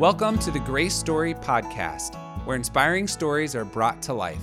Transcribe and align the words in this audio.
Welcome 0.00 0.38
to 0.38 0.50
the 0.50 0.60
Grace 0.60 0.94
Story 0.94 1.34
Podcast, 1.34 2.16
where 2.46 2.56
inspiring 2.56 3.06
stories 3.06 3.54
are 3.54 3.66
brought 3.66 4.00
to 4.04 4.14
life. 4.14 4.42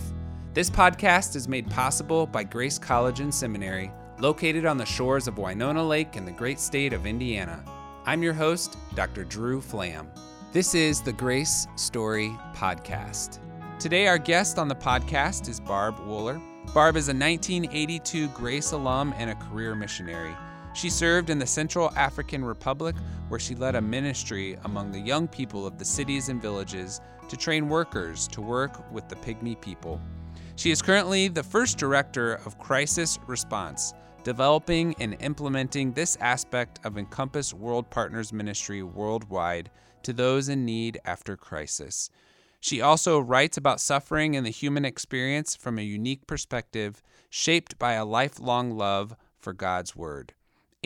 This 0.54 0.70
podcast 0.70 1.36
is 1.36 1.48
made 1.48 1.68
possible 1.68 2.28
by 2.28 2.44
Grace 2.44 2.78
College 2.78 3.22
and 3.22 3.34
Seminary, 3.34 3.92
located 4.20 4.68
on 4.68 4.78
the 4.78 4.86
shores 4.86 5.28
of 5.28 5.40
Winona 5.40 5.84
Lake 5.84 6.16
in 6.16 6.26
the 6.26 6.32
great 6.32 6.60
state 6.60 6.94
of 6.94 7.08
Indiana. 7.08 7.66
I'm 8.06 8.22
your 8.22 8.36
host, 8.36 8.78
Dr. 8.94 9.24
Drew 9.24 9.60
Flamm. 9.60 10.12
This 10.52 10.76
is 10.76 11.02
the 11.02 11.14
Grace 11.14 11.66
Story 11.76 12.38
Podcast. 12.54 13.40
Today, 13.80 14.06
our 14.06 14.20
guest 14.20 14.60
on 14.60 14.68
the 14.68 14.76
podcast 14.76 15.50
is 15.50 15.60
Barb 15.60 15.98
Wooler. 16.02 16.40
Barb 16.72 16.98
is 16.98 17.08
a 17.08 17.14
1982 17.14 18.28
Grace 18.28 18.74
alum 18.74 19.12
and 19.18 19.32
a 19.32 19.36
career 19.36 19.74
missionary. 19.74 20.36
She 20.78 20.92
served 20.92 21.32
in 21.32 21.40
the 21.40 21.48
Central 21.48 21.92
African 21.96 22.46
Republic, 22.46 22.96
where 23.30 23.40
she 23.40 23.56
led 23.56 23.74
a 23.74 23.82
ministry 23.82 24.60
among 24.64 24.92
the 24.92 25.00
young 25.00 25.28
people 25.28 25.66
of 25.66 25.80
the 25.80 25.84
cities 25.84 26.30
and 26.30 26.40
villages 26.40 27.02
to 27.30 27.36
train 27.36 27.68
workers 27.68 28.28
to 28.28 28.42
work 28.42 28.92
with 28.92 29.10
the 29.10 29.16
Pygmy 29.16 29.60
people. 29.60 30.00
She 30.56 30.70
is 30.70 30.84
currently 30.84 31.30
the 31.30 31.42
first 31.42 31.80
director 31.80 32.36
of 32.46 32.60
crisis 32.60 33.18
response, 33.26 33.96
developing 34.24 34.94
and 35.00 35.18
implementing 35.20 35.94
this 35.94 36.16
aspect 36.22 36.80
of 36.84 36.96
Encompass 36.96 37.56
World 37.56 37.90
Partners 37.90 38.32
Ministry 38.32 38.84
worldwide 38.84 39.72
to 40.04 40.14
those 40.14 40.48
in 40.48 40.64
need 40.64 41.00
after 41.06 41.36
crisis. 41.36 42.12
She 42.60 42.82
also 42.82 43.18
writes 43.20 43.58
about 43.58 43.82
suffering 43.82 44.36
and 44.36 44.46
the 44.46 44.52
human 44.52 44.86
experience 44.86 45.56
from 45.56 45.80
a 45.80 45.82
unique 45.82 46.28
perspective, 46.28 47.02
shaped 47.32 47.80
by 47.80 47.94
a 47.94 48.06
lifelong 48.06 48.78
love 48.78 49.16
for 49.40 49.54
God's 49.54 49.96
Word 49.96 50.36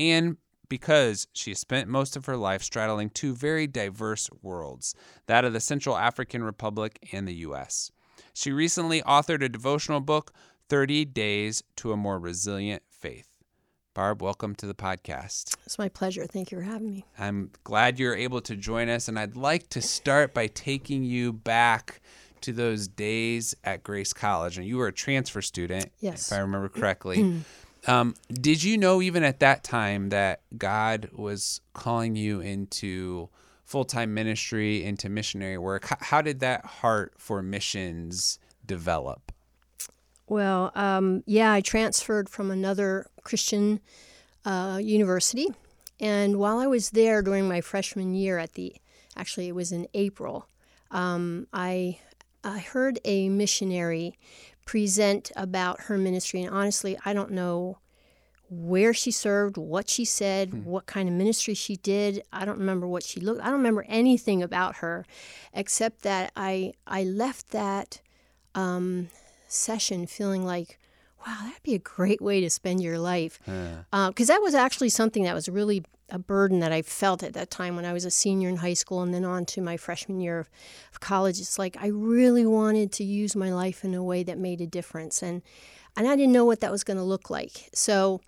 and 0.09 0.37
because 0.67 1.27
she 1.33 1.53
spent 1.53 1.89
most 1.89 2.15
of 2.15 2.25
her 2.25 2.37
life 2.37 2.63
straddling 2.63 3.09
two 3.09 3.35
very 3.35 3.67
diverse 3.67 4.29
worlds 4.41 4.95
that 5.27 5.45
of 5.45 5.53
the 5.53 5.59
Central 5.59 5.97
African 5.97 6.43
Republic 6.43 6.97
and 7.11 7.27
the 7.27 7.35
U.S. 7.35 7.91
She 8.33 8.51
recently 8.51 9.01
authored 9.01 9.43
a 9.43 9.49
devotional 9.49 9.99
book, 9.99 10.33
30 10.69 11.05
Days 11.05 11.61
to 11.75 11.91
a 11.91 11.97
More 11.97 12.17
Resilient 12.17 12.83
Faith. 12.89 13.27
Barb, 13.93 14.21
welcome 14.21 14.55
to 14.55 14.65
the 14.65 14.73
podcast. 14.73 15.55
It's 15.65 15.77
my 15.77 15.89
pleasure. 15.89 16.25
Thank 16.25 16.51
you 16.51 16.59
for 16.59 16.63
having 16.63 16.89
me. 16.89 17.05
I'm 17.19 17.51
glad 17.65 17.99
you're 17.99 18.15
able 18.15 18.39
to 18.41 18.55
join 18.55 18.87
us, 18.87 19.09
and 19.09 19.19
I'd 19.19 19.35
like 19.35 19.67
to 19.69 19.81
start 19.81 20.33
by 20.33 20.47
taking 20.47 21.03
you 21.03 21.33
back 21.33 21.99
to 22.39 22.53
those 22.53 22.87
days 22.87 23.53
at 23.65 23.83
Grace 23.83 24.13
College. 24.13 24.57
And 24.57 24.65
you 24.65 24.77
were 24.77 24.87
a 24.87 24.93
transfer 24.93 25.41
student, 25.41 25.91
yes. 25.99 26.31
if 26.31 26.37
I 26.37 26.41
remember 26.41 26.69
correctly. 26.69 27.43
Um, 27.87 28.15
did 28.31 28.63
you 28.63 28.77
know 28.77 29.01
even 29.01 29.23
at 29.23 29.39
that 29.39 29.63
time 29.63 30.09
that 30.09 30.41
God 30.57 31.09
was 31.13 31.61
calling 31.73 32.15
you 32.15 32.39
into 32.39 33.29
full 33.65 33.85
time 33.85 34.13
ministry, 34.13 34.83
into 34.83 35.09
missionary 35.09 35.57
work? 35.57 35.85
How, 35.85 35.97
how, 35.99 36.21
did 36.21 36.41
that 36.41 36.65
heart 36.65 37.13
for 37.17 37.41
missions 37.41 38.37
develop? 38.65 39.31
Well, 40.27 40.71
um, 40.75 41.23
yeah, 41.25 41.51
I 41.51 41.61
transferred 41.61 42.29
from 42.29 42.51
another 42.51 43.07
Christian 43.23 43.79
uh, 44.45 44.79
university. 44.81 45.47
And 45.99 46.37
while 46.37 46.59
I 46.59 46.67
was 46.67 46.91
there 46.91 47.21
during 47.21 47.47
my 47.47 47.61
freshman 47.61 48.13
year, 48.13 48.37
at 48.37 48.53
the 48.53 48.75
actually, 49.15 49.47
it 49.47 49.55
was 49.55 49.71
in 49.71 49.87
April, 49.93 50.47
um, 50.89 51.47
I, 51.53 51.99
I 52.43 52.59
heard 52.59 52.99
a 53.05 53.29
missionary 53.29 54.17
present 54.65 55.31
about 55.35 55.81
her 55.81 55.97
ministry. 55.97 56.41
And 56.41 56.53
honestly, 56.53 56.97
I 57.05 57.13
don't 57.13 57.31
know 57.31 57.77
where 58.49 58.93
she 58.93 59.11
served, 59.11 59.55
what 59.55 59.89
she 59.89 60.03
said, 60.03 60.49
hmm. 60.49 60.63
what 60.65 60.85
kind 60.85 61.07
of 61.07 61.15
ministry 61.15 61.53
she 61.53 61.77
did. 61.77 62.21
I 62.33 62.43
don't 62.43 62.59
remember 62.59 62.85
what 62.87 63.03
she 63.03 63.21
looked. 63.21 63.41
I 63.41 63.45
don't 63.45 63.53
remember 63.53 63.85
anything 63.87 64.43
about 64.43 64.77
her, 64.77 65.05
except 65.53 66.01
that 66.01 66.31
I 66.35 66.73
I 66.85 67.03
left 67.03 67.51
that 67.51 68.01
um, 68.53 69.09
session 69.47 70.05
feeling 70.05 70.45
like, 70.45 70.77
wow, 71.25 71.37
that'd 71.43 71.63
be 71.63 71.75
a 71.75 71.79
great 71.79 72.21
way 72.21 72.41
to 72.41 72.49
spend 72.49 72.81
your 72.81 72.99
life. 72.99 73.39
Because 73.45 73.49
yeah. 73.51 74.03
uh, 74.09 74.11
that 74.11 74.41
was 74.41 74.55
actually 74.55 74.89
something 74.89 75.23
that 75.23 75.35
was 75.35 75.47
really 75.49 75.83
a 76.09 76.19
burden 76.19 76.59
that 76.59 76.71
I 76.71 76.81
felt 76.81 77.23
at 77.23 77.33
that 77.33 77.49
time 77.49 77.75
when 77.75 77.85
I 77.85 77.93
was 77.93 78.05
a 78.05 78.11
senior 78.11 78.49
in 78.49 78.57
high 78.57 78.73
school 78.73 79.01
and 79.01 79.13
then 79.13 79.23
on 79.23 79.45
to 79.45 79.61
my 79.61 79.77
freshman 79.77 80.19
year 80.19 80.39
of, 80.39 80.49
of 80.91 80.99
college. 80.99 81.39
It's 81.39 81.57
like 81.57 81.77
I 81.79 81.87
really 81.87 82.45
wanted 82.45 82.91
to 82.93 83.03
use 83.03 83.35
my 83.35 83.51
life 83.53 83.83
in 83.83 83.93
a 83.93 84.03
way 84.03 84.23
that 84.23 84.37
made 84.37 84.61
a 84.61 84.67
difference. 84.67 85.23
And 85.23 85.41
and 85.95 86.07
I 86.07 86.15
didn't 86.15 86.31
know 86.31 86.45
what 86.45 86.61
that 86.61 86.71
was 86.71 86.83
going 86.83 86.97
to 86.97 87.03
look 87.03 87.29
like. 87.29 87.69
So 87.73 88.21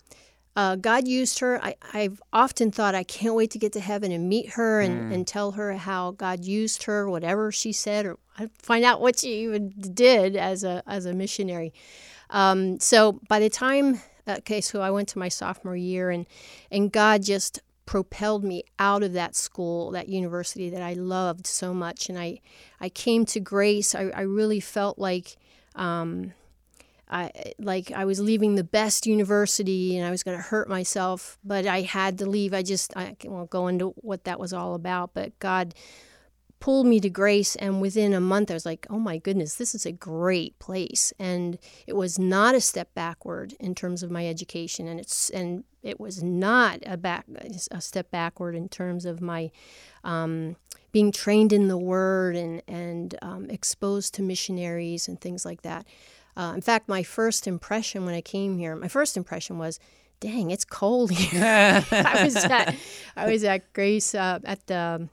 uh, 0.56 0.76
God 0.76 1.08
used 1.08 1.40
her. 1.40 1.60
I, 1.62 1.74
have 1.92 2.22
often 2.32 2.70
thought 2.70 2.94
I 2.94 3.02
can't 3.02 3.34
wait 3.34 3.50
to 3.52 3.58
get 3.58 3.72
to 3.72 3.80
heaven 3.80 4.12
and 4.12 4.28
meet 4.28 4.50
her 4.50 4.80
and, 4.80 5.10
mm. 5.10 5.14
and 5.14 5.26
tell 5.26 5.52
her 5.52 5.72
how 5.74 6.12
God 6.12 6.44
used 6.44 6.84
her, 6.84 7.08
whatever 7.08 7.50
she 7.50 7.72
said, 7.72 8.06
or 8.06 8.18
find 8.58 8.84
out 8.84 9.00
what 9.00 9.20
she 9.20 9.44
even 9.44 9.70
did 9.94 10.36
as 10.36 10.62
a 10.62 10.82
as 10.86 11.06
a 11.06 11.14
missionary. 11.14 11.72
Um, 12.34 12.80
so 12.80 13.20
by 13.28 13.38
the 13.38 13.48
time, 13.48 14.00
okay, 14.28 14.60
so 14.60 14.82
I 14.82 14.90
went 14.90 15.08
to 15.10 15.20
my 15.20 15.28
sophomore 15.28 15.76
year, 15.76 16.10
and 16.10 16.26
and 16.70 16.92
God 16.92 17.22
just 17.22 17.60
propelled 17.86 18.42
me 18.42 18.64
out 18.78 19.02
of 19.04 19.12
that 19.12 19.36
school, 19.36 19.92
that 19.92 20.08
university 20.08 20.68
that 20.70 20.82
I 20.82 20.94
loved 20.94 21.46
so 21.46 21.72
much, 21.72 22.08
and 22.08 22.18
I 22.18 22.40
I 22.80 22.88
came 22.88 23.24
to 23.26 23.40
Grace. 23.40 23.94
I, 23.94 24.10
I 24.14 24.22
really 24.22 24.60
felt 24.60 24.98
like. 24.98 25.36
Um, 25.76 26.34
I 27.10 27.30
like 27.58 27.92
I 27.92 28.06
was 28.06 28.18
leaving 28.18 28.54
the 28.54 28.64
best 28.64 29.06
university 29.06 29.96
and 29.96 30.06
I 30.06 30.10
was 30.10 30.22
going 30.22 30.38
to 30.38 30.42
hurt 30.42 30.70
myself, 30.70 31.38
but 31.44 31.66
I 31.66 31.82
had 31.82 32.18
to 32.18 32.26
leave. 32.26 32.54
I 32.54 32.62
just 32.62 32.96
I 32.96 33.14
won't 33.24 33.50
go 33.50 33.68
into 33.68 33.90
what 33.96 34.24
that 34.24 34.40
was 34.40 34.54
all 34.54 34.74
about, 34.74 35.12
but 35.12 35.38
God 35.38 35.74
pulled 36.60 36.86
me 36.86 36.98
to 37.00 37.10
grace 37.10 37.56
and 37.56 37.80
within 37.80 38.14
a 38.14 38.20
month 38.20 38.50
I 38.50 38.54
was 38.54 38.66
like, 38.66 38.86
"Oh 38.88 38.98
my 38.98 39.18
goodness, 39.18 39.54
this 39.54 39.74
is 39.74 39.84
a 39.84 39.92
great 39.92 40.58
place." 40.58 41.12
And 41.18 41.58
it 41.86 41.94
was 41.94 42.18
not 42.18 42.54
a 42.54 42.60
step 42.60 42.94
backward 42.94 43.54
in 43.60 43.74
terms 43.74 44.02
of 44.02 44.10
my 44.10 44.26
education 44.26 44.88
and 44.88 44.98
it's 44.98 45.30
and 45.30 45.64
it 45.82 46.00
was 46.00 46.22
not 46.22 46.80
a 46.86 46.96
back 46.96 47.26
a 47.70 47.80
step 47.80 48.10
backward 48.10 48.54
in 48.54 48.68
terms 48.68 49.04
of 49.04 49.20
my 49.20 49.50
um, 50.02 50.56
being 50.92 51.12
trained 51.12 51.52
in 51.52 51.68
the 51.68 51.78
word 51.78 52.36
and 52.36 52.62
and 52.66 53.16
um, 53.20 53.50
exposed 53.50 54.14
to 54.14 54.22
missionaries 54.22 55.06
and 55.06 55.20
things 55.20 55.44
like 55.44 55.62
that. 55.62 55.86
Uh, 56.36 56.52
in 56.54 56.60
fact, 56.60 56.88
my 56.88 57.02
first 57.02 57.46
impression 57.46 58.04
when 58.04 58.14
I 58.14 58.20
came 58.20 58.58
here, 58.58 58.74
my 58.74 58.88
first 58.88 59.16
impression 59.16 59.58
was, 59.58 59.78
"Dang, 60.20 60.50
it's 60.50 60.64
cold 60.64 61.10
here." 61.10 61.84
I 61.90 62.24
was 62.24 62.36
at 62.36 62.74
I 63.16 63.30
was 63.30 63.44
at 63.44 63.72
Grace 63.72 64.14
uh, 64.14 64.40
at 64.44 64.66
the 64.66 65.08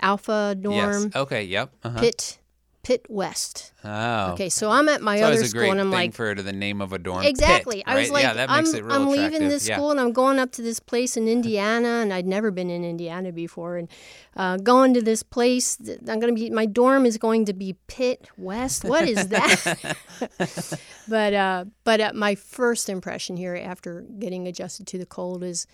Alpha 0.00 0.56
dorm. 0.60 1.04
Yes. 1.04 1.16
Okay. 1.16 1.44
Yep. 1.44 1.72
Uh-huh. 1.82 2.00
Pitt 2.00 2.38
Pitt 2.84 3.06
West. 3.08 3.72
Oh. 3.82 4.32
Okay, 4.32 4.50
so 4.50 4.70
I'm 4.70 4.88
at 4.90 5.00
my 5.00 5.20
other 5.22 5.42
school 5.44 5.70
and 5.70 5.80
I'm 5.80 5.90
like 5.90 6.12
for 6.12 6.34
the 6.34 6.52
name 6.52 6.82
of 6.82 6.92
a 6.92 6.98
dorm. 6.98 7.24
Exactly. 7.24 7.76
Pitt, 7.76 7.84
I 7.86 7.94
was 7.94 8.08
right? 8.08 8.12
like, 8.12 8.22
yeah, 8.22 8.32
that 8.34 8.50
I'm, 8.50 8.64
makes 8.64 8.74
it 8.74 8.84
real 8.84 8.94
I'm 8.94 9.08
attractive. 9.08 9.32
leaving 9.32 9.48
this 9.48 9.66
yeah. 9.66 9.76
school 9.76 9.90
and 9.90 9.98
I'm 9.98 10.12
going 10.12 10.38
up 10.38 10.52
to 10.52 10.62
this 10.62 10.80
place 10.80 11.16
in 11.16 11.26
Indiana, 11.26 11.88
and 11.88 12.12
I'd 12.12 12.26
never 12.26 12.50
been 12.50 12.68
in 12.68 12.84
Indiana 12.84 13.32
before, 13.32 13.78
and 13.78 13.88
uh, 14.36 14.58
going 14.58 14.92
to 14.94 15.00
this 15.00 15.22
place. 15.22 15.78
I'm 15.80 16.20
going 16.20 16.34
to 16.34 16.34
be 16.34 16.50
my 16.50 16.66
dorm 16.66 17.06
is 17.06 17.16
going 17.16 17.46
to 17.46 17.54
be 17.54 17.74
Pitt 17.86 18.28
West. 18.36 18.84
What 18.84 19.08
is 19.08 19.28
that? 19.28 19.96
but 21.08 21.34
uh, 21.34 21.64
but 21.84 22.00
uh, 22.00 22.12
my 22.14 22.34
first 22.34 22.90
impression 22.90 23.38
here 23.38 23.56
after 23.56 24.02
getting 24.18 24.46
adjusted 24.46 24.86
to 24.88 24.98
the 24.98 25.06
cold 25.06 25.42
is. 25.42 25.66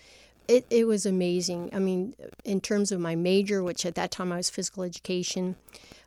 It, 0.47 0.65
it 0.69 0.85
was 0.85 1.05
amazing. 1.05 1.69
I 1.73 1.79
mean, 1.79 2.15
in 2.43 2.61
terms 2.61 2.91
of 2.91 2.99
my 2.99 3.15
major, 3.15 3.63
which 3.63 3.85
at 3.85 3.95
that 3.95 4.11
time 4.11 4.31
I 4.31 4.37
was 4.37 4.49
physical 4.49 4.83
education, 4.83 5.55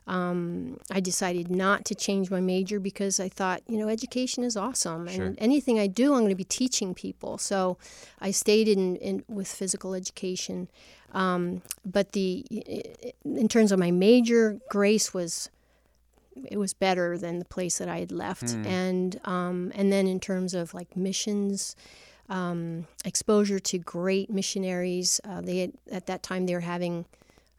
um, 0.07 0.79
I 0.91 0.99
decided 0.99 1.49
not 1.49 1.83
to 1.85 1.95
change 1.95 2.29
my 2.29 2.39
major 2.39 2.79
because 2.79 3.19
I 3.19 3.27
thought, 3.27 3.63
you 3.67 3.77
know, 3.77 3.89
education 3.89 4.43
is 4.43 4.55
awesome, 4.55 5.07
sure. 5.07 5.25
and 5.25 5.37
anything 5.39 5.79
I 5.79 5.87
do, 5.87 6.13
I'm 6.13 6.19
going 6.19 6.29
to 6.29 6.35
be 6.35 6.43
teaching 6.43 6.93
people. 6.93 7.39
So 7.39 7.77
I 8.21 8.31
stayed 8.31 8.67
in, 8.67 8.97
in 8.97 9.23
with 9.27 9.47
physical 9.47 9.95
education. 9.95 10.67
Um, 11.13 11.61
but 11.83 12.11
the 12.11 12.45
in 13.23 13.47
terms 13.47 13.71
of 13.71 13.79
my 13.79 13.89
major, 13.89 14.59
Grace 14.69 15.13
was 15.13 15.49
it 16.43 16.57
was 16.57 16.73
better 16.73 17.17
than 17.17 17.39
the 17.39 17.45
place 17.45 17.77
that 17.77 17.87
I 17.87 17.99
had 17.99 18.11
left, 18.11 18.45
mm. 18.45 18.65
and 18.65 19.19
um, 19.23 19.71
and 19.73 19.91
then 19.91 20.07
in 20.07 20.19
terms 20.19 20.53
of 20.53 20.73
like 20.73 20.95
missions. 20.95 21.75
Um, 22.27 22.87
exposure 23.03 23.59
to 23.59 23.77
great 23.77 24.29
missionaries. 24.31 25.21
Uh, 25.23 25.41
they 25.41 25.59
had, 25.59 25.73
at 25.91 26.07
that 26.07 26.23
time 26.23 26.47
they 26.47 26.55
were 26.55 26.59
having 26.59 27.05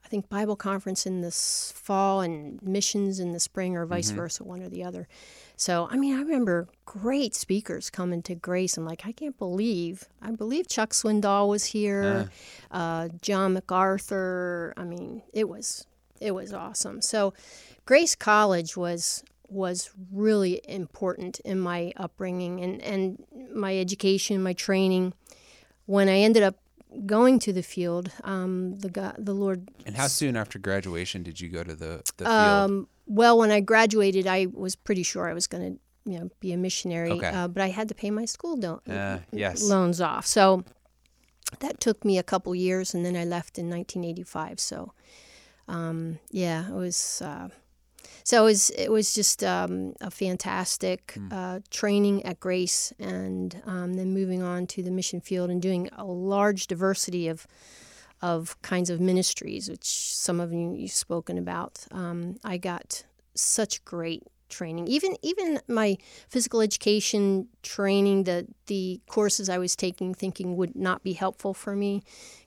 I 0.06 0.08
think 0.08 0.28
Bible 0.28 0.54
conference 0.54 1.04
in 1.04 1.20
the 1.20 1.32
fall 1.32 2.20
and 2.20 2.62
missions 2.62 3.18
in 3.18 3.32
the 3.32 3.40
spring, 3.40 3.76
or 3.76 3.84
vice 3.86 4.08
mm-hmm. 4.08 4.18
versa, 4.18 4.44
one 4.44 4.62
or 4.62 4.68
the 4.68 4.84
other. 4.84 5.08
So, 5.56 5.88
I 5.90 5.96
mean, 5.96 6.14
I 6.14 6.20
remember 6.20 6.68
great 6.84 7.34
speakers 7.34 7.90
coming 7.90 8.22
to 8.22 8.36
Grace. 8.36 8.76
I'm 8.76 8.84
like, 8.84 9.04
I 9.04 9.10
can't 9.10 9.36
believe, 9.36 10.04
I 10.22 10.30
believe 10.30 10.68
Chuck 10.68 10.92
Swindoll 10.92 11.48
was 11.48 11.64
here, 11.64 12.30
uh. 12.70 12.76
Uh, 12.76 13.08
John 13.20 13.54
MacArthur. 13.54 14.74
I 14.76 14.84
mean, 14.84 15.22
it 15.32 15.48
was 15.48 15.86
it 16.20 16.30
was 16.30 16.52
awesome. 16.52 17.02
So, 17.02 17.34
Grace 17.84 18.14
College 18.14 18.76
was 18.76 19.24
was 19.48 19.90
really 20.12 20.60
important 20.68 21.40
in 21.40 21.58
my 21.60 21.92
upbringing 21.96 22.60
and 22.60 22.82
and 22.82 23.24
my 23.54 23.78
education, 23.78 24.42
my 24.42 24.52
training. 24.52 25.12
When 25.86 26.08
I 26.08 26.18
ended 26.18 26.42
up 26.42 26.56
going 27.04 27.38
to 27.40 27.52
the 27.52 27.62
field, 27.62 28.10
um, 28.24 28.76
the 28.78 28.88
God, 28.88 29.14
the 29.18 29.34
Lord. 29.34 29.68
And 29.84 29.96
how 29.96 30.06
soon 30.08 30.36
after 30.36 30.58
graduation 30.58 31.22
did 31.22 31.40
you 31.40 31.48
go 31.48 31.62
to 31.62 31.74
the, 31.74 32.02
the 32.16 32.24
field? 32.24 32.30
Um, 32.30 32.88
well, 33.06 33.38
when 33.38 33.50
I 33.50 33.60
graduated, 33.60 34.26
I 34.26 34.46
was 34.52 34.74
pretty 34.76 35.02
sure 35.04 35.28
I 35.28 35.34
was 35.34 35.46
going 35.46 35.74
to 35.74 36.10
you 36.10 36.18
know 36.18 36.30
be 36.40 36.52
a 36.52 36.56
missionary, 36.56 37.12
Okay. 37.12 37.28
uh, 37.28 37.48
but 37.48 37.62
I 37.62 37.68
had 37.68 37.88
to 37.88 37.94
pay 37.94 38.10
my 38.10 38.24
school 38.24 38.56
do- 38.56 38.80
Uh, 38.88 39.18
yes. 39.32 39.62
loans 39.62 40.00
off. 40.00 40.26
So 40.26 40.64
that 41.60 41.78
took 41.80 42.04
me 42.04 42.18
a 42.18 42.22
couple 42.22 42.54
years, 42.54 42.94
and 42.94 43.04
then 43.04 43.14
I 43.16 43.24
left 43.24 43.58
in 43.58 43.68
1985. 43.70 44.58
So 44.60 44.92
um, 45.68 46.18
yeah, 46.30 46.68
it 46.68 46.74
was. 46.74 47.22
Uh, 47.24 47.48
so 48.26 48.42
it 48.42 48.44
was, 48.44 48.70
it 48.70 48.90
was 48.90 49.14
just 49.14 49.44
um, 49.44 49.92
a 50.00 50.10
fantastic 50.10 51.12
Hmm. 51.14 51.28
uh, 51.30 51.60
training 51.70 52.26
at 52.26 52.40
Grace, 52.40 52.92
and 52.98 53.62
um, 53.64 53.94
then 53.94 54.12
moving 54.12 54.42
on 54.42 54.66
to 54.66 54.82
the 54.82 54.90
mission 54.90 55.20
field 55.20 55.48
and 55.48 55.62
doing 55.62 55.88
a 55.92 56.04
large 56.04 56.66
diversity 56.66 57.28
of 57.28 57.46
of 58.22 58.60
kinds 58.62 58.90
of 58.90 58.98
ministries, 59.00 59.68
which 59.68 59.84
some 59.84 60.40
of 60.40 60.52
you 60.52 60.74
you've 60.74 60.90
spoken 60.90 61.38
about. 61.38 61.86
Um, 61.92 62.36
I 62.42 62.56
got 62.56 63.04
such 63.34 63.84
great 63.84 64.24
training. 64.48 64.88
Even 64.88 65.16
even 65.22 65.60
my 65.68 65.96
physical 66.28 66.60
education 66.60 67.46
training, 67.62 68.24
the 68.24 68.48
the 68.66 69.00
courses 69.06 69.48
I 69.48 69.58
was 69.58 69.76
taking, 69.76 70.14
thinking 70.14 70.56
would 70.56 70.74
not 70.74 71.04
be 71.04 71.12
helpful 71.12 71.54
for 71.54 71.76
me, 71.76 72.02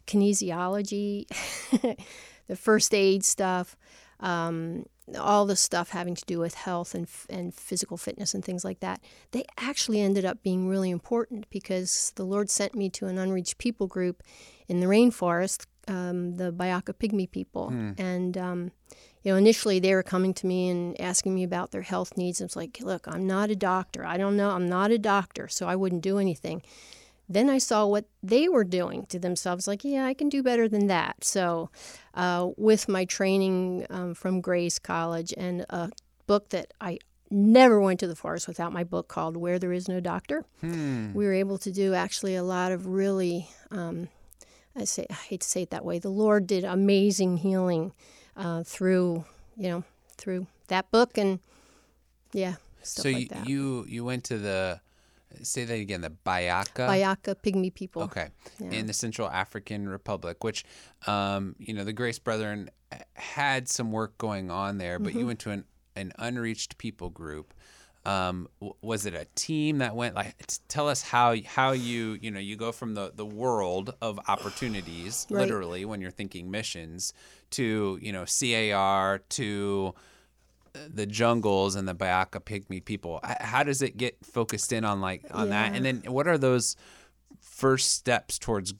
kinesiology, 0.08 1.26
the 2.48 2.56
first 2.58 2.94
aid 2.94 3.24
stuff. 3.24 3.78
Um, 4.20 4.84
all 5.18 5.46
the 5.46 5.56
stuff 5.56 5.90
having 5.90 6.16
to 6.16 6.26
do 6.26 6.40
with 6.40 6.54
health 6.54 6.94
and, 6.94 7.08
and 7.30 7.54
physical 7.54 7.98
fitness 7.98 8.34
and 8.34 8.44
things 8.44 8.64
like 8.64 8.80
that, 8.82 9.02
they 9.32 9.46
actually 9.58 10.02
ended 10.02 10.26
up 10.26 10.44
being 10.44 10.68
really 10.68 10.90
important 10.90 11.50
because 11.50 12.12
the 12.16 12.26
Lord 12.26 12.50
sent 12.50 12.76
me 12.76 12.90
to 12.92 13.08
an 13.08 13.18
unreached 13.18 13.58
people 13.58 13.88
group 13.88 14.24
in 14.68 14.80
the 14.80 14.88
rainforest, 14.88 15.66
um, 15.88 16.36
the 16.38 16.52
Bayaka 16.52 16.94
Pygmy 16.94 17.30
people. 17.30 17.70
And, 17.98 18.38
um, 18.38 18.72
you 19.24 19.32
know, 19.32 19.38
initially 19.38 19.80
they 19.80 19.94
were 19.96 20.04
coming 20.04 20.34
to 20.36 20.48
me 20.48 20.70
and 20.70 21.00
asking 21.02 21.34
me 21.36 21.44
about 21.44 21.72
their 21.72 21.82
health 21.82 22.16
needs. 22.16 22.40
And 22.40 22.48
it's 22.48 22.56
like, 22.56 22.80
look, 22.82 23.08
I'm 23.08 23.26
not 23.28 23.50
a 23.50 23.56
doctor. 23.56 24.06
I 24.06 24.18
don't 24.18 24.38
know. 24.38 24.52
I'm 24.52 24.70
not 24.70 24.92
a 24.92 24.98
doctor, 24.98 25.48
so 25.48 25.68
I 25.68 25.76
wouldn't 25.76 26.04
do 26.04 26.20
anything. 26.20 26.62
Then 27.32 27.48
I 27.50 27.60
saw 27.60 27.86
what 27.86 28.06
they 28.24 28.50
were 28.50 28.64
doing 28.64 29.06
to 29.08 29.20
themselves, 29.20 29.68
like, 29.68 29.84
yeah, 29.84 30.06
I 30.06 30.16
can 30.16 30.30
do 30.30 30.42
better 30.42 30.68
than 30.68 30.88
that. 30.88 31.24
So, 31.24 31.70
uh, 32.16 32.50
with 32.58 32.90
my 32.90 33.06
training 33.06 33.86
um, 33.92 34.16
from 34.16 34.42
Grace 34.42 34.80
College 34.80 35.32
and 35.38 35.64
a 35.70 35.92
book 36.26 36.50
that 36.50 36.74
I 36.82 36.98
never 37.30 37.80
went 37.80 38.00
to 38.00 38.08
the 38.08 38.16
forest 38.16 38.48
without 38.48 38.74
my 38.74 38.84
book 38.84 39.08
called 39.08 39.38
Where 39.38 39.60
There 39.60 39.72
Is 39.72 39.88
No 39.88 40.00
Doctor, 40.00 40.44
Hmm. 40.62 41.14
we 41.14 41.24
were 41.26 41.34
able 41.34 41.60
to 41.60 41.72
do 41.72 41.94
actually 41.94 42.36
a 42.36 42.42
lot 42.44 42.72
of 42.72 42.88
really, 42.88 43.48
um, 43.70 44.08
I 44.76 44.86
say, 44.86 45.06
I 45.10 45.14
hate 45.14 45.42
to 45.42 45.48
say 45.48 45.62
it 45.62 45.70
that 45.70 45.86
way, 45.86 46.00
the 46.00 46.10
Lord 46.10 46.48
did 46.48 46.64
amazing 46.64 47.38
healing 47.38 47.92
uh, 48.36 48.64
through, 48.64 49.26
you 49.56 49.70
know, 49.70 49.84
through 50.18 50.48
that 50.70 50.90
book 50.90 51.18
and, 51.18 51.40
yeah, 52.34 52.56
stuff 52.82 53.04
So 53.04 53.10
like 53.12 53.30
that. 53.30 53.48
you 53.48 53.86
you 53.88 54.04
went 54.04 54.24
to 54.26 54.38
the 54.40 54.80
say 55.44 55.66
that 55.66 55.74
again 55.74 56.02
the 56.02 56.10
Bayaka. 56.26 56.88
Bayaka 56.88 57.36
Pygmy 57.36 57.74
people. 57.74 58.04
Okay, 58.04 58.30
Yeah. 58.60 58.72
in 58.72 58.88
the 58.88 58.94
Central 58.94 59.30
African 59.30 59.88
Republic, 59.88 60.44
which 60.44 60.64
um, 61.08 61.56
you 61.60 61.74
know 61.74 61.84
the 61.84 61.94
Grace 61.94 62.20
Brethren 62.20 62.70
had 63.14 63.70
some 63.70 63.92
work 63.92 64.18
going 64.18 64.50
on 64.52 64.78
there, 64.78 64.98
but 65.00 65.10
Mm-hmm. 65.12 65.20
you 65.20 65.26
went 65.28 65.40
to 65.40 65.52
an 65.52 65.66
an 65.96 66.14
unreached 66.18 66.78
people 66.78 67.10
group. 67.10 67.54
Um, 68.06 68.48
was 68.82 69.06
it 69.06 69.14
a 69.14 69.28
team 69.36 69.80
that 69.80 69.94
went 69.96 70.16
like? 70.16 70.34
Tell 70.70 70.88
us 70.88 71.02
how 71.02 71.36
how 71.46 71.72
you 71.74 72.18
you 72.22 72.32
know 72.32 72.40
you 72.40 72.56
go 72.56 72.72
from 72.72 72.94
the 72.96 73.12
the 73.14 73.26
world 73.26 73.94
of 74.02 74.20
opportunities, 74.28 75.28
Right. 75.30 75.42
literally 75.42 75.84
when 75.86 76.00
you're 76.02 76.10
thinking 76.10 76.50
missions, 76.50 77.14
to 77.52 78.00
you 78.02 78.12
know 78.14 78.26
CAR 78.26 79.20
to 79.20 79.94
the 80.74 81.06
jungles 81.06 81.76
and 81.76 81.88
the 81.88 81.96
Bayaka 81.96 82.40
pygmy 82.42 82.84
people. 82.84 83.20
How 83.24 83.64
does 83.64 83.82
it 83.82 83.98
get 83.98 84.18
focused 84.24 84.72
in 84.74 84.86
on 84.86 85.02
like 85.02 85.26
on 85.32 85.50
that? 85.50 85.76
And 85.76 85.86
then 85.86 86.04
what 86.08 86.28
are 86.28 86.38
those 86.38 86.76
first 87.40 87.92
steps 87.92 88.38
towards 88.38 88.74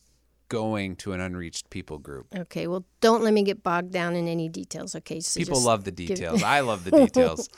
going 0.50 0.96
to 0.98 1.14
an 1.14 1.22
unreached 1.22 1.70
people 1.70 1.98
group? 1.98 2.28
Okay, 2.36 2.68
well, 2.68 2.86
don't 3.02 3.24
let 3.24 3.34
me 3.34 3.44
get 3.44 3.64
bogged 3.64 3.92
down 3.92 4.16
in 4.16 4.28
any 4.28 4.50
details. 4.50 4.96
Okay, 4.96 5.20
so 5.20 5.40
People 5.40 5.62
love 5.62 5.84
the 5.84 5.92
details. 5.92 6.44
I 6.44 6.60
love 6.62 6.84
the 6.84 6.92
details. 7.06 7.50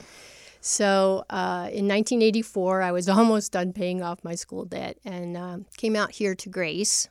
So 0.60 1.24
uh, 1.28 1.68
in 1.72 1.88
1984, 1.88 2.82
I 2.82 2.92
was 2.92 3.08
almost 3.08 3.52
done 3.52 3.72
paying 3.72 4.02
off 4.02 4.22
my 4.22 4.34
school 4.36 4.64
debt 4.64 4.98
and 5.04 5.36
um, 5.36 5.66
came 5.76 5.96
out 5.96 6.12
here 6.12 6.34
to 6.36 6.48
Grace 6.48 7.08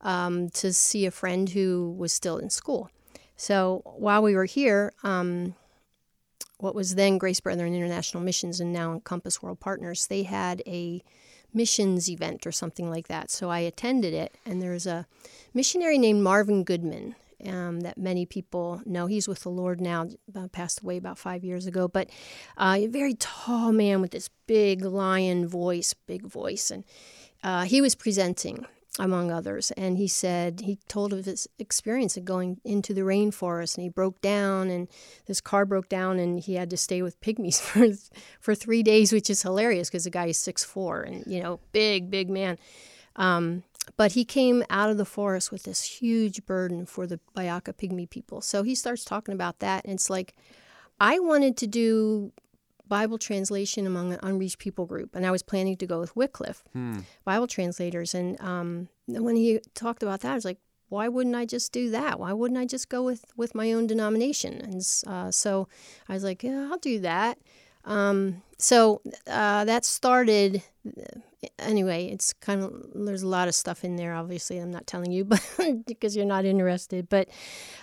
um, 0.00 0.48
to 0.50 0.72
see 0.72 1.04
a 1.04 1.10
friend 1.10 1.50
who 1.50 1.94
was 1.98 2.12
still 2.12 2.38
in 2.38 2.48
school. 2.48 2.90
So 3.36 3.82
while 3.84 4.22
we 4.22 4.34
were 4.34 4.44
here, 4.44 4.92
um, 5.02 5.54
what 6.62 6.74
was 6.74 6.94
then 6.94 7.18
Grace 7.18 7.40
Brethren 7.40 7.74
International 7.74 8.22
Missions 8.22 8.60
and 8.60 8.72
now 8.72 8.92
Encompass 8.92 9.42
World 9.42 9.60
Partners, 9.60 10.06
they 10.06 10.22
had 10.24 10.62
a 10.66 11.02
missions 11.52 12.08
event 12.08 12.46
or 12.46 12.52
something 12.52 12.88
like 12.90 13.08
that. 13.08 13.30
So 13.30 13.50
I 13.50 13.60
attended 13.60 14.14
it, 14.14 14.36
and 14.46 14.62
there's 14.62 14.86
a 14.86 15.06
missionary 15.52 15.98
named 15.98 16.22
Marvin 16.22 16.64
Goodman 16.64 17.16
um, 17.46 17.80
that 17.80 17.98
many 17.98 18.26
people 18.26 18.82
know. 18.84 19.06
He's 19.06 19.26
with 19.26 19.40
the 19.40 19.50
Lord 19.50 19.80
now, 19.80 20.08
uh, 20.34 20.48
passed 20.48 20.82
away 20.82 20.96
about 20.96 21.18
five 21.18 21.44
years 21.44 21.66
ago, 21.66 21.88
but 21.88 22.10
uh, 22.56 22.76
a 22.78 22.86
very 22.86 23.14
tall 23.14 23.72
man 23.72 24.00
with 24.00 24.12
this 24.12 24.28
big 24.46 24.84
lion 24.84 25.48
voice, 25.48 25.94
big 26.06 26.22
voice, 26.22 26.70
and 26.70 26.84
uh, 27.42 27.64
he 27.64 27.80
was 27.80 27.94
presenting 27.94 28.66
among 29.00 29.30
others. 29.30 29.70
And 29.72 29.96
he 29.96 30.06
said, 30.06 30.60
he 30.60 30.78
told 30.86 31.14
of 31.14 31.24
his 31.24 31.48
experience 31.58 32.18
of 32.18 32.26
going 32.26 32.60
into 32.64 32.92
the 32.92 33.00
rainforest 33.00 33.76
and 33.76 33.82
he 33.82 33.88
broke 33.88 34.20
down 34.20 34.68
and 34.68 34.88
this 35.26 35.40
car 35.40 35.64
broke 35.64 35.88
down 35.88 36.18
and 36.18 36.38
he 36.38 36.54
had 36.54 36.68
to 36.70 36.76
stay 36.76 37.00
with 37.00 37.20
pygmies 37.22 37.60
for, 37.60 37.88
for 38.40 38.54
three 38.54 38.82
days, 38.82 39.10
which 39.10 39.30
is 39.30 39.42
hilarious 39.42 39.88
because 39.88 40.04
the 40.04 40.10
guy 40.10 40.26
is 40.26 40.38
six 40.38 40.62
four 40.64 41.00
and, 41.00 41.26
you 41.26 41.42
know, 41.42 41.60
big, 41.72 42.10
big 42.10 42.28
man. 42.28 42.58
Um, 43.16 43.64
but 43.96 44.12
he 44.12 44.24
came 44.24 44.62
out 44.68 44.90
of 44.90 44.98
the 44.98 45.06
forest 45.06 45.50
with 45.50 45.62
this 45.62 45.82
huge 45.82 46.44
burden 46.44 46.84
for 46.84 47.06
the 47.06 47.18
Bayaka 47.34 47.72
pygmy 47.72 48.08
people. 48.08 48.42
So 48.42 48.62
he 48.62 48.74
starts 48.74 49.04
talking 49.04 49.34
about 49.34 49.60
that. 49.60 49.84
And 49.84 49.94
it's 49.94 50.10
like, 50.10 50.34
I 51.00 51.18
wanted 51.18 51.56
to 51.56 51.66
do 51.66 52.32
Bible 52.90 53.18
translation 53.18 53.86
among 53.86 54.12
an 54.12 54.20
unreached 54.22 54.58
people 54.58 54.84
group, 54.84 55.14
and 55.16 55.24
I 55.24 55.30
was 55.30 55.42
planning 55.42 55.76
to 55.78 55.86
go 55.86 55.98
with 56.00 56.14
Wycliffe, 56.14 56.62
Bible 57.24 57.46
translators. 57.46 58.14
And 58.14 58.38
um, 58.40 58.88
when 59.06 59.36
he 59.36 59.60
talked 59.74 60.02
about 60.02 60.20
that, 60.20 60.32
I 60.32 60.34
was 60.34 60.44
like, 60.44 60.58
why 60.90 61.06
wouldn't 61.08 61.36
I 61.36 61.46
just 61.46 61.72
do 61.72 61.88
that? 61.90 62.18
Why 62.18 62.32
wouldn't 62.32 62.58
I 62.58 62.66
just 62.66 62.88
go 62.88 63.00
with, 63.04 63.24
with 63.36 63.54
my 63.54 63.72
own 63.72 63.86
denomination? 63.86 64.60
And 64.60 64.82
uh, 65.06 65.30
so 65.30 65.68
I 66.08 66.14
was 66.14 66.24
like, 66.24 66.42
yeah, 66.42 66.68
I'll 66.68 66.78
do 66.78 66.98
that. 67.00 67.38
Um, 67.84 68.42
so 68.58 69.00
uh, 69.26 69.64
that 69.64 69.84
started. 69.84 70.62
Anyway, 71.58 72.06
it's 72.06 72.34
kind 72.34 72.62
of 72.62 72.72
there's 72.94 73.22
a 73.22 73.28
lot 73.28 73.48
of 73.48 73.54
stuff 73.54 73.84
in 73.84 73.96
there. 73.96 74.14
Obviously, 74.14 74.58
I'm 74.58 74.70
not 74.70 74.86
telling 74.86 75.10
you, 75.10 75.24
but 75.26 75.42
because 75.86 76.14
you're 76.14 76.26
not 76.26 76.44
interested. 76.44 77.08
But 77.08 77.28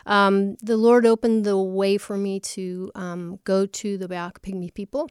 um, 0.06 0.56
the 0.62 0.78
Lord 0.78 1.06
opened 1.06 1.46
the 1.46 1.58
way 1.58 1.98
for 1.98 2.18
me 2.18 2.40
to 2.42 2.92
um, 2.96 3.40
go 3.44 3.66
to 3.66 3.98
the 3.98 4.08
Bayaka 4.08 4.40
Pygmy 4.40 4.74
people. 4.74 5.10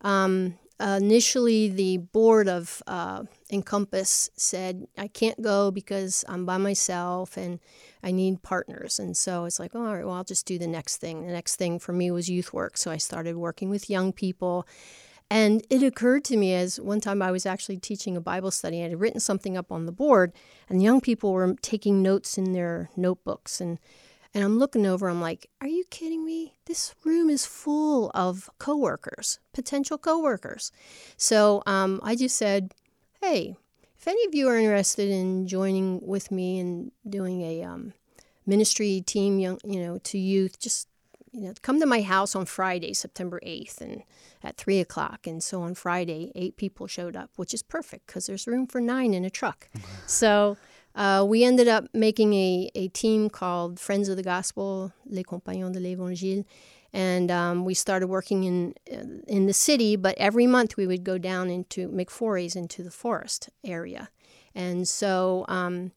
Um, 0.00 0.58
initially, 0.80 1.68
the 1.68 1.98
board 1.98 2.48
of 2.48 2.82
uh, 2.86 3.24
Encompass 3.50 4.30
said 4.36 4.86
I 4.98 5.08
can't 5.08 5.40
go 5.40 5.70
because 5.70 6.24
I'm 6.28 6.44
by 6.44 6.56
myself 6.56 7.36
and 7.36 7.60
I 8.02 8.10
need 8.10 8.42
partners. 8.42 8.98
And 8.98 9.16
so 9.16 9.44
it's 9.44 9.58
like, 9.58 9.72
oh, 9.74 9.86
all 9.86 9.94
right, 9.94 10.04
well, 10.04 10.14
I'll 10.14 10.24
just 10.24 10.46
do 10.46 10.58
the 10.58 10.66
next 10.66 10.96
thing. 10.96 11.26
The 11.26 11.32
next 11.32 11.56
thing 11.56 11.78
for 11.78 11.92
me 11.92 12.10
was 12.10 12.28
youth 12.28 12.52
work. 12.52 12.76
So 12.76 12.90
I 12.90 12.96
started 12.96 13.36
working 13.36 13.70
with 13.70 13.88
young 13.88 14.12
people. 14.12 14.66
And 15.30 15.66
it 15.70 15.82
occurred 15.82 16.24
to 16.24 16.36
me 16.36 16.54
as 16.54 16.78
one 16.78 17.00
time 17.00 17.22
I 17.22 17.32
was 17.32 17.46
actually 17.46 17.78
teaching 17.78 18.16
a 18.16 18.20
Bible 18.20 18.50
study. 18.50 18.80
I 18.80 18.88
had 18.88 19.00
written 19.00 19.20
something 19.20 19.56
up 19.56 19.72
on 19.72 19.86
the 19.86 19.92
board, 19.92 20.32
and 20.68 20.82
young 20.82 21.00
people 21.00 21.32
were 21.32 21.56
taking 21.62 22.02
notes 22.02 22.36
in 22.36 22.52
their 22.52 22.90
notebooks. 22.94 23.60
And, 23.60 23.78
and 24.34 24.42
I'm 24.42 24.58
looking 24.58 24.84
over, 24.84 25.08
I'm 25.08 25.20
like, 25.20 25.48
are 25.60 25.68
you 25.68 25.84
kidding 25.90 26.24
me? 26.24 26.54
This 26.66 26.94
room 27.04 27.30
is 27.30 27.46
full 27.46 28.10
of 28.14 28.50
coworkers, 28.58 29.38
potential 29.52 29.96
coworkers. 29.96 30.72
So 31.16 31.62
um, 31.66 32.00
I 32.02 32.16
just 32.16 32.36
said, 32.36 32.74
hey, 33.22 33.56
if 33.96 34.08
any 34.08 34.26
of 34.26 34.34
you 34.34 34.48
are 34.48 34.58
interested 34.58 35.08
in 35.08 35.46
joining 35.46 36.04
with 36.04 36.32
me 36.32 36.58
and 36.58 36.90
doing 37.08 37.42
a 37.42 37.62
um, 37.62 37.94
ministry 38.44 39.02
team, 39.06 39.38
young, 39.38 39.60
you 39.64 39.80
know, 39.80 39.98
to 39.98 40.18
youth, 40.18 40.58
just 40.58 40.88
you 41.32 41.42
know, 41.48 41.54
come 41.62 41.80
to 41.80 41.86
my 41.86 42.02
house 42.02 42.36
on 42.36 42.44
Friday, 42.44 42.92
September 42.92 43.40
8th, 43.44 43.80
and 43.80 44.02
at 44.42 44.56
3 44.56 44.78
o'clock. 44.78 45.26
And 45.26 45.42
so 45.42 45.62
on 45.62 45.74
Friday, 45.74 46.30
eight 46.34 46.56
people 46.56 46.86
showed 46.86 47.16
up, 47.16 47.30
which 47.36 47.52
is 47.52 47.62
perfect 47.62 48.06
because 48.06 48.26
there's 48.26 48.46
room 48.46 48.66
for 48.66 48.80
nine 48.80 49.14
in 49.14 49.24
a 49.24 49.30
truck. 49.30 49.68
so 50.06 50.56
uh, 50.94 51.24
we 51.26 51.44
ended 51.44 51.68
up 51.68 51.86
making 51.92 52.34
a, 52.34 52.70
a 52.74 52.88
team 52.88 53.28
called 53.28 53.80
Friends 53.80 54.08
of 54.08 54.16
the 54.16 54.22
Gospel, 54.22 54.92
Les 55.06 55.22
Compagnons 55.22 55.72
de 55.72 55.80
l'Évangile. 55.80 56.44
And 56.92 57.28
um, 57.30 57.64
we 57.64 57.74
started 57.74 58.06
working 58.06 58.44
in 58.44 58.74
in 59.26 59.46
the 59.46 59.52
city, 59.52 59.96
but 59.96 60.14
every 60.16 60.46
month 60.46 60.76
we 60.76 60.86
would 60.86 61.02
go 61.02 61.18
down 61.18 61.50
into 61.50 61.88
make 61.88 62.10
into 62.54 62.84
the 62.84 62.90
forest 62.90 63.48
area. 63.64 64.10
And 64.54 64.86
so 64.86 65.44
um, 65.48 65.90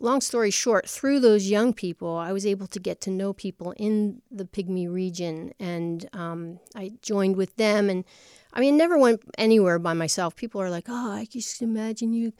long 0.00 0.20
story 0.20 0.50
short, 0.50 0.88
through 0.88 1.20
those 1.20 1.48
young 1.48 1.72
people, 1.72 2.16
I 2.16 2.32
was 2.32 2.46
able 2.46 2.66
to 2.68 2.80
get 2.80 3.00
to 3.02 3.10
know 3.10 3.32
people 3.32 3.72
in 3.76 4.22
the 4.30 4.44
Pygmy 4.44 4.90
region, 4.90 5.52
and 5.58 6.08
um, 6.12 6.60
I 6.74 6.92
joined 7.02 7.36
with 7.36 7.56
them. 7.56 7.90
And 7.90 8.04
I 8.52 8.60
mean, 8.60 8.76
never 8.76 8.98
went 8.98 9.22
anywhere 9.36 9.78
by 9.78 9.94
myself. 9.94 10.36
People 10.36 10.60
are 10.60 10.70
like, 10.70 10.86
"Oh, 10.88 11.12
I 11.12 11.26
just 11.26 11.60
imagine 11.62 12.12
you 12.12 12.32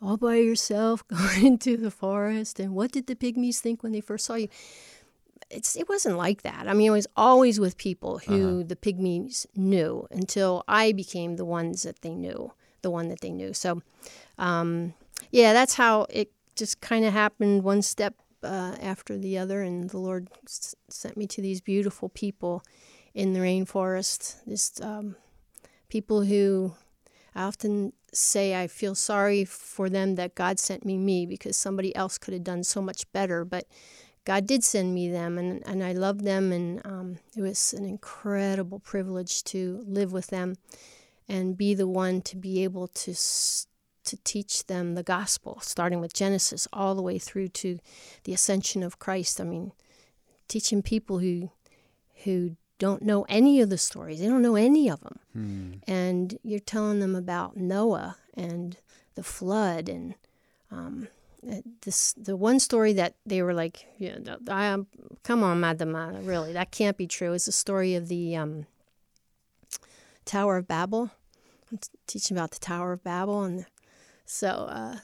all 0.00 0.16
by 0.16 0.36
yourself 0.36 1.06
going 1.08 1.46
into 1.46 1.76
the 1.76 1.90
forest." 1.90 2.60
And 2.60 2.74
what 2.74 2.92
did 2.92 3.06
the 3.06 3.16
Pygmies 3.16 3.58
think 3.58 3.82
when 3.82 3.92
they 3.92 4.00
first 4.00 4.26
saw 4.26 4.34
you? 4.34 4.48
It's, 5.50 5.76
it 5.76 5.86
wasn't 5.86 6.16
like 6.16 6.42
that. 6.42 6.66
I 6.66 6.72
mean, 6.72 6.88
I 6.88 6.94
was 6.94 7.06
always 7.14 7.60
with 7.60 7.76
people 7.76 8.18
who 8.18 8.60
uh-huh. 8.60 8.68
the 8.68 8.76
Pygmies 8.76 9.44
knew 9.54 10.06
until 10.10 10.64
I 10.66 10.92
became 10.92 11.36
the 11.36 11.44
ones 11.44 11.82
that 11.82 12.00
they 12.00 12.14
knew, 12.14 12.52
the 12.80 12.90
one 12.90 13.08
that 13.08 13.20
they 13.20 13.32
knew. 13.32 13.52
So, 13.52 13.82
um, 14.38 14.94
yeah, 15.30 15.52
that's 15.52 15.74
how 15.74 16.06
it 16.08 16.32
just 16.56 16.80
kind 16.80 17.04
of 17.04 17.12
happened 17.12 17.62
one 17.62 17.82
step 17.82 18.14
uh, 18.42 18.76
after 18.80 19.16
the 19.16 19.38
other, 19.38 19.62
and 19.62 19.90
the 19.90 19.98
Lord 19.98 20.28
s- 20.46 20.74
sent 20.88 21.16
me 21.16 21.26
to 21.28 21.40
these 21.40 21.60
beautiful 21.60 22.08
people 22.08 22.62
in 23.14 23.32
the 23.32 23.40
rainforest. 23.40 24.36
Just 24.48 24.82
um, 24.82 25.16
people 25.88 26.22
who 26.22 26.74
I 27.34 27.42
often 27.44 27.92
say 28.12 28.60
I 28.60 28.66
feel 28.66 28.94
sorry 28.94 29.44
for 29.44 29.88
them 29.88 30.16
that 30.16 30.34
God 30.34 30.58
sent 30.58 30.84
me 30.84 30.98
me 30.98 31.26
because 31.26 31.56
somebody 31.56 31.94
else 31.96 32.18
could 32.18 32.34
have 32.34 32.44
done 32.44 32.62
so 32.64 32.82
much 32.82 33.10
better, 33.12 33.44
but 33.44 33.66
God 34.24 34.46
did 34.46 34.62
send 34.62 34.94
me 34.94 35.08
them, 35.08 35.38
and, 35.38 35.66
and 35.66 35.82
I 35.82 35.92
love 35.92 36.22
them, 36.22 36.52
and 36.52 36.84
um, 36.86 37.18
it 37.36 37.42
was 37.42 37.72
an 37.72 37.84
incredible 37.84 38.78
privilege 38.78 39.42
to 39.44 39.82
live 39.86 40.12
with 40.12 40.28
them 40.28 40.56
and 41.28 41.56
be 41.56 41.74
the 41.74 41.88
one 41.88 42.20
to 42.22 42.36
be 42.36 42.62
able 42.62 42.86
to 42.88 43.14
to 44.04 44.16
teach 44.24 44.66
them 44.66 44.94
the 44.94 45.02
gospel, 45.02 45.58
starting 45.62 46.00
with 46.00 46.14
Genesis 46.14 46.66
all 46.72 46.94
the 46.94 47.02
way 47.02 47.18
through 47.18 47.48
to 47.48 47.78
the 48.24 48.32
ascension 48.32 48.82
of 48.82 48.98
Christ. 48.98 49.40
I 49.40 49.44
mean, 49.44 49.72
teaching 50.48 50.82
people 50.82 51.18
who 51.18 51.50
who 52.24 52.56
don't 52.78 53.02
know 53.02 53.24
any 53.28 53.60
of 53.60 53.70
the 53.70 53.78
stories. 53.78 54.20
They 54.20 54.26
don't 54.26 54.42
know 54.42 54.56
any 54.56 54.88
of 54.88 55.00
them. 55.00 55.18
Hmm. 55.32 55.72
And 55.86 56.38
you're 56.42 56.58
telling 56.58 56.98
them 56.98 57.14
about 57.14 57.56
Noah 57.56 58.16
and 58.34 58.76
the 59.14 59.22
flood 59.22 59.88
and 59.88 60.14
um, 60.70 61.08
uh, 61.48 61.56
this 61.82 62.12
the 62.14 62.36
one 62.36 62.60
story 62.60 62.92
that 62.94 63.14
they 63.26 63.42
were 63.42 63.54
like, 63.54 63.86
yeah, 63.98 64.16
I, 64.48 64.78
come 65.22 65.42
on, 65.42 65.60
Madam, 65.60 65.94
really, 66.24 66.52
that 66.52 66.70
can't 66.70 66.96
be 66.96 67.06
true. 67.06 67.32
It's 67.32 67.46
the 67.46 67.52
story 67.52 67.94
of 67.94 68.08
the 68.08 68.36
um, 68.36 68.66
Tower 70.24 70.56
of 70.56 70.68
Babel. 70.68 71.10
I'm 71.70 71.78
teaching 72.06 72.36
about 72.36 72.52
the 72.52 72.58
Tower 72.58 72.92
of 72.92 73.02
Babel, 73.02 73.42
and 73.42 73.66
so 74.24 74.48
uh, 74.48 74.96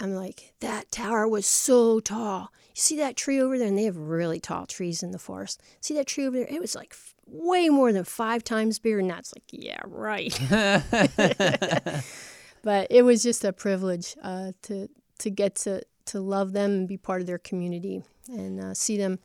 I'm 0.00 0.14
like, 0.14 0.54
that 0.60 0.90
tower 0.90 1.28
was 1.28 1.46
so 1.46 2.00
tall. 2.00 2.52
You 2.74 2.80
see 2.80 2.96
that 2.96 3.16
tree 3.16 3.40
over 3.40 3.58
there? 3.58 3.68
And 3.68 3.78
they 3.78 3.84
have 3.84 3.96
really 3.96 4.40
tall 4.40 4.66
trees 4.66 5.02
in 5.02 5.12
the 5.12 5.18
forest. 5.18 5.62
See 5.80 5.94
that 5.94 6.06
tree 6.06 6.26
over 6.26 6.38
there? 6.38 6.48
It 6.48 6.60
was 6.60 6.74
like 6.74 6.92
f- 6.92 7.14
way 7.26 7.68
more 7.68 7.92
than 7.92 8.04
five 8.04 8.42
times 8.42 8.78
bigger 8.78 8.98
And 8.98 9.10
that's 9.10 9.32
like, 9.34 9.44
yeah, 9.50 9.80
right. 9.84 10.36
but 12.62 12.86
it 12.90 13.02
was 13.02 13.22
just 13.22 13.44
a 13.44 13.52
privilege 13.52 14.16
uh, 14.22 14.52
to 14.62 14.88
to 15.18 15.30
get 15.30 15.54
to 15.54 15.82
to 16.06 16.20
love 16.20 16.52
them 16.52 16.72
and 16.72 16.88
be 16.88 16.96
part 16.96 17.20
of 17.20 17.26
their 17.26 17.38
community 17.38 18.02
and 18.28 18.60
uh, 18.60 18.74
see 18.74 18.96
them 18.96 19.18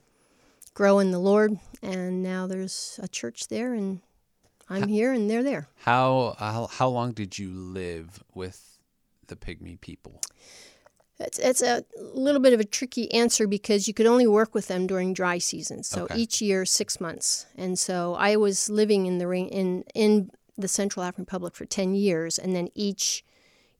grow 0.74 1.00
in 1.00 1.12
the 1.12 1.20
Lord. 1.20 1.58
And 1.82 2.22
now 2.22 2.46
there's 2.46 3.00
a 3.02 3.08
church 3.08 3.48
there, 3.48 3.74
and 3.74 4.02
I'm 4.70 4.88
here, 4.88 5.12
and 5.12 5.30
they're 5.30 5.44
there. 5.44 5.70
How 5.78 6.36
how, 6.38 6.68
how 6.68 6.90
long 6.90 7.14
did 7.14 7.40
you 7.40 7.52
live 7.52 8.24
with 8.34 8.77
the 9.28 9.36
pygmy 9.36 9.80
people? 9.80 10.22
It's, 11.20 11.40
it's 11.40 11.64
a 11.64 11.84
little 12.14 12.40
bit 12.40 12.54
of 12.54 12.60
a 12.60 12.64
tricky 12.64 13.12
answer 13.12 13.48
because 13.48 13.88
you 13.88 13.94
could 13.94 14.06
only 14.06 14.28
work 14.28 14.54
with 14.54 14.68
them 14.68 14.86
during 14.86 15.14
dry 15.14 15.40
season. 15.40 15.84
So 15.84 16.04
okay. 16.04 16.16
each 16.16 16.42
year, 16.42 16.64
six 16.64 17.02
months. 17.02 17.48
And 17.56 17.80
so 17.80 18.14
I 18.14 18.36
was 18.36 18.70
living 18.70 19.08
in 19.08 19.18
the 19.18 19.28
ring 19.28 19.50
in 19.50 19.84
in 19.96 20.30
the 20.58 20.68
Central 20.68 21.04
African 21.04 21.24
Republic 21.24 21.56
for 21.56 21.66
ten 21.66 21.96
years, 21.96 22.38
and 22.38 22.56
then 22.56 22.70
each 22.76 23.24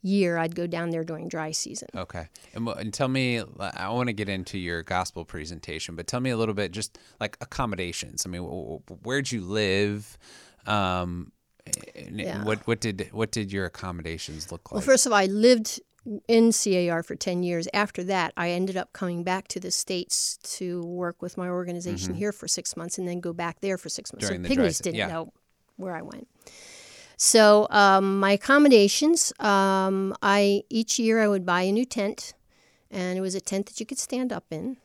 year 0.02 0.38
I'd 0.38 0.56
go 0.56 0.68
down 0.68 0.92
there 0.92 1.04
during 1.04 1.28
dry 1.28 1.52
season. 1.52 1.90
Okay, 1.96 2.28
and, 2.54 2.68
and 2.68 2.94
tell 2.94 3.08
me, 3.08 3.42
I 3.60 3.90
want 3.90 4.08
to 4.08 4.14
get 4.14 4.30
into 4.30 4.58
your 4.58 4.84
gospel 4.84 5.26
presentation, 5.26 5.96
but 5.96 6.08
tell 6.08 6.20
me 6.20 6.30
a 6.30 6.38
little 6.38 6.54
bit, 6.56 6.72
just 6.72 6.98
like 7.20 7.38
accommodations. 7.42 8.26
I 8.26 8.30
mean, 8.30 8.42
where'd 8.42 9.32
you 9.32 9.42
live? 9.42 10.18
Um, 10.66 11.32
yeah. 12.12 12.44
What 12.44 12.66
what 12.68 12.80
did 12.80 13.10
what 13.12 13.32
did 13.32 13.52
your 13.52 13.66
accommodations 13.66 14.52
look 14.52 14.72
like? 14.72 14.76
Well, 14.76 14.82
first 14.82 15.06
of 15.06 15.12
all, 15.12 15.18
I 15.18 15.26
lived 15.26 15.80
in 16.28 16.52
CAR 16.52 17.04
for 17.04 17.16
10 17.16 17.44
years. 17.44 17.68
After 17.74 18.04
that, 18.06 18.34
I 18.38 18.52
ended 18.52 18.78
up 18.78 18.94
coming 18.94 19.24
back 19.24 19.48
to 19.50 19.60
the 19.60 19.72
States 19.72 20.38
to 20.58 20.84
work 20.84 21.22
with 21.22 21.38
my 21.38 21.50
organization 21.50 22.14
mm-hmm. 22.14 22.20
here 22.20 22.32
for 22.32 22.48
six 22.48 22.78
months 22.78 22.98
and 22.98 23.08
then 23.08 23.20
go 23.20 23.34
back 23.34 23.60
there 23.62 23.78
for 23.78 23.90
six 23.90 24.14
months. 24.14 24.28
During 24.28 24.46
so 24.46 24.50
Pygmies 24.50 24.82
didn't 24.82 24.98
yeah. 24.98 25.08
know 25.08 25.34
where 25.76 25.96
I 25.96 26.02
went. 26.02 26.28
So 27.18 27.68
um, 27.72 28.20
my 28.20 28.32
accommodations, 28.32 29.34
um, 29.40 30.16
I 30.22 30.64
each 30.70 31.00
year 31.00 31.22
I 31.22 31.28
would 31.28 31.46
buy 31.46 31.64
a 31.64 31.72
new 31.72 31.86
tent, 31.86 32.34
and 32.92 33.18
it 33.18 33.22
was 33.22 33.34
a 33.34 33.42
tent 33.42 33.66
that 33.66 33.80
you 33.80 33.86
could 33.86 33.98
stand 33.98 34.32
up 34.32 34.46
in, 34.52 34.78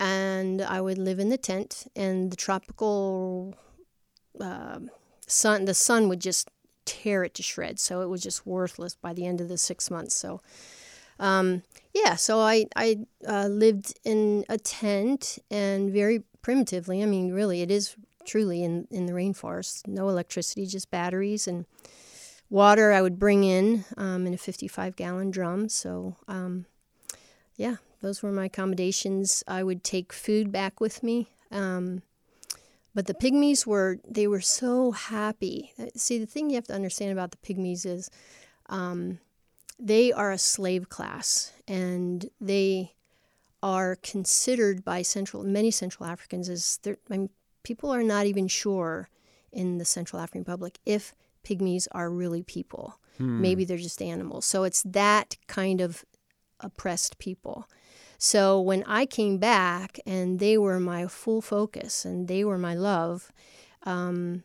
and 0.00 0.60
I 0.60 0.80
would 0.80 0.98
live 0.98 1.20
in 1.20 1.28
the 1.28 1.38
tent. 1.38 1.86
And 1.94 2.32
the 2.32 2.36
tropical 2.36 3.54
uh, 4.40 4.80
sun 5.26 5.64
the 5.64 5.74
sun 5.74 6.08
would 6.08 6.20
just 6.20 6.50
tear 6.84 7.24
it 7.24 7.34
to 7.34 7.42
shreds. 7.42 7.82
So 7.82 8.00
it 8.00 8.08
was 8.08 8.22
just 8.22 8.46
worthless 8.46 8.94
by 8.94 9.12
the 9.12 9.26
end 9.26 9.40
of 9.40 9.48
the 9.48 9.58
six 9.58 9.90
months. 9.90 10.14
So 10.14 10.40
um, 11.18 11.62
yeah, 11.94 12.14
so 12.16 12.40
I 12.40 12.66
I 12.76 12.98
uh, 13.26 13.48
lived 13.48 13.98
in 14.04 14.44
a 14.48 14.58
tent 14.58 15.38
and 15.50 15.90
very 15.90 16.22
primitively. 16.42 17.02
I 17.02 17.06
mean, 17.06 17.32
really, 17.32 17.62
it 17.62 17.70
is 17.70 17.96
truly 18.24 18.62
in 18.62 18.86
in 18.90 19.06
the 19.06 19.12
rainforest. 19.12 19.86
No 19.86 20.08
electricity, 20.08 20.66
just 20.66 20.90
batteries 20.90 21.48
and 21.48 21.66
water. 22.50 22.92
I 22.92 23.02
would 23.02 23.18
bring 23.18 23.44
in 23.44 23.84
um, 23.96 24.26
in 24.26 24.34
a 24.34 24.38
55 24.38 24.96
gallon 24.96 25.30
drum. 25.30 25.68
So 25.68 26.16
um, 26.28 26.66
yeah, 27.56 27.76
those 28.02 28.22
were 28.22 28.32
my 28.32 28.46
accommodations. 28.46 29.42
I 29.48 29.62
would 29.62 29.82
take 29.82 30.12
food 30.12 30.52
back 30.52 30.80
with 30.80 31.02
me. 31.02 31.28
Um, 31.50 32.02
but 32.96 33.04
the 33.04 33.14
pygmies 33.14 33.66
were 33.66 33.98
they 34.08 34.26
were 34.26 34.40
so 34.40 34.90
happy. 34.90 35.70
Uh, 35.78 35.84
see, 35.94 36.18
the 36.18 36.24
thing 36.24 36.48
you 36.48 36.56
have 36.56 36.66
to 36.66 36.72
understand 36.72 37.12
about 37.12 37.30
the 37.30 37.36
pygmies 37.36 37.84
is 37.84 38.10
um, 38.70 39.18
they 39.78 40.14
are 40.14 40.32
a 40.32 40.38
slave 40.38 40.88
class, 40.88 41.52
and 41.68 42.30
they 42.40 42.94
are 43.62 43.96
considered 43.96 44.82
by 44.82 45.02
central 45.02 45.44
many 45.44 45.70
Central 45.70 46.08
Africans 46.08 46.48
as 46.48 46.80
I 46.86 46.96
mean, 47.10 47.28
people 47.62 47.90
are 47.90 48.02
not 48.02 48.24
even 48.24 48.48
sure 48.48 49.10
in 49.52 49.76
the 49.76 49.84
Central 49.84 50.22
African 50.22 50.40
Republic 50.40 50.78
if 50.86 51.14
pygmies 51.44 51.86
are 51.92 52.10
really 52.10 52.42
people. 52.42 52.98
Hmm. 53.18 53.42
Maybe 53.42 53.66
they're 53.66 53.76
just 53.76 54.00
animals. 54.00 54.46
So 54.46 54.64
it's 54.64 54.82
that 54.84 55.36
kind 55.48 55.82
of 55.82 56.02
oppressed 56.60 57.18
people. 57.18 57.68
So 58.18 58.60
when 58.60 58.84
I 58.86 59.06
came 59.06 59.38
back 59.38 59.98
and 60.06 60.38
they 60.38 60.56
were 60.58 60.80
my 60.80 61.06
full 61.06 61.40
focus 61.40 62.04
and 62.04 62.28
they 62.28 62.44
were 62.44 62.58
my 62.58 62.74
love, 62.74 63.32
um, 63.82 64.42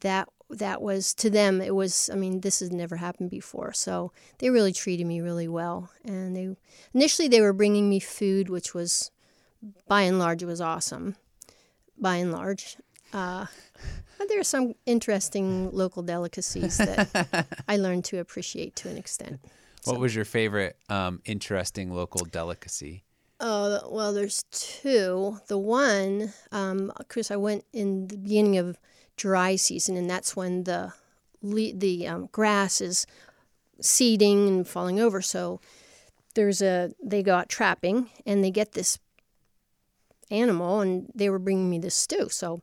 that 0.00 0.28
that 0.48 0.82
was 0.82 1.14
to 1.14 1.30
them 1.30 1.60
it 1.60 1.76
was 1.76 2.10
i 2.12 2.16
mean 2.16 2.40
this 2.40 2.58
has 2.58 2.72
never 2.72 2.96
happened 2.96 3.30
before. 3.30 3.72
So 3.72 4.12
they 4.38 4.50
really 4.50 4.72
treated 4.72 5.06
me 5.06 5.20
really 5.20 5.48
well. 5.48 5.90
And 6.04 6.34
they 6.34 6.56
initially 6.92 7.28
they 7.28 7.40
were 7.40 7.52
bringing 7.52 7.88
me 7.88 8.00
food 8.00 8.48
which 8.48 8.74
was 8.74 9.10
by 9.86 10.02
and 10.02 10.18
large 10.18 10.42
it 10.42 10.46
was 10.46 10.60
awesome. 10.60 11.16
By 11.98 12.16
and 12.16 12.32
large. 12.32 12.76
Uh, 13.12 13.46
but 14.18 14.28
there 14.28 14.40
are 14.40 14.44
some 14.44 14.74
interesting 14.86 15.70
local 15.72 16.02
delicacies 16.02 16.78
that 16.78 17.46
i 17.68 17.76
learned 17.76 18.04
to 18.04 18.18
appreciate 18.18 18.76
to 18.76 18.88
an 18.88 18.96
extent 18.96 19.40
what 19.84 19.94
so. 19.94 20.00
was 20.00 20.14
your 20.14 20.24
favorite 20.24 20.76
um, 20.88 21.20
interesting 21.24 21.92
local 21.92 22.24
delicacy? 22.24 23.04
Uh, 23.40 23.80
well, 23.88 24.12
there's 24.12 24.44
two. 24.50 25.38
The 25.48 25.56
one, 25.56 26.32
um, 26.52 26.92
I 27.30 27.36
went 27.36 27.64
in 27.72 28.08
the 28.08 28.18
beginning 28.18 28.58
of 28.58 28.78
dry 29.16 29.56
season, 29.56 29.96
and 29.96 30.08
that's 30.10 30.36
when 30.36 30.64
the 30.64 30.92
the 31.42 32.06
um, 32.06 32.28
grass 32.32 32.82
is 32.82 33.06
seeding 33.80 34.46
and 34.46 34.68
falling 34.68 35.00
over. 35.00 35.22
So 35.22 35.60
there's 36.34 36.60
a 36.60 36.92
they 37.02 37.22
go 37.22 37.34
out 37.34 37.48
trapping, 37.48 38.10
and 38.26 38.44
they 38.44 38.50
get 38.50 38.72
this 38.72 38.98
animal, 40.30 40.80
and 40.80 41.10
they 41.14 41.30
were 41.30 41.38
bringing 41.38 41.70
me 41.70 41.78
this 41.78 41.94
stew. 41.94 42.28
So 42.28 42.60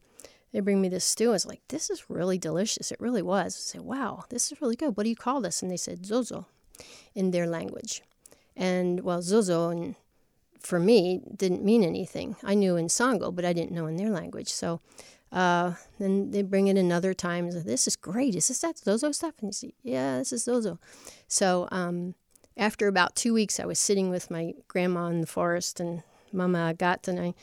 they 0.54 0.60
bring 0.60 0.80
me 0.80 0.90
this 0.90 1.06
stew. 1.06 1.30
I 1.30 1.32
was 1.32 1.46
like, 1.48 1.62
this 1.70 1.90
is 1.90 2.08
really 2.08 2.38
delicious. 2.38 2.92
It 2.92 3.00
really 3.00 3.24
was. 3.24 3.56
I 3.56 3.62
said, 3.62 3.82
wow, 3.82 4.26
this 4.30 4.52
is 4.52 4.62
really 4.62 4.76
good. 4.76 4.96
What 4.96 5.04
do 5.04 5.10
you 5.10 5.16
call 5.16 5.42
this? 5.42 5.64
And 5.64 5.72
they 5.72 5.78
said, 5.78 6.06
zozo 6.06 6.46
in 7.16 7.32
their 7.32 7.48
language. 7.48 8.02
And 8.56 9.02
well, 9.02 9.22
Zozo 9.22 9.70
and 9.70 9.96
for 10.60 10.80
me 10.80 11.22
didn't 11.36 11.64
mean 11.64 11.84
anything. 11.84 12.36
I 12.44 12.56
knew 12.56 12.76
in 12.76 12.88
Sango, 12.88 13.34
but 13.34 13.46
I 13.46 13.54
didn't 13.54 13.72
know 13.72 13.86
in 13.86 13.96
their 13.96 14.10
language. 14.10 14.50
So 14.50 14.82
uh, 15.32 15.74
then 16.00 16.32
they 16.32 16.42
bring 16.42 16.68
it 16.68 16.78
another 16.78 17.14
time. 17.14 17.52
This 17.52 17.88
is 17.88 17.96
great. 17.96 18.36
Is 18.36 18.48
this 18.48 18.60
that 18.60 18.78
Zozo 18.78 19.12
stuff? 19.12 19.36
And 19.42 19.50
you 19.50 19.54
say, 19.54 19.74
yeah, 19.84 20.18
this 20.18 20.34
is 20.34 20.44
Zozo. 20.44 20.80
So 21.28 21.68
um, 21.72 22.16
after 22.56 22.88
about 22.88 23.16
two 23.16 23.34
weeks, 23.34 23.60
I 23.60 23.66
was 23.66 23.80
sitting 23.80 24.10
with 24.10 24.32
my 24.32 24.54
grandma 24.68 25.08
in 25.08 25.22
the 25.22 25.28
forest, 25.28 25.80
and 25.80 26.04
Mama 26.32 26.74
got 26.74 27.08
and 27.08 27.20
I, 27.20 27.34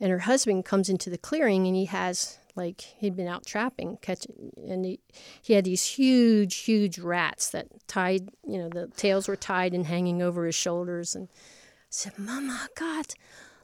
and 0.00 0.10
her 0.10 0.20
husband 0.20 0.64
comes 0.64 0.88
into 0.88 1.10
the 1.10 1.18
clearing, 1.18 1.66
and 1.66 1.76
he 1.76 1.86
has 1.86 2.38
like 2.56 2.80
he'd 2.80 3.16
been 3.16 3.26
out 3.26 3.44
trapping, 3.46 3.98
catching, 4.00 4.52
and 4.56 4.84
he, 4.84 5.00
he 5.42 5.54
had 5.54 5.64
these 5.64 5.84
huge, 5.84 6.56
huge 6.56 6.98
rats 6.98 7.50
that 7.50 7.66
tied, 7.86 8.28
you 8.46 8.58
know, 8.58 8.68
the 8.68 8.88
tails 8.96 9.28
were 9.28 9.36
tied 9.36 9.74
and 9.74 9.86
hanging 9.86 10.22
over 10.22 10.46
his 10.46 10.54
shoulders, 10.54 11.14
and 11.14 11.28
I 11.28 11.90
said, 11.90 12.18
"Mama, 12.18 12.68
God, 12.76 13.06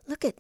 look 0.07 0.25
at 0.25 0.35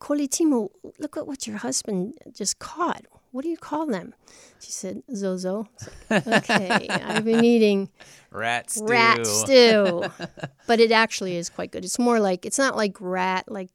Kolitimo, 0.00 0.70
look 0.98 1.16
at 1.16 1.26
what 1.26 1.46
your 1.46 1.58
husband 1.58 2.14
just 2.32 2.58
caught. 2.58 3.04
What 3.32 3.42
do 3.42 3.48
you 3.48 3.56
call 3.56 3.86
them? 3.86 4.14
She 4.60 4.72
said, 4.72 5.02
Zozo. 5.14 5.68
Like, 6.08 6.26
okay, 6.26 6.86
I've 6.90 7.24
been 7.24 7.44
eating 7.44 7.90
rat 8.30 8.70
stew. 8.70 8.86
Rat 8.86 9.26
stew. 9.26 10.04
but 10.66 10.80
it 10.80 10.90
actually 10.90 11.36
is 11.36 11.50
quite 11.50 11.70
good. 11.70 11.84
It's 11.84 11.98
more 11.98 12.18
like, 12.18 12.46
it's 12.46 12.58
not 12.58 12.76
like 12.76 12.96
rat 13.00 13.44
like 13.48 13.68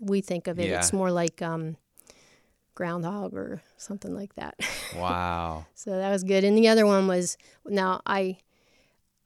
we 0.00 0.20
think 0.20 0.46
of 0.46 0.58
it. 0.58 0.68
Yeah. 0.68 0.78
It's 0.78 0.92
more 0.92 1.10
like 1.10 1.40
um, 1.40 1.76
groundhog 2.80 3.34
or 3.34 3.60
something 3.76 4.14
like 4.14 4.34
that. 4.36 4.54
Wow. 4.96 5.66
so 5.76 5.90
that 5.92 6.10
was 6.10 6.24
good. 6.24 6.42
And 6.42 6.58
the 6.58 6.66
other 6.66 6.84
one 6.84 7.06
was, 7.06 7.36
now 7.64 8.00
I, 8.06 8.38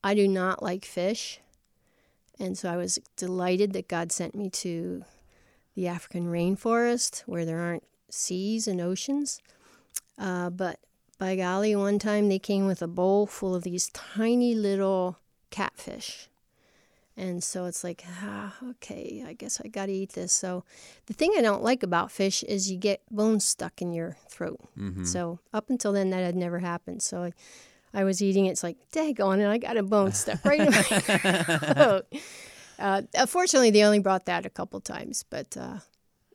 I 0.03 0.15
do 0.15 0.29
not 0.29 0.63
like 0.63 0.85
fish. 0.85 1.41
And 2.39 2.59
so 2.59 2.69
I 2.69 2.77
was 2.77 2.99
delighted 3.17 3.73
that 3.73 3.89
God 3.89 4.11
sent 4.13 4.35
me 4.35 4.51
to 4.51 5.05
the 5.75 5.87
African 5.87 6.27
rainforest 6.27 7.21
where 7.21 7.45
there 7.47 7.61
aren't 7.61 7.85
seas 8.11 8.67
and 8.69 8.81
oceans. 8.81 9.41
Uh, 10.19 10.51
but 10.51 10.81
by 11.19 11.37
golly, 11.37 11.75
one 11.77 11.99
time 11.99 12.29
they 12.29 12.41
came 12.41 12.67
with 12.67 12.83
a 12.83 12.89
bowl 12.89 13.27
full 13.27 13.55
of 13.55 13.63
these 13.63 13.89
tiny 13.91 14.55
little 14.55 15.19
catfish. 15.51 16.29
And 17.17 17.45
so 17.45 17.67
it's 17.67 17.85
like, 17.85 18.05
ah, 18.23 18.55
okay, 18.71 19.25
I 19.27 19.35
guess 19.35 19.61
I 19.65 19.69
got 19.69 19.87
to 19.87 19.93
eat 19.93 20.15
this. 20.15 20.33
So 20.33 20.65
the 21.07 21.13
thing 21.13 21.33
I 21.39 21.43
don't 21.43 21.63
like 21.63 21.83
about 21.83 22.11
fish 22.11 22.43
is 22.43 22.71
you 22.71 22.77
get 22.77 23.03
bones 23.11 23.45
stuck 23.45 23.81
in 23.81 23.93
your 23.93 24.17
throat. 24.29 24.59
Mm-hmm. 24.77 25.05
So 25.05 25.39
up 25.53 25.71
until 25.71 25.93
then, 25.93 26.11
that 26.11 26.25
had 26.25 26.35
never 26.35 26.59
happened. 26.59 27.03
So 27.03 27.23
I, 27.23 27.33
I 27.93 28.03
was 28.03 28.21
eating 28.21 28.47
it. 28.47 28.51
It's 28.51 28.65
like, 28.65 28.79
daggone 28.93 29.39
it, 29.39 29.47
I 29.47 29.59
got 29.59 29.77
a 29.77 29.85
bone 29.85 30.11
stuck 30.13 30.45
right 30.45 30.61
in 30.61 30.71
my 30.71 30.83
throat. 31.75 32.07
Uh, 32.79 33.03
fortunately, 33.27 33.71
they 33.71 33.85
only 33.85 34.01
brought 34.01 34.27
that 34.27 34.45
a 34.45 34.51
couple 34.51 34.81
times, 34.81 35.25
but 35.31 35.57
uh, 35.57 35.79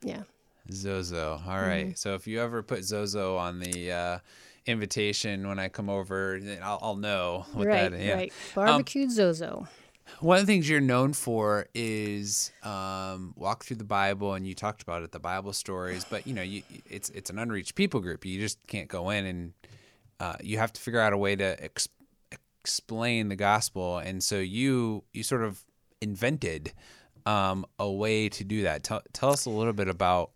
yeah. 0.02 0.22
Zozo. 0.72 1.42
All 1.46 1.60
right. 1.60 1.88
mm-hmm. 1.88 1.94
So 1.94 2.14
if 2.14 2.26
you 2.26 2.40
ever 2.40 2.62
put 2.62 2.84
Zozo 2.84 3.36
on 3.36 3.60
the 3.60 3.92
uh, 3.92 4.18
invitation 4.64 5.46
when 5.46 5.58
I 5.58 5.68
come 5.68 5.90
over, 5.90 6.40
I'll, 6.62 6.78
I'll 6.80 6.96
know 6.96 7.44
what 7.52 7.66
right, 7.66 7.90
that 7.90 7.92
is. 7.92 8.06
Yeah. 8.06 8.14
Right. 8.14 8.32
Barbecued 8.54 9.08
um, 9.08 9.14
Zozo. 9.14 9.68
One 10.20 10.38
of 10.38 10.46
the 10.46 10.52
things 10.52 10.68
you're 10.68 10.80
known 10.80 11.12
for 11.12 11.66
is 11.74 12.50
um, 12.62 13.32
walk 13.36 13.64
through 13.64 13.76
the 13.76 13.84
Bible, 13.84 14.34
and 14.34 14.46
you 14.46 14.54
talked 14.54 14.82
about 14.82 15.02
it, 15.02 15.12
the 15.12 15.20
Bible 15.20 15.52
stories. 15.52 16.04
But 16.08 16.26
you 16.26 16.34
know, 16.34 16.42
you, 16.42 16.62
it's 16.88 17.10
it's 17.10 17.30
an 17.30 17.38
unreached 17.38 17.74
people 17.74 18.00
group. 18.00 18.24
You 18.24 18.40
just 18.40 18.66
can't 18.66 18.88
go 18.88 19.10
in, 19.10 19.24
and 19.24 19.52
uh, 20.18 20.36
you 20.42 20.58
have 20.58 20.72
to 20.72 20.80
figure 20.80 21.00
out 21.00 21.12
a 21.12 21.18
way 21.18 21.36
to 21.36 21.62
ex- 21.62 21.88
explain 22.60 23.28
the 23.28 23.36
gospel. 23.36 23.98
And 23.98 24.22
so 24.22 24.38
you 24.38 25.04
you 25.12 25.22
sort 25.22 25.42
of 25.42 25.64
invented 26.00 26.72
um, 27.26 27.66
a 27.78 27.90
way 27.90 28.28
to 28.28 28.44
do 28.44 28.62
that. 28.62 28.82
Tell, 28.82 29.02
tell 29.12 29.30
us 29.30 29.46
a 29.46 29.50
little 29.50 29.72
bit 29.72 29.88
about 29.88 30.30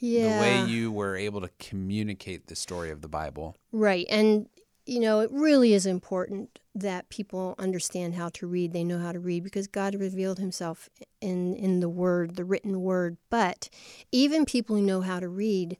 yeah. 0.00 0.36
the 0.36 0.40
way 0.40 0.70
you 0.70 0.92
were 0.92 1.16
able 1.16 1.40
to 1.40 1.50
communicate 1.58 2.46
the 2.46 2.56
story 2.56 2.90
of 2.90 3.02
the 3.02 3.08
Bible. 3.08 3.56
Right. 3.72 4.06
And, 4.08 4.48
you 4.86 5.00
know, 5.00 5.20
it 5.20 5.30
really 5.32 5.74
is 5.74 5.86
important 5.86 6.58
that 6.74 7.08
people 7.08 7.54
understand 7.58 8.14
how 8.14 8.30
to 8.30 8.46
read. 8.46 8.72
They 8.72 8.84
know 8.84 8.98
how 8.98 9.12
to 9.12 9.20
read 9.20 9.44
because 9.44 9.66
God 9.66 9.94
revealed 9.94 10.38
himself 10.38 10.88
in, 11.20 11.54
in 11.54 11.80
the 11.80 11.88
word, 11.88 12.36
the 12.36 12.44
written 12.44 12.80
word. 12.80 13.16
But 13.28 13.68
even 14.10 14.44
people 14.44 14.76
who 14.76 14.82
know 14.82 15.02
how 15.02 15.20
to 15.20 15.28
read, 15.28 15.76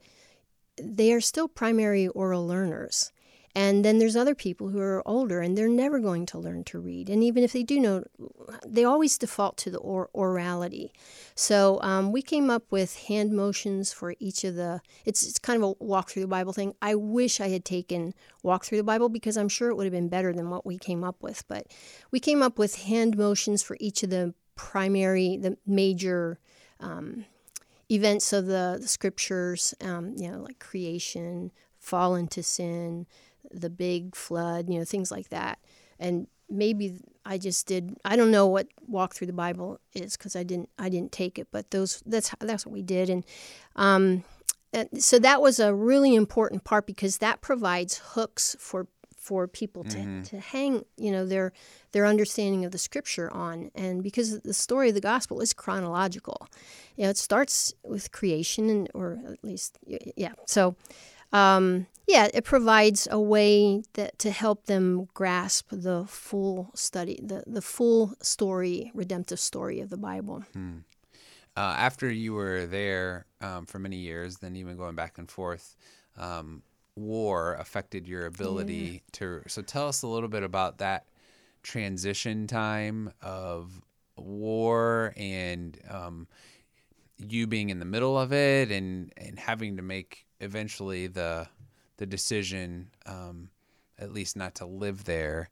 they 0.76 1.12
are 1.12 1.20
still 1.20 1.49
primary 1.49 2.09
oral 2.09 2.46
learners. 2.46 3.12
And 3.54 3.84
then 3.84 3.98
there's 3.98 4.16
other 4.16 4.34
people 4.34 4.68
who 4.68 4.80
are 4.80 5.06
older 5.06 5.40
and 5.40 5.56
they're 5.56 5.68
never 5.68 6.00
going 6.00 6.24
to 6.26 6.38
learn 6.38 6.64
to 6.64 6.78
read. 6.78 7.10
And 7.10 7.22
even 7.22 7.44
if 7.44 7.52
they 7.52 7.62
do 7.62 7.78
know, 7.78 8.04
they 8.66 8.84
always 8.84 9.18
default 9.18 9.58
to 9.58 9.70
the 9.70 9.78
or- 9.78 10.08
orality. 10.14 10.90
So 11.34 11.78
um, 11.82 12.12
we 12.12 12.22
came 12.22 12.48
up 12.48 12.64
with 12.70 12.96
hand 12.96 13.32
motions 13.32 13.92
for 13.92 14.14
each 14.18 14.44
of 14.44 14.54
the, 14.54 14.80
it's, 15.04 15.22
it's 15.22 15.38
kind 15.38 15.62
of 15.62 15.68
a 15.68 15.84
walk 15.84 16.08
through 16.10 16.22
the 16.22 16.28
Bible 16.28 16.54
thing. 16.54 16.74
I 16.80 16.94
wish 16.94 17.40
I 17.40 17.50
had 17.50 17.64
taken 17.66 18.14
walk 18.42 18.64
through 18.64 18.78
the 18.78 18.84
Bible 18.84 19.10
because 19.10 19.36
I'm 19.36 19.50
sure 19.50 19.68
it 19.68 19.76
would 19.76 19.86
have 19.86 19.92
been 19.92 20.08
better 20.08 20.32
than 20.32 20.48
what 20.48 20.64
we 20.64 20.78
came 20.78 21.04
up 21.04 21.22
with. 21.22 21.46
But 21.46 21.66
we 22.10 22.20
came 22.20 22.42
up 22.42 22.58
with 22.58 22.84
hand 22.84 23.18
motions 23.18 23.62
for 23.62 23.76
each 23.80 24.02
of 24.02 24.08
the 24.08 24.32
primary, 24.54 25.36
the 25.36 25.58
major 25.66 26.38
um, 26.80 27.26
events 27.90 28.32
of 28.32 28.46
the, 28.46 28.78
the 28.80 28.88
scriptures, 28.88 29.74
um, 29.82 30.14
you 30.16 30.30
know, 30.30 30.38
like 30.38 30.58
creation, 30.58 31.52
fall 31.78 32.14
into 32.14 32.42
sin, 32.42 33.06
the 33.52 33.70
big 33.70 34.14
flood, 34.14 34.68
you 34.68 34.78
know, 34.78 34.84
things 34.84 35.10
like 35.10 35.28
that. 35.30 35.58
And 35.98 36.26
maybe 36.48 37.00
I 37.24 37.38
just 37.38 37.66
did. 37.66 37.96
I 38.04 38.16
don't 38.16 38.30
know 38.30 38.46
what 38.46 38.68
walk 38.86 39.14
through 39.14 39.28
the 39.28 39.32
Bible 39.32 39.80
is 39.94 40.16
because 40.16 40.36
I 40.36 40.42
didn't. 40.42 40.68
I 40.78 40.88
didn't 40.88 41.12
take 41.12 41.38
it. 41.38 41.48
But 41.50 41.70
those. 41.70 42.02
That's 42.06 42.34
that's 42.40 42.66
what 42.66 42.72
we 42.72 42.82
did. 42.82 43.08
And, 43.10 43.24
um, 43.76 44.24
and 44.72 45.02
so 45.02 45.18
that 45.18 45.40
was 45.40 45.60
a 45.60 45.74
really 45.74 46.14
important 46.14 46.64
part 46.64 46.86
because 46.86 47.18
that 47.18 47.40
provides 47.40 48.00
hooks 48.14 48.56
for 48.58 48.86
for 49.22 49.46
people 49.46 49.84
to, 49.84 49.98
mm-hmm. 49.98 50.22
to 50.22 50.40
hang 50.40 50.84
you 50.96 51.12
know 51.12 51.24
their 51.24 51.52
their 51.92 52.06
understanding 52.06 52.64
of 52.64 52.72
the 52.72 52.78
scripture 52.78 53.32
on 53.32 53.70
and 53.76 54.02
because 54.02 54.40
the 54.40 54.52
story 54.52 54.88
of 54.88 54.96
the 54.96 55.00
gospel 55.00 55.40
is 55.40 55.52
chronological 55.52 56.48
you 56.96 57.04
know 57.04 57.10
it 57.10 57.16
starts 57.16 57.72
with 57.84 58.10
creation 58.10 58.68
and 58.68 58.90
or 58.94 59.20
at 59.28 59.44
least 59.44 59.78
yeah 60.16 60.32
so 60.46 60.74
um, 61.32 61.86
yeah, 62.12 62.29
it 62.35 62.44
provides 62.44 63.09
a 63.11 63.18
way 63.18 63.83
that 63.94 64.18
to 64.18 64.31
help 64.31 64.66
them 64.66 65.09
grasp 65.14 65.68
the 65.72 66.05
full 66.07 66.70
study, 66.75 67.18
the, 67.22 67.42
the 67.46 67.62
full 67.62 68.14
story, 68.20 68.92
redemptive 68.94 69.40
story 69.40 69.81
of 69.81 69.88
the 69.88 69.96
Bible. 69.96 70.44
Hmm. 70.53 70.79
Uh, 71.57 71.75
after 71.79 72.11
you 72.11 72.35
were 72.35 72.66
there 72.66 73.25
um, 73.40 73.64
for 73.64 73.79
many 73.79 73.96
years, 73.96 74.37
then 74.38 74.57
even 74.57 74.77
going 74.77 74.94
back 74.94 75.16
and 75.16 75.31
forth, 75.31 75.75
um, 76.18 76.62
war 76.96 77.55
affected 77.55 78.07
your 78.07 78.27
ability 78.27 78.75
yeah. 78.75 78.98
to. 79.12 79.42
So 79.46 79.62
tell 79.62 79.88
us 79.88 80.03
a 80.03 80.07
little 80.07 80.29
bit 80.29 80.42
about 80.42 80.79
that 80.79 81.07
transition 81.62 82.46
time 82.46 83.11
of 83.22 83.81
war 84.16 85.14
and 85.16 85.79
um, 85.88 86.29
you 87.16 87.46
being 87.46 87.70
in 87.70 87.79
the 87.79 87.87
middle 87.87 88.18
of 88.18 88.33
it 88.33 88.70
and 88.70 89.12
and 89.16 89.38
having 89.38 89.77
to 89.77 89.83
make 89.83 90.27
eventually 90.40 91.07
the 91.07 91.48
the 91.96 92.07
decision, 92.07 92.90
um, 93.07 93.50
at 93.98 94.12
least 94.12 94.37
not 94.37 94.55
to 94.57 94.66
live 94.66 95.05
there, 95.05 95.48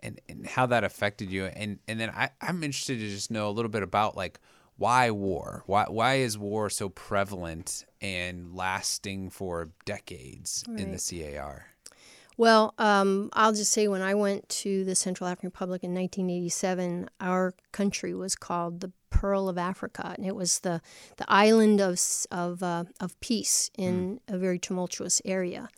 and, 0.00 0.20
and 0.28 0.46
how 0.46 0.66
that 0.66 0.84
affected 0.84 1.30
you. 1.30 1.46
And 1.46 1.78
and 1.86 2.00
then 2.00 2.10
I, 2.10 2.30
I'm 2.40 2.62
interested 2.62 2.98
to 2.98 3.08
just 3.08 3.30
know 3.30 3.48
a 3.48 3.52
little 3.52 3.70
bit 3.70 3.82
about 3.82 4.16
like 4.16 4.40
why 4.76 5.10
war? 5.10 5.62
Why 5.66 5.86
why 5.88 6.14
is 6.14 6.36
war 6.38 6.70
so 6.70 6.88
prevalent 6.88 7.84
and 8.00 8.54
lasting 8.54 9.30
for 9.30 9.70
decades 9.84 10.64
right. 10.66 10.80
in 10.80 10.92
the 10.92 10.98
CAR? 10.98 11.66
Well, 12.36 12.74
um, 12.78 13.28
I'll 13.34 13.52
just 13.52 13.72
say 13.72 13.88
when 13.88 14.02
I 14.02 14.14
went 14.14 14.48
to 14.48 14.84
the 14.84 14.94
Central 14.94 15.28
African 15.28 15.48
Republic 15.48 15.84
in 15.84 15.94
1987, 15.94 17.08
our 17.20 17.54
country 17.72 18.14
was 18.14 18.34
called 18.34 18.80
the 18.80 18.90
Pearl 19.10 19.48
of 19.48 19.58
Africa, 19.58 20.14
and 20.16 20.26
it 20.26 20.34
was 20.34 20.60
the, 20.60 20.80
the 21.18 21.26
island 21.28 21.80
of, 21.80 22.00
of, 22.30 22.62
uh, 22.62 22.84
of 23.00 23.20
peace 23.20 23.70
in 23.76 24.18
mm. 24.28 24.34
a 24.34 24.38
very 24.38 24.58
tumultuous 24.58 25.20
area. 25.24 25.68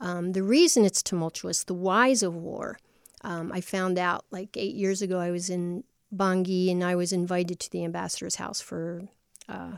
Um, 0.00 0.32
the 0.32 0.42
reason 0.42 0.84
it's 0.84 1.02
tumultuous, 1.02 1.64
the 1.64 1.74
whys 1.74 2.22
of 2.22 2.34
war, 2.34 2.78
um, 3.22 3.52
I 3.52 3.60
found 3.60 3.98
out 3.98 4.24
like 4.30 4.56
eight 4.56 4.74
years 4.74 5.02
ago. 5.02 5.18
I 5.18 5.30
was 5.30 5.50
in 5.50 5.84
Bangui 6.14 6.70
and 6.70 6.82
I 6.82 6.94
was 6.94 7.12
invited 7.12 7.60
to 7.60 7.70
the 7.70 7.84
ambassador's 7.84 8.36
house 8.36 8.60
for 8.60 9.02
uh, 9.48 9.72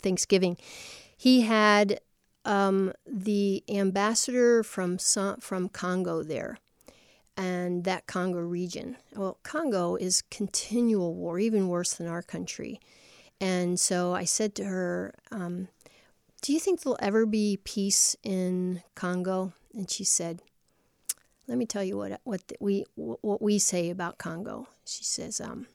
Thanksgiving. 0.00 0.56
He 1.16 1.42
had 1.42 2.00
um, 2.44 2.92
the 3.06 3.62
ambassador 3.68 4.62
from 4.62 4.98
from 4.98 5.68
Congo 5.68 6.22
there, 6.22 6.58
and 7.36 7.84
that 7.84 8.06
Congo 8.06 8.40
region. 8.40 8.96
Well, 9.14 9.38
Congo 9.42 9.96
is 9.96 10.22
continual 10.30 11.14
war, 11.14 11.38
even 11.38 11.68
worse 11.68 11.94
than 11.94 12.06
our 12.06 12.22
country. 12.22 12.80
And 13.40 13.78
so 13.78 14.14
I 14.14 14.24
said 14.24 14.54
to 14.56 14.64
her, 14.64 15.14
um, 15.32 15.68
"Do 16.42 16.52
you 16.52 16.60
think 16.60 16.80
there'll 16.80 16.98
ever 17.00 17.24
be 17.24 17.58
peace 17.64 18.14
in 18.22 18.82
Congo?" 18.94 19.54
And 19.74 19.90
she 19.90 20.04
said, 20.04 20.42
"Let 21.48 21.56
me 21.56 21.64
tell 21.66 21.82
you 21.82 21.96
what 21.96 22.20
what 22.24 22.46
the, 22.48 22.56
we 22.60 22.84
what 22.96 23.40
we 23.40 23.58
say 23.58 23.88
about 23.88 24.18
Congo." 24.18 24.68
She 24.84 25.04
says, 25.04 25.40
um, 25.40 25.66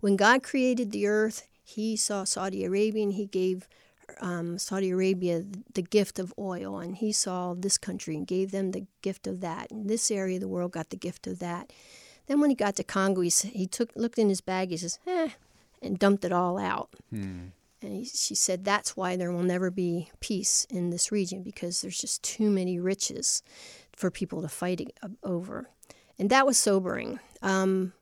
"When 0.00 0.16
God 0.16 0.42
created 0.42 0.90
the 0.90 1.06
earth, 1.06 1.48
He 1.64 1.96
saw 1.96 2.24
Saudi 2.24 2.64
Arabia 2.64 3.04
and 3.04 3.14
He 3.14 3.26
gave 3.26 3.66
um, 4.20 4.58
Saudi 4.58 4.90
Arabia 4.90 5.44
the 5.74 5.82
gift 5.82 6.18
of 6.18 6.34
oil, 6.38 6.78
and 6.78 6.96
he 6.96 7.12
saw 7.12 7.54
this 7.54 7.78
country 7.78 8.16
and 8.16 8.26
gave 8.26 8.50
them 8.50 8.72
the 8.72 8.86
gift 9.02 9.26
of 9.26 9.40
that. 9.40 9.70
And 9.70 9.88
this 9.88 10.10
area 10.10 10.36
of 10.36 10.40
the 10.40 10.48
world 10.48 10.72
got 10.72 10.90
the 10.90 10.96
gift 10.96 11.26
of 11.26 11.38
that. 11.38 11.72
Then 12.26 12.40
when 12.40 12.50
he 12.50 12.56
got 12.56 12.76
to 12.76 12.84
Congo, 12.84 13.20
he, 13.20 13.30
he 13.30 13.66
took 13.66 13.90
looked 13.94 14.18
in 14.18 14.28
his 14.28 14.40
bag. 14.40 14.70
He 14.70 14.76
says, 14.76 14.98
"Eh," 15.06 15.30
and 15.82 15.98
dumped 15.98 16.24
it 16.24 16.32
all 16.32 16.58
out. 16.58 16.90
Hmm. 17.10 17.48
And 17.82 17.92
he, 17.92 18.04
she 18.04 18.34
said 18.34 18.64
that's 18.64 18.96
why 18.96 19.16
there 19.16 19.32
will 19.32 19.42
never 19.42 19.70
be 19.70 20.10
peace 20.20 20.66
in 20.70 20.90
this 20.90 21.12
region 21.12 21.42
because 21.42 21.80
there's 21.80 21.98
just 21.98 22.22
too 22.22 22.50
many 22.50 22.78
riches 22.78 23.42
for 23.94 24.10
people 24.10 24.42
to 24.42 24.48
fight 24.48 24.92
over. 25.22 25.68
And 26.18 26.30
that 26.30 26.46
was 26.46 26.58
sobering. 26.58 27.20
Um, 27.42 27.92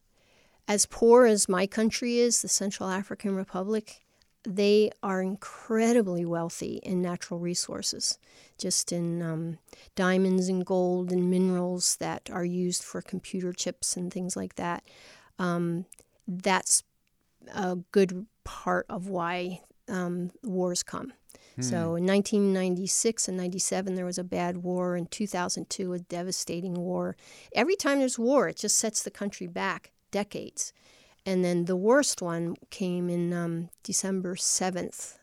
as 0.69 0.87
poor 0.87 1.27
as 1.27 1.49
my 1.49 1.67
country 1.67 2.19
is, 2.19 2.43
the 2.43 2.49
Central 2.49 2.89
African 2.89 3.35
Republic, 3.35 4.03
they 4.45 4.91
are 5.03 5.21
incredibly 5.21 6.25
wealthy 6.25 6.81
in 6.83 7.03
natural 7.03 7.41
resources, 7.41 8.19
just 8.59 8.93
in 8.93 9.23
um, 9.23 9.59
diamonds 9.95 10.49
and 10.49 10.65
gold 10.65 11.13
and 11.13 11.31
minerals 11.31 11.97
that 11.97 12.31
are 12.33 12.45
used 12.45 12.83
for 12.83 13.03
computer 13.03 13.53
chips 13.53 13.97
and 13.97 14.13
things 14.13 14.37
like 14.37 14.55
that. 14.55 14.85
Um, 15.39 15.87
that's 16.27 16.83
a 17.55 17.77
good 17.93 18.27
part 18.45 18.87
of 18.89 19.09
why 19.09 19.61
um, 19.89 20.31
wars 20.43 20.83
come. 20.83 21.13
So 21.59 21.97
in 21.97 22.05
1996 22.05 23.29
and 23.29 23.37
97, 23.39 23.95
there 23.95 24.05
was 24.05 24.19
a 24.19 24.25
bad 24.25 24.59
war. 24.59 24.95
In 24.95 25.07
2002, 25.07 25.95
a 25.95 25.99
devastating 25.99 26.75
war. 26.75 27.17
Every 27.55 27.77
time 27.77 27.99
there's 27.99 28.19
war, 28.19 28.47
it 28.49 28.57
just 28.57 28.77
sets 28.77 29.03
the 29.03 29.11
country 29.11 29.47
back 29.47 29.93
decades. 30.11 30.75
And 31.25 31.43
then 31.45 31.65
the 31.65 31.77
worst 31.77 32.21
one 32.21 32.57
came 32.71 33.09
in 33.09 33.33
um, 33.33 33.71
December 33.83 34.35
7th, 34.35 35.17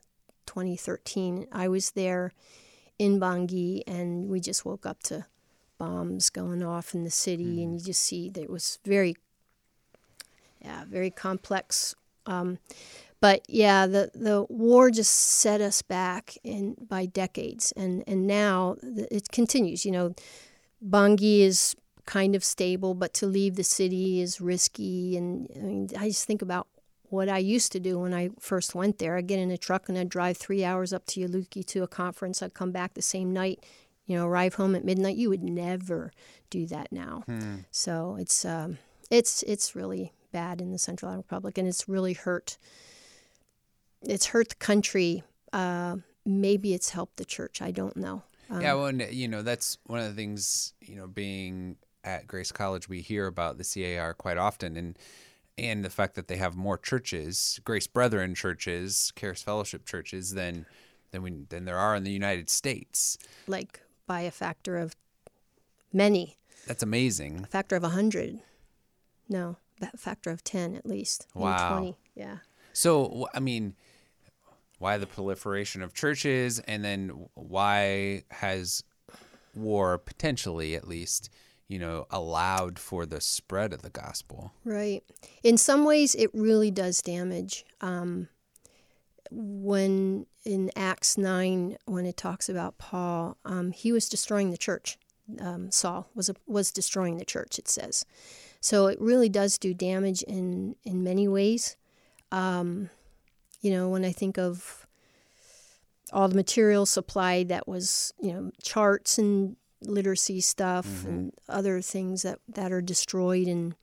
2013. 0.47 1.47
I 1.51 1.67
was 1.67 1.91
there 1.91 2.33
in 2.97 3.19
Bangui, 3.19 3.83
and 3.86 4.27
we 4.27 4.39
just 4.39 4.65
woke 4.65 4.88
up 4.88 5.03
to 5.03 5.27
bombs 5.77 6.31
going 6.31 6.63
off 6.63 6.95
in 6.95 7.03
the 7.03 7.12
city, 7.12 7.57
mm. 7.57 7.63
and 7.63 7.73
you 7.75 7.79
just 7.79 8.01
see 8.01 8.29
that 8.29 8.41
it 8.41 8.49
was 8.49 8.79
very, 8.83 9.15
yeah, 10.62 10.83
very 10.86 11.12
complex. 11.12 11.95
Um, 12.25 12.59
but 13.19 13.43
yeah, 13.47 13.88
the, 13.88 14.12
the 14.13 14.45
war 14.49 14.91
just 14.91 15.13
set 15.13 15.62
us 15.62 15.81
back 15.81 16.36
in 16.43 16.75
by 16.89 17.05
decades, 17.05 17.71
and 17.77 18.03
and 18.05 18.27
now 18.27 18.75
it 18.83 19.29
continues. 19.31 19.86
You 19.86 19.91
know, 19.91 20.15
Bangui 20.86 21.39
is 21.39 21.75
kind 22.05 22.36
of 22.36 22.43
stable, 22.43 22.93
but 22.93 23.13
to 23.13 23.25
leave 23.25 23.55
the 23.55 23.63
city 23.63 24.19
is 24.19 24.41
risky. 24.41 25.15
And 25.15 25.47
I 25.55 25.59
mean, 25.59 25.89
I 25.97 26.09
just 26.09 26.25
think 26.25 26.41
about 26.41 26.67
what 27.05 27.29
I 27.29 27.38
used 27.38 27.71
to 27.73 27.79
do 27.79 27.99
when 27.99 28.13
I 28.13 28.31
first 28.39 28.75
went 28.75 28.99
there. 28.99 29.15
I'd 29.15 29.27
get 29.27 29.39
in 29.39 29.51
a 29.51 29.57
truck 29.57 29.88
and 29.88 29.97
I'd 29.97 30.09
drive 30.09 30.36
three 30.36 30.65
hours 30.65 30.91
up 30.91 31.05
to 31.07 31.21
Yaloké 31.21 31.65
to 31.67 31.83
a 31.83 31.88
conference. 31.88 32.41
I'd 32.41 32.53
come 32.53 32.71
back 32.71 32.95
the 32.95 33.01
same 33.01 33.31
night, 33.31 33.63
you 34.05 34.17
know, 34.17 34.25
arrive 34.25 34.55
home 34.55 34.75
at 34.75 34.83
midnight. 34.83 35.15
You 35.15 35.29
would 35.29 35.43
never 35.43 36.12
do 36.49 36.65
that 36.67 36.91
now. 36.91 37.23
Hmm. 37.25 37.57
So 37.71 38.17
it's 38.19 38.43
um, 38.43 38.79
it's 39.09 39.43
it's 39.43 39.75
really 39.75 40.12
bad 40.34 40.60
in 40.60 40.74
the 40.74 40.78
Central 40.78 41.10
African 41.10 41.24
Republic, 41.30 41.58
and 41.58 41.67
it's 41.67 41.88
really 41.88 42.13
hurt 42.13 42.58
it's 44.06 44.28
hurt 44.28 44.50
the 44.50 44.56
country. 44.56 45.24
Uh, 45.52 45.98
maybe 46.26 46.74
it's 46.74 46.89
helped 46.89 47.17
the 47.17 47.26
church. 47.26 47.62
I 47.62 47.72
don't 47.72 47.96
know. 47.96 48.24
Um, 48.50 48.62
yeah, 48.62 48.74
well, 48.74 48.93
you 48.93 49.28
know, 49.28 49.41
that's 49.41 49.78
one 49.86 50.00
of 50.00 50.06
the 50.06 50.13
things. 50.13 50.74
You 50.82 50.96
know, 50.96 51.08
being 51.08 51.78
at 52.04 52.28
Grace 52.28 52.52
College, 52.52 52.89
we 52.89 53.02
hear 53.02 53.28
about 53.28 53.58
the 53.58 53.63
CAR 53.63 54.13
quite 54.13 54.38
often, 54.38 54.76
and 54.76 54.98
and 55.58 55.86
the 55.86 55.89
fact 55.89 56.15
that 56.15 56.28
they 56.28 56.38
have 56.38 56.56
more 56.56 56.78
churches, 56.78 57.60
Grace 57.63 57.88
Brethren 57.88 58.36
churches, 58.36 59.13
Charis 59.15 59.41
Fellowship 59.41 59.86
churches, 59.86 60.34
than 60.34 60.65
than 61.12 61.22
we 61.22 61.32
than 61.50 61.65
there 61.65 61.78
are 61.78 61.96
in 61.96 62.04
the 62.04 62.12
United 62.12 62.50
States. 62.50 63.17
Like 63.48 63.82
by 64.06 64.22
a 64.22 64.32
factor 64.32 64.78
of 64.78 64.96
many. 65.91 66.38
That's 66.67 66.84
amazing. 66.84 67.41
A 67.43 67.48
factor 67.48 67.76
of 67.76 67.84
a 67.84 67.89
hundred. 67.89 68.39
No, 69.30 69.58
a 69.93 69.98
factor 69.98 70.30
of 70.30 70.43
ten 70.43 70.76
at 70.76 70.86
least. 70.86 71.28
Wow. 71.34 71.78
Twenty. 71.78 71.98
Yeah. 72.15 72.38
So 72.74 73.28
I 73.34 73.39
mean 73.39 73.76
why 74.84 74.98
the 74.98 75.08
proliferation 75.08 75.82
of 75.82 75.93
churches, 75.93 76.60
and 76.60 76.84
then 76.84 77.28
why 77.36 78.22
has 78.32 78.84
war 79.56 79.98
potentially, 79.98 80.76
at 80.76 80.86
least, 80.86 81.30
you 81.69 81.80
know, 81.80 82.06
allowed 82.12 82.78
for 82.78 83.06
the 83.06 83.22
spread 83.22 83.72
of 83.72 83.82
the 83.82 83.89
gospel? 83.89 84.52
Right. 84.65 85.02
In 85.41 85.58
some 85.58 85.86
ways, 85.86 86.15
it 86.15 86.30
really 86.34 86.69
does 86.69 87.02
damage. 87.02 87.65
Um, 87.80 88.28
when 89.32 90.26
in 90.43 90.69
Acts 90.76 91.17
9, 91.17 91.78
when 91.86 92.06
it 92.06 92.17
talks 92.17 92.50
about 92.50 92.78
Paul, 92.78 93.38
um, 93.46 93.72
he 93.72 93.93
was 93.93 94.10
destroying 94.10 94.52
the 94.52 94.58
church. 94.58 94.98
Um, 95.39 95.72
Saul 95.72 96.10
was 96.13 96.28
a, 96.28 96.36
was 96.46 96.72
destroying 96.72 97.19
the 97.19 97.26
church. 97.26 97.58
It 97.58 97.69
says, 97.69 98.06
so 98.63 98.88
it 98.88 98.99
really 99.02 99.28
does 99.28 99.58
do 99.58 99.73
damage 99.73 100.23
in 100.23 100.78
in 100.86 101.04
many 101.04 101.28
ways. 101.28 101.76
Um, 102.32 102.89
you 103.62 103.71
know, 103.71 103.89
when 103.89 104.06
I 104.06 104.13
think 104.13 104.38
of 104.39 104.88
all 106.13 106.30
the 106.30 106.36
material 106.36 106.86
supplied 106.86 107.49
that 107.49 107.67
was, 107.67 108.13
you 108.21 108.32
know, 108.32 108.52
charts 108.63 109.17
and 109.17 109.58
literacy 109.82 110.39
stuff 110.39 110.88
mm-hmm. 110.88 111.10
and 111.10 111.34
other 111.49 111.82
things 111.82 112.21
that, 112.21 112.39
that 112.47 112.71
are 112.71 112.82
destroyed 112.82 113.47
and 113.47 113.76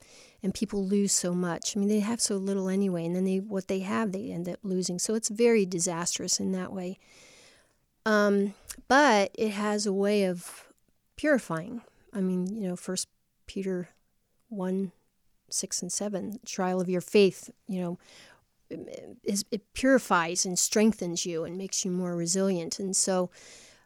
and 0.42 0.54
people 0.54 0.86
lose 0.86 1.12
so 1.12 1.34
much. 1.34 1.76
I 1.76 1.80
mean, 1.80 1.90
they 1.90 2.00
have 2.00 2.22
so 2.22 2.36
little 2.36 2.70
anyway, 2.70 3.04
and 3.04 3.14
then 3.14 3.26
they 3.26 3.36
what 3.36 3.68
they 3.68 3.80
have 3.80 4.12
they 4.12 4.30
end 4.30 4.48
up 4.48 4.60
losing. 4.62 4.98
So 4.98 5.14
it's 5.14 5.28
very 5.28 5.66
disastrous 5.66 6.40
in 6.40 6.52
that 6.52 6.72
way. 6.72 6.98
Um, 8.06 8.54
but 8.88 9.30
it 9.34 9.50
has 9.50 9.84
a 9.84 9.92
way 9.92 10.24
of 10.24 10.68
purifying. 11.16 11.82
I 12.14 12.22
mean, 12.22 12.46
you 12.46 12.66
know, 12.66 12.76
First 12.76 13.08
Peter 13.46 13.90
one, 14.50 14.92
six 15.48 15.80
and 15.82 15.90
seven, 15.90 16.38
trial 16.44 16.80
of 16.80 16.88
your 16.88 17.00
faith. 17.00 17.50
You 17.66 17.80
know, 17.80 17.98
it 18.70 19.72
purifies 19.72 20.44
and 20.44 20.58
strengthens 20.58 21.26
you 21.26 21.44
and 21.44 21.56
makes 21.56 21.84
you 21.84 21.90
more 21.90 22.14
resilient. 22.14 22.78
And 22.78 22.94
so 22.94 23.30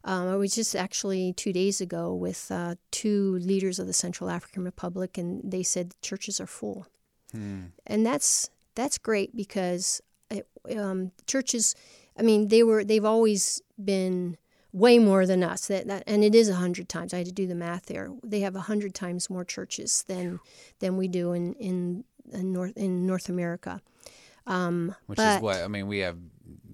um, 0.04 0.28
I 0.28 0.36
was 0.36 0.54
just 0.54 0.76
actually 0.76 1.32
two 1.32 1.52
days 1.52 1.80
ago 1.80 2.12
with 2.12 2.50
uh, 2.50 2.74
two 2.90 3.38
leaders 3.38 3.78
of 3.78 3.86
the 3.86 3.94
Central 3.94 4.28
African 4.28 4.62
Republic, 4.64 5.16
and 5.16 5.40
they 5.42 5.62
said 5.62 5.90
the 5.90 5.96
churches 6.02 6.40
are 6.40 6.46
full. 6.46 6.86
Hmm. 7.32 7.66
And 7.86 8.04
that's 8.04 8.50
that's 8.74 8.98
great 8.98 9.34
because 9.34 10.02
it, 10.30 10.46
um, 10.76 11.12
churches, 11.26 11.74
I 12.18 12.22
mean, 12.22 12.48
they 12.48 12.62
were 12.62 12.84
they've 12.84 13.04
always 13.04 13.62
been 13.82 14.36
way 14.74 14.98
more 14.98 15.24
than 15.24 15.42
us. 15.42 15.68
That, 15.68 15.86
that 15.86 16.02
and 16.06 16.22
it 16.22 16.34
is 16.34 16.50
a 16.50 16.56
hundred 16.56 16.90
times. 16.90 17.14
I 17.14 17.18
had 17.18 17.26
to 17.26 17.32
do 17.32 17.46
the 17.46 17.54
math 17.54 17.86
there. 17.86 18.10
They 18.22 18.40
have 18.40 18.56
a 18.56 18.60
hundred 18.60 18.94
times 18.94 19.30
more 19.30 19.44
churches 19.44 20.04
than 20.06 20.40
than 20.80 20.98
we 20.98 21.08
do 21.08 21.32
in 21.32 21.54
in, 21.54 22.04
in 22.32 22.52
North 22.52 22.76
in 22.76 23.06
North 23.06 23.30
America. 23.30 23.80
Um, 24.46 24.94
Which 25.06 25.16
but, 25.16 25.36
is 25.36 25.42
what 25.42 25.62
I 25.62 25.68
mean. 25.68 25.86
We 25.86 26.00
have 26.00 26.18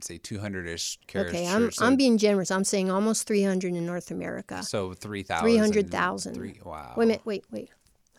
say 0.01 0.19
200 0.19 0.67
ish 0.67 0.99
Okay, 1.15 1.47
I'm, 1.47 1.71
so 1.71 1.85
I'm 1.85 1.95
being 1.95 2.19
generous. 2.19 2.51
I'm 2.51 2.65
saying 2.65 2.91
almost 2.91 3.27
300 3.27 3.75
in 3.75 3.87
North 3.87 4.11
America. 4.11 4.63
So 4.63 4.95
3,000. 4.95 5.45
300,000. 5.45 6.35
Three, 6.35 6.59
wow. 6.65 6.95
Wait 6.97 7.05
a 7.05 7.07
minute. 7.07 7.23
Wait, 7.27 7.45
wait. 7.51 7.71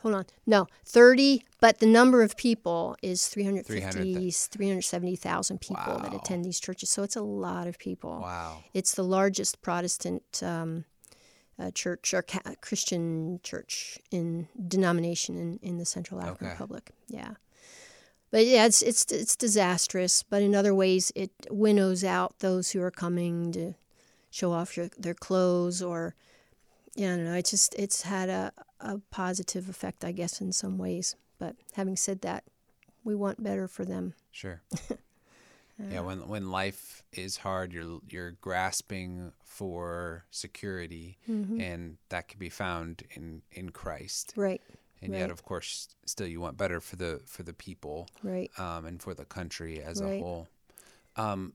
Hold 0.01 0.15
on. 0.15 0.25
No, 0.47 0.67
30, 0.85 1.43
but 1.59 1.79
the 1.79 1.85
number 1.85 2.23
of 2.23 2.35
people 2.35 2.95
is 3.03 3.27
350, 3.27 4.31
370,000 4.31 5.61
people 5.61 5.83
wow. 5.87 5.97
that 5.97 6.13
attend 6.13 6.43
these 6.43 6.59
churches. 6.59 6.89
So 6.89 7.03
it's 7.03 7.15
a 7.15 7.21
lot 7.21 7.67
of 7.67 7.77
people. 7.77 8.19
Wow. 8.21 8.63
It's 8.73 8.95
the 8.95 9.03
largest 9.03 9.61
Protestant 9.61 10.41
um, 10.41 10.85
uh, 11.59 11.69
church 11.71 12.13
or 12.13 12.23
ca- 12.23 12.55
Christian 12.61 13.39
church 13.43 13.99
in 14.09 14.47
denomination 14.67 15.37
in, 15.37 15.59
in 15.61 15.77
the 15.77 15.85
Central 15.85 16.19
African 16.19 16.47
okay. 16.47 16.53
Republic. 16.53 16.91
Yeah. 17.07 17.33
But 18.31 18.45
yeah, 18.45 18.65
it's 18.65 18.81
it's 18.81 19.05
it's 19.11 19.35
disastrous. 19.35 20.23
But 20.23 20.41
in 20.41 20.55
other 20.55 20.73
ways, 20.73 21.11
it 21.15 21.31
winnows 21.49 22.03
out 22.03 22.39
those 22.39 22.71
who 22.71 22.81
are 22.81 22.91
coming 22.91 23.51
to 23.51 23.75
show 24.31 24.53
off 24.53 24.77
your, 24.77 24.89
their 24.97 25.13
clothes, 25.13 25.81
or 25.81 26.15
yeah, 26.95 27.13
I 27.13 27.15
don't 27.17 27.25
know. 27.25 27.33
It's 27.33 27.51
just 27.51 27.75
it's 27.75 28.03
had 28.03 28.29
a 28.29 28.53
a 28.81 28.99
positive 29.11 29.69
effect, 29.69 30.03
I 30.03 30.11
guess, 30.11 30.41
in 30.41 30.51
some 30.51 30.77
ways. 30.77 31.15
But 31.39 31.55
having 31.73 31.95
said 31.95 32.21
that, 32.21 32.43
we 33.03 33.15
want 33.15 33.43
better 33.43 33.67
for 33.67 33.85
them. 33.85 34.13
Sure. 34.31 34.61
yeah, 35.89 36.01
when 36.01 36.27
when 36.27 36.51
life 36.51 37.03
is 37.13 37.37
hard, 37.37 37.73
you're 37.73 37.99
you're 38.07 38.31
grasping 38.31 39.31
for 39.43 40.25
security, 40.29 41.17
mm-hmm. 41.29 41.59
and 41.59 41.97
that 42.09 42.27
can 42.27 42.39
be 42.39 42.49
found 42.49 43.03
in 43.15 43.41
in 43.51 43.71
Christ. 43.71 44.33
Right 44.35 44.61
and 45.01 45.13
right. 45.13 45.19
yet 45.19 45.31
of 45.31 45.43
course 45.43 45.89
still 46.05 46.27
you 46.27 46.39
want 46.39 46.57
better 46.57 46.79
for 46.79 46.95
the 46.95 47.21
for 47.25 47.43
the 47.43 47.53
people 47.53 48.07
right 48.23 48.51
um, 48.59 48.85
and 48.85 49.01
for 49.01 49.13
the 49.13 49.25
country 49.25 49.81
as 49.81 50.01
right. 50.01 50.13
a 50.13 50.19
whole 50.19 50.47
um, 51.15 51.53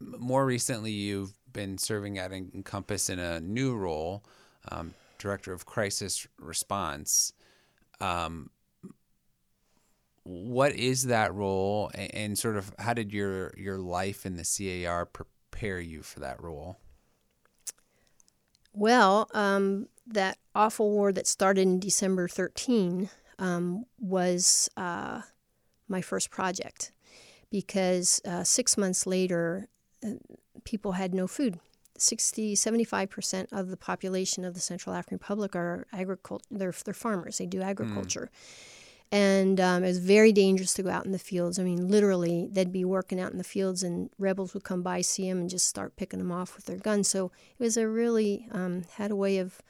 more 0.00 0.44
recently 0.44 0.90
you've 0.90 1.32
been 1.52 1.78
serving 1.78 2.18
at 2.18 2.32
encompass 2.32 3.10
in 3.10 3.18
a 3.18 3.40
new 3.40 3.76
role 3.76 4.24
um, 4.70 4.94
director 5.20 5.52
of 5.52 5.66
crisis 5.66 6.26
response 6.38 7.32
um, 8.00 8.50
what 10.24 10.72
is 10.72 11.04
that 11.04 11.32
role 11.34 11.90
and, 11.94 12.14
and 12.14 12.38
sort 12.38 12.56
of 12.56 12.72
how 12.78 12.94
did 12.94 13.12
your 13.12 13.52
your 13.56 13.78
life 13.78 14.26
in 14.26 14.36
the 14.36 14.44
CAR 14.84 15.06
prepare 15.06 15.80
you 15.80 16.02
for 16.02 16.20
that 16.20 16.42
role 16.42 16.78
well, 18.72 19.28
um, 19.34 19.88
that 20.06 20.38
awful 20.54 20.90
war 20.90 21.12
that 21.12 21.26
started 21.26 21.62
in 21.62 21.80
December 21.80 22.28
13, 22.28 23.10
um, 23.38 23.84
was 23.98 24.68
uh, 24.76 25.22
my 25.88 26.00
first 26.00 26.30
project 26.30 26.92
because 27.50 28.20
uh, 28.24 28.44
six 28.44 28.76
months 28.76 29.06
later, 29.06 29.68
uh, 30.04 30.10
people 30.64 30.92
had 30.92 31.14
no 31.14 31.26
food. 31.26 31.58
60, 32.00 32.54
75% 32.54 33.46
of 33.52 33.68
the 33.68 33.76
population 33.76 34.44
of 34.44 34.54
the 34.54 34.60
Central 34.60 34.94
African 34.94 35.16
Republic 35.16 35.54
are 35.54 35.86
agriculture, 35.92 36.44
they're, 36.50 36.74
they're 36.84 36.94
farmers, 36.94 37.38
they 37.38 37.46
do 37.46 37.62
agriculture. 37.62 38.30
Mm. 38.32 38.76
And 39.12 39.60
um, 39.60 39.82
it 39.82 39.88
was 39.88 39.98
very 39.98 40.32
dangerous 40.32 40.72
to 40.74 40.84
go 40.84 40.90
out 40.90 41.04
in 41.04 41.10
the 41.10 41.18
fields. 41.18 41.58
I 41.58 41.64
mean, 41.64 41.88
literally, 41.88 42.48
they'd 42.50 42.70
be 42.70 42.84
working 42.84 43.18
out 43.18 43.32
in 43.32 43.38
the 43.38 43.44
fields, 43.44 43.82
and 43.82 44.08
rebels 44.18 44.54
would 44.54 44.62
come 44.62 44.82
by, 44.82 45.00
see 45.00 45.28
them, 45.28 45.40
and 45.40 45.50
just 45.50 45.66
start 45.66 45.96
picking 45.96 46.20
them 46.20 46.30
off 46.30 46.54
with 46.54 46.66
their 46.66 46.76
guns. 46.76 47.08
So 47.08 47.32
it 47.58 47.62
was 47.62 47.76
a 47.76 47.88
really 47.88 48.46
um, 48.52 48.84
had 48.94 49.10
a 49.10 49.16
way 49.16 49.38
of 49.38 49.60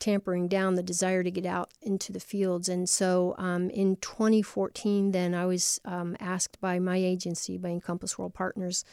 tampering 0.00 0.48
down 0.48 0.74
the 0.74 0.82
desire 0.82 1.22
to 1.22 1.30
get 1.30 1.46
out 1.46 1.70
into 1.80 2.12
the 2.12 2.20
fields. 2.20 2.68
And 2.68 2.88
so 2.88 3.34
um, 3.38 3.70
in 3.70 3.96
2014, 3.96 5.12
then 5.12 5.34
I 5.34 5.46
was 5.46 5.80
um, 5.84 6.16
asked 6.20 6.60
by 6.60 6.78
my 6.78 6.96
agency, 6.96 7.56
by 7.56 7.70
Encompass 7.70 8.18
World 8.18 8.34
Partners, 8.34 8.84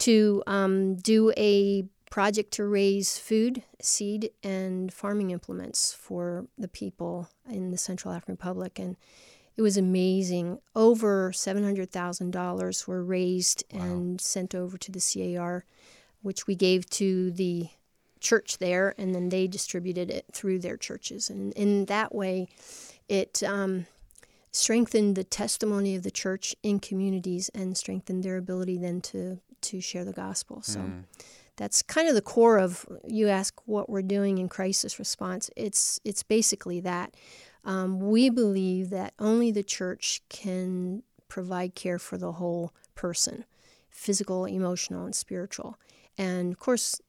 to 0.00 0.42
um, 0.46 0.96
do 0.96 1.32
a 1.36 1.84
project 2.10 2.52
to 2.54 2.64
raise 2.64 3.18
food, 3.18 3.62
seed, 3.80 4.30
and 4.42 4.92
farming 4.92 5.30
implements 5.30 5.92
for 5.92 6.46
the 6.58 6.68
people 6.68 7.28
in 7.48 7.70
the 7.70 7.78
Central 7.78 8.12
African 8.12 8.32
Republic. 8.34 8.78
And 8.78 8.96
it 9.56 9.62
was 9.62 9.76
amazing. 9.76 10.58
Over 10.74 11.30
$700,000 11.32 12.86
were 12.88 13.04
raised 13.04 13.64
wow. 13.72 13.82
and 13.82 14.20
sent 14.20 14.54
over 14.54 14.76
to 14.78 14.90
the 14.90 15.00
CAR, 15.00 15.64
which 16.22 16.46
we 16.46 16.56
gave 16.56 16.90
to 16.90 17.30
the 17.30 17.68
church 18.18 18.58
there, 18.58 18.94
and 18.98 19.14
then 19.14 19.28
they 19.28 19.46
distributed 19.46 20.10
it 20.10 20.26
through 20.32 20.58
their 20.58 20.76
churches. 20.76 21.30
And 21.30 21.52
in 21.54 21.86
that 21.86 22.14
way, 22.14 22.48
it 23.08 23.42
um, 23.42 23.86
strengthened 24.50 25.14
the 25.14 25.24
testimony 25.24 25.94
of 25.94 26.02
the 26.02 26.10
church 26.10 26.54
in 26.62 26.80
communities 26.80 27.50
and 27.54 27.76
strengthened 27.76 28.24
their 28.24 28.36
ability 28.36 28.76
then 28.78 29.00
to 29.00 29.40
to 29.62 29.80
share 29.80 30.04
the 30.04 30.12
gospel. 30.12 30.62
So. 30.62 30.80
Mm. 30.80 31.04
That's 31.56 31.82
kind 31.82 32.08
of 32.08 32.14
the 32.14 32.22
core 32.22 32.56
of 32.58 32.86
you 33.06 33.28
ask 33.28 33.54
what 33.66 33.90
we're 33.90 34.00
doing 34.00 34.38
in 34.38 34.48
crisis 34.48 34.98
response. 34.98 35.50
It's 35.56 36.00
it's 36.04 36.22
basically 36.22 36.80
that 36.80 37.14
um, 37.66 38.00
we 38.00 38.30
believe 38.30 38.88
that 38.90 39.12
only 39.18 39.50
the 39.50 39.62
church 39.62 40.22
can 40.30 41.02
provide 41.28 41.74
care 41.74 41.98
for 41.98 42.16
the 42.16 42.32
whole 42.32 42.72
person, 42.94 43.44
physical, 43.90 44.46
emotional, 44.46 45.04
and 45.04 45.14
spiritual. 45.14 45.78
And 46.16 46.52
of 46.52 46.58
course, 46.58 47.00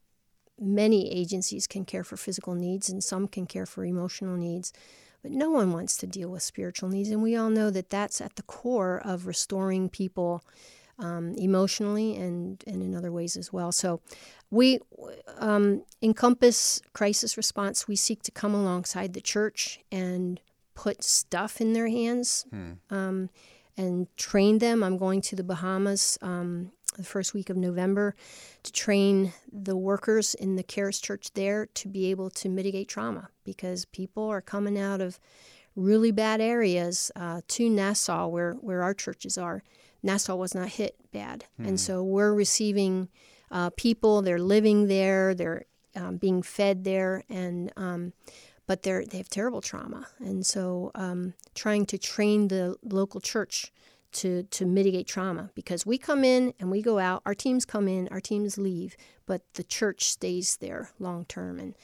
many 0.59 1.11
agencies 1.11 1.65
can 1.65 1.85
care 1.85 2.03
for 2.03 2.17
physical 2.17 2.53
needs 2.53 2.89
and 2.89 3.03
some 3.03 3.27
can 3.27 3.47
care 3.47 3.65
for 3.65 3.83
emotional 3.83 4.37
needs 4.37 4.71
but 5.23 5.31
no 5.31 5.49
one 5.49 5.71
wants 5.71 5.97
to 5.97 6.07
deal 6.07 6.29
with 6.29 6.43
spiritual 6.43 6.87
needs 6.87 7.09
and 7.09 7.23
we 7.23 7.35
all 7.35 7.49
know 7.49 7.71
that 7.71 7.89
that's 7.89 8.21
at 8.21 8.35
the 8.35 8.43
core 8.43 9.01
of 9.03 9.25
restoring 9.25 9.89
people 9.89 10.43
um, 11.01 11.33
emotionally 11.35 12.15
and, 12.15 12.63
and 12.65 12.81
in 12.81 12.95
other 12.95 13.11
ways 13.11 13.35
as 13.35 13.51
well 13.51 13.71
so 13.71 14.01
we 14.49 14.79
um, 15.37 15.83
encompass 16.01 16.81
crisis 16.93 17.37
response 17.37 17.87
we 17.87 17.95
seek 17.95 18.21
to 18.23 18.31
come 18.31 18.53
alongside 18.53 19.13
the 19.13 19.21
church 19.21 19.79
and 19.91 20.39
put 20.75 21.03
stuff 21.03 21.59
in 21.59 21.73
their 21.73 21.89
hands 21.89 22.45
hmm. 22.49 22.73
um, 22.89 23.29
and 23.77 24.07
train 24.15 24.59
them 24.59 24.83
i'm 24.83 24.97
going 24.97 25.21
to 25.21 25.35
the 25.35 25.43
bahamas 25.43 26.17
um, 26.21 26.71
the 26.97 27.03
first 27.03 27.33
week 27.33 27.49
of 27.49 27.57
November 27.57 28.15
to 28.63 28.71
train 28.71 29.33
the 29.51 29.77
workers 29.77 30.33
in 30.33 30.55
the 30.55 30.63
Charis 30.63 30.99
Church 30.99 31.31
there 31.33 31.67
to 31.67 31.87
be 31.87 32.11
able 32.11 32.29
to 32.31 32.49
mitigate 32.49 32.87
trauma 32.89 33.29
because 33.43 33.85
people 33.85 34.27
are 34.27 34.41
coming 34.41 34.77
out 34.77 35.01
of 35.01 35.19
really 35.75 36.11
bad 36.11 36.41
areas 36.41 37.11
uh, 37.15 37.41
to 37.47 37.69
Nassau, 37.69 38.27
where, 38.27 38.53
where 38.55 38.83
our 38.83 38.93
churches 38.93 39.37
are. 39.37 39.63
Nassau 40.03 40.35
was 40.35 40.55
not 40.55 40.69
hit 40.69 40.95
bad. 41.11 41.45
Mm. 41.59 41.67
And 41.69 41.79
so 41.79 42.03
we're 42.03 42.33
receiving 42.33 43.09
uh, 43.51 43.69
people, 43.71 44.21
they're 44.21 44.39
living 44.39 44.87
there, 44.87 45.33
they're 45.33 45.65
um, 45.95 46.17
being 46.17 46.41
fed 46.41 46.83
there, 46.83 47.23
and 47.29 47.71
um, 47.75 48.13
but 48.65 48.83
they're, 48.83 49.05
they 49.05 49.17
have 49.17 49.29
terrible 49.29 49.61
trauma. 49.61 50.07
And 50.19 50.45
so 50.45 50.91
um, 50.95 51.33
trying 51.55 51.85
to 51.87 51.97
train 51.97 52.47
the 52.47 52.77
local 52.83 53.19
church 53.19 53.71
to 54.13 54.43
to 54.43 54.65
mitigate 54.65 55.07
trauma 55.07 55.49
because 55.55 55.85
we 55.85 55.97
come 55.97 56.23
in 56.23 56.53
and 56.59 56.69
we 56.69 56.81
go 56.81 56.99
out 56.99 57.21
our 57.25 57.33
teams 57.33 57.65
come 57.65 57.87
in 57.87 58.07
our 58.09 58.19
teams 58.19 58.57
leave 58.57 58.97
but 59.25 59.41
the 59.53 59.63
church 59.63 60.05
stays 60.05 60.57
there 60.57 60.91
long 60.99 61.25
term 61.25 61.59
and 61.59 61.75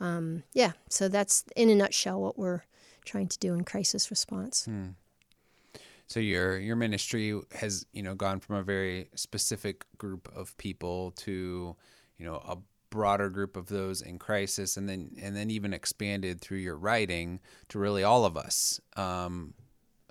um, 0.00 0.42
yeah 0.52 0.72
so 0.88 1.08
that's 1.08 1.44
in 1.56 1.68
a 1.70 1.74
nutshell 1.74 2.20
what 2.20 2.38
we're 2.38 2.62
trying 3.04 3.26
to 3.26 3.38
do 3.38 3.52
in 3.52 3.64
crisis 3.64 4.10
response 4.10 4.66
hmm. 4.66 4.90
So 6.12 6.20
your 6.20 6.58
your 6.58 6.76
ministry 6.76 7.40
has 7.52 7.86
you 7.92 8.02
know 8.02 8.14
gone 8.14 8.38
from 8.38 8.56
a 8.56 8.62
very 8.62 9.08
specific 9.14 9.86
group 9.96 10.30
of 10.36 10.54
people 10.58 11.12
to 11.12 11.74
you 12.18 12.26
know 12.26 12.34
a 12.46 12.58
broader 12.90 13.30
group 13.30 13.56
of 13.56 13.68
those 13.68 14.02
in 14.02 14.18
crisis 14.18 14.76
and 14.76 14.86
then 14.86 15.10
and 15.22 15.34
then 15.34 15.50
even 15.50 15.72
expanded 15.72 16.38
through 16.38 16.58
your 16.58 16.76
writing 16.76 17.40
to 17.68 17.78
really 17.78 18.04
all 18.04 18.26
of 18.26 18.36
us 18.36 18.78
um, 18.96 19.54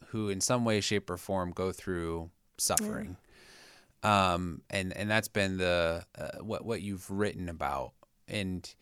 who 0.08 0.30
in 0.30 0.42
some 0.42 0.66
way 0.66 0.82
shape 0.82 1.08
or 1.08 1.18
form 1.18 1.52
go 1.52 1.72
through 1.72 2.32
suffering 2.58 3.16
yeah. 4.04 4.34
um, 4.34 4.64
and 4.72 4.98
and 4.98 5.08
that's 5.08 5.28
been 5.28 5.58
the 5.58 6.04
uh, 6.18 6.40
what 6.42 6.66
what 6.66 6.82
you've 6.82 7.12
written 7.12 7.48
about 7.48 7.92
and 8.28 8.74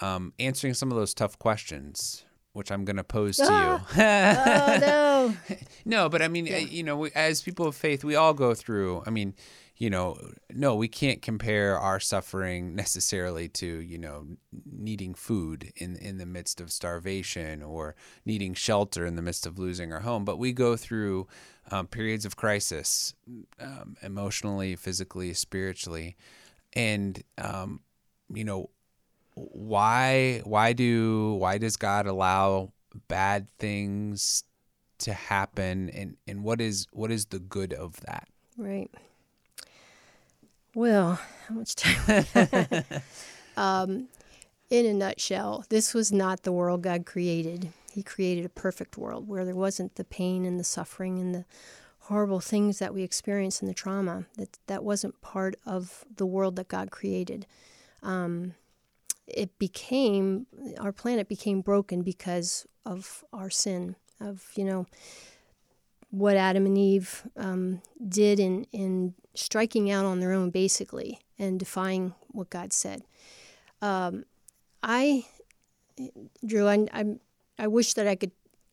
um, 0.00 0.32
answering 0.40 0.74
some 0.74 0.90
of 0.90 0.98
those 0.98 1.14
tough 1.14 1.38
questions 1.38 2.24
which 2.54 2.70
I'm 2.70 2.84
going 2.84 2.96
to 2.96 3.04
pose 3.04 3.36
to 3.36 3.46
ah! 3.46 3.86
you. 3.94 4.02
oh 4.02 4.78
no. 4.80 5.56
no, 5.84 6.08
but 6.08 6.22
I 6.22 6.28
mean, 6.28 6.46
yeah. 6.46 6.58
you 6.58 6.82
know, 6.82 7.06
as 7.06 7.42
people 7.42 7.66
of 7.66 7.76
faith, 7.76 8.02
we 8.04 8.14
all 8.14 8.32
go 8.32 8.54
through. 8.54 9.02
I 9.06 9.10
mean, 9.10 9.34
you 9.76 9.90
know, 9.90 10.16
no, 10.52 10.76
we 10.76 10.86
can't 10.86 11.20
compare 11.20 11.78
our 11.78 11.98
suffering 11.98 12.76
necessarily 12.76 13.48
to, 13.48 13.66
you 13.66 13.98
know, 13.98 14.24
needing 14.70 15.14
food 15.14 15.72
in 15.76 15.96
in 15.96 16.18
the 16.18 16.26
midst 16.26 16.60
of 16.60 16.70
starvation 16.70 17.60
or 17.60 17.96
needing 18.24 18.54
shelter 18.54 19.04
in 19.04 19.16
the 19.16 19.22
midst 19.22 19.46
of 19.46 19.58
losing 19.58 19.92
our 19.92 20.00
home. 20.00 20.24
But 20.24 20.38
we 20.38 20.52
go 20.52 20.76
through 20.76 21.26
um, 21.72 21.88
periods 21.88 22.24
of 22.24 22.36
crisis, 22.36 23.14
um, 23.58 23.96
emotionally, 24.00 24.76
physically, 24.76 25.34
spiritually, 25.34 26.16
and 26.74 27.20
um, 27.36 27.80
you 28.32 28.44
know, 28.44 28.70
why 29.34 30.40
why 30.44 30.72
do 30.72 31.34
why 31.34 31.58
does 31.58 31.76
God 31.76 32.06
allow 32.06 32.72
bad 33.08 33.48
things 33.58 34.44
to 34.98 35.12
happen, 35.12 35.90
and 35.90 36.16
and 36.26 36.42
what 36.42 36.60
is 36.60 36.86
what 36.92 37.10
is 37.10 37.26
the 37.26 37.38
good 37.38 37.72
of 37.72 38.00
that? 38.02 38.28
Right. 38.56 38.90
Well, 40.74 41.20
how 41.48 41.54
much 41.54 41.74
time? 41.74 42.24
um, 43.56 44.08
in 44.70 44.86
a 44.86 44.92
nutshell, 44.92 45.64
this 45.68 45.94
was 45.94 46.10
not 46.10 46.42
the 46.42 46.52
world 46.52 46.82
God 46.82 47.06
created. 47.06 47.72
He 47.92 48.02
created 48.02 48.44
a 48.44 48.48
perfect 48.48 48.96
world 48.96 49.28
where 49.28 49.44
there 49.44 49.54
wasn't 49.54 49.94
the 49.94 50.04
pain 50.04 50.44
and 50.44 50.58
the 50.58 50.64
suffering 50.64 51.18
and 51.20 51.34
the 51.34 51.44
horrible 52.00 52.40
things 52.40 52.80
that 52.80 52.92
we 52.92 53.02
experience 53.02 53.60
and 53.60 53.68
the 53.68 53.74
trauma. 53.74 54.26
That 54.36 54.58
that 54.66 54.84
wasn't 54.84 55.20
part 55.20 55.54
of 55.64 56.04
the 56.16 56.26
world 56.26 56.56
that 56.56 56.68
God 56.68 56.90
created. 56.90 57.46
Um, 58.02 58.54
it 59.26 59.58
became 59.58 60.46
our 60.80 60.92
planet 60.92 61.28
became 61.28 61.60
broken 61.60 62.02
because 62.02 62.66
of 62.84 63.24
our 63.32 63.50
sin 63.50 63.96
of 64.20 64.50
you 64.56 64.64
know 64.64 64.86
what 66.14 66.36
Adam 66.36 66.64
and 66.64 66.78
Eve 66.78 67.26
um, 67.36 67.82
did 68.06 68.38
in, 68.38 68.66
in 68.72 69.14
striking 69.34 69.90
out 69.90 70.04
on 70.04 70.20
their 70.20 70.32
own, 70.32 70.50
basically, 70.50 71.18
and 71.40 71.58
defying 71.58 72.14
what 72.28 72.50
God 72.50 72.72
said. 72.72 73.02
Um, 73.82 74.24
I, 74.80 75.26
Drew, 76.46 76.68
I, 76.68 76.86
I, 76.92 77.04
I 77.58 77.66
wish 77.66 77.94
that 77.94 78.06
I 78.06 78.14
could, 78.14 78.30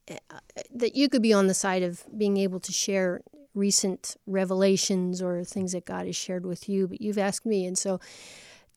uh, 0.10 0.40
that 0.72 0.96
you 0.96 1.10
could 1.10 1.24
be 1.24 1.34
on 1.34 1.48
the 1.48 1.56
side 1.56 1.82
of 1.82 2.04
being 2.16 2.38
able 2.38 2.60
to 2.60 2.72
share 2.72 3.22
recent 3.56 4.18
revelations 4.28 5.20
or 5.20 5.44
things 5.44 5.72
that 5.72 5.86
God 5.86 6.06
has 6.06 6.16
shared 6.16 6.46
with 6.46 6.70
you, 6.70 6.88
but 6.88 7.02
you've 7.02 7.18
asked 7.18 7.46
me. 7.46 7.66
And 7.66 7.78
so, 7.78 8.00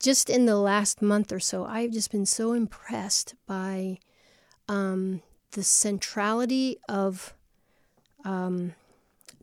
just 0.04 0.28
in 0.28 0.44
the 0.44 0.56
last 0.56 1.00
month 1.00 1.32
or 1.32 1.40
so, 1.40 1.64
I've 1.64 1.92
just 1.92 2.10
been 2.10 2.26
so 2.26 2.52
impressed 2.52 3.34
by 3.46 3.98
um, 4.68 5.22
the 5.52 5.62
centrality 5.62 6.76
of 6.90 7.32
um, 8.22 8.74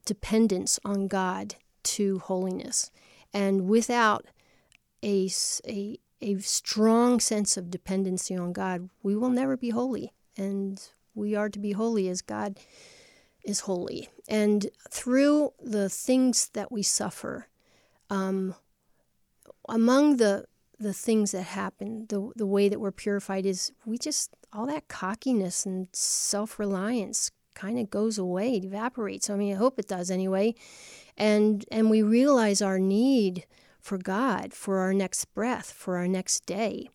dependence 0.05 0.79
on 0.85 1.07
God 1.07 1.55
to 1.83 2.19
holiness. 2.19 2.91
And 3.33 3.67
without 3.67 4.27
a, 5.01 5.31
a, 5.67 5.99
a 6.21 6.37
strong 6.37 7.19
sense 7.19 7.57
of 7.57 7.71
dependency 7.71 8.37
on 8.37 8.53
God, 8.53 8.89
we 9.01 9.15
will 9.15 9.29
never 9.29 9.57
be 9.57 9.71
holy. 9.71 10.13
And 10.37 10.79
we 11.15 11.33
are 11.33 11.49
to 11.49 11.57
be 11.57 11.71
holy 11.71 12.07
as 12.07 12.21
God 12.21 12.59
is 13.43 13.61
holy. 13.61 14.09
And 14.27 14.67
through 14.91 15.53
the 15.59 15.89
things 15.89 16.49
that 16.49 16.71
we 16.71 16.83
suffer, 16.83 17.47
um, 18.11 18.53
among 19.67 20.17
the 20.17 20.45
the 20.81 20.93
things 20.93 21.31
that 21.31 21.43
happen, 21.43 22.05
the 22.09 22.31
the 22.35 22.45
way 22.45 22.67
that 22.69 22.79
we're 22.79 22.91
purified 22.91 23.45
is 23.45 23.71
we 23.85 23.97
just 23.97 24.35
all 24.51 24.65
that 24.67 24.87
cockiness 24.87 25.65
and 25.65 25.87
self 25.93 26.59
reliance 26.59 27.31
kind 27.53 27.77
of 27.77 27.89
goes 27.89 28.17
away, 28.17 28.55
it 28.55 28.65
evaporates. 28.65 29.29
I 29.29 29.35
mean, 29.35 29.53
I 29.53 29.57
hope 29.57 29.77
it 29.77 29.87
does 29.87 30.09
anyway. 30.09 30.55
And 31.17 31.65
and 31.71 31.89
we 31.89 32.01
realize 32.01 32.61
our 32.61 32.79
need 32.79 33.45
for 33.79 33.97
God, 33.97 34.53
for 34.53 34.79
our 34.79 34.93
next 34.93 35.25
breath, 35.33 35.71
for 35.71 35.97
our 35.97 36.07
next 36.07 36.45
day. 36.45 36.89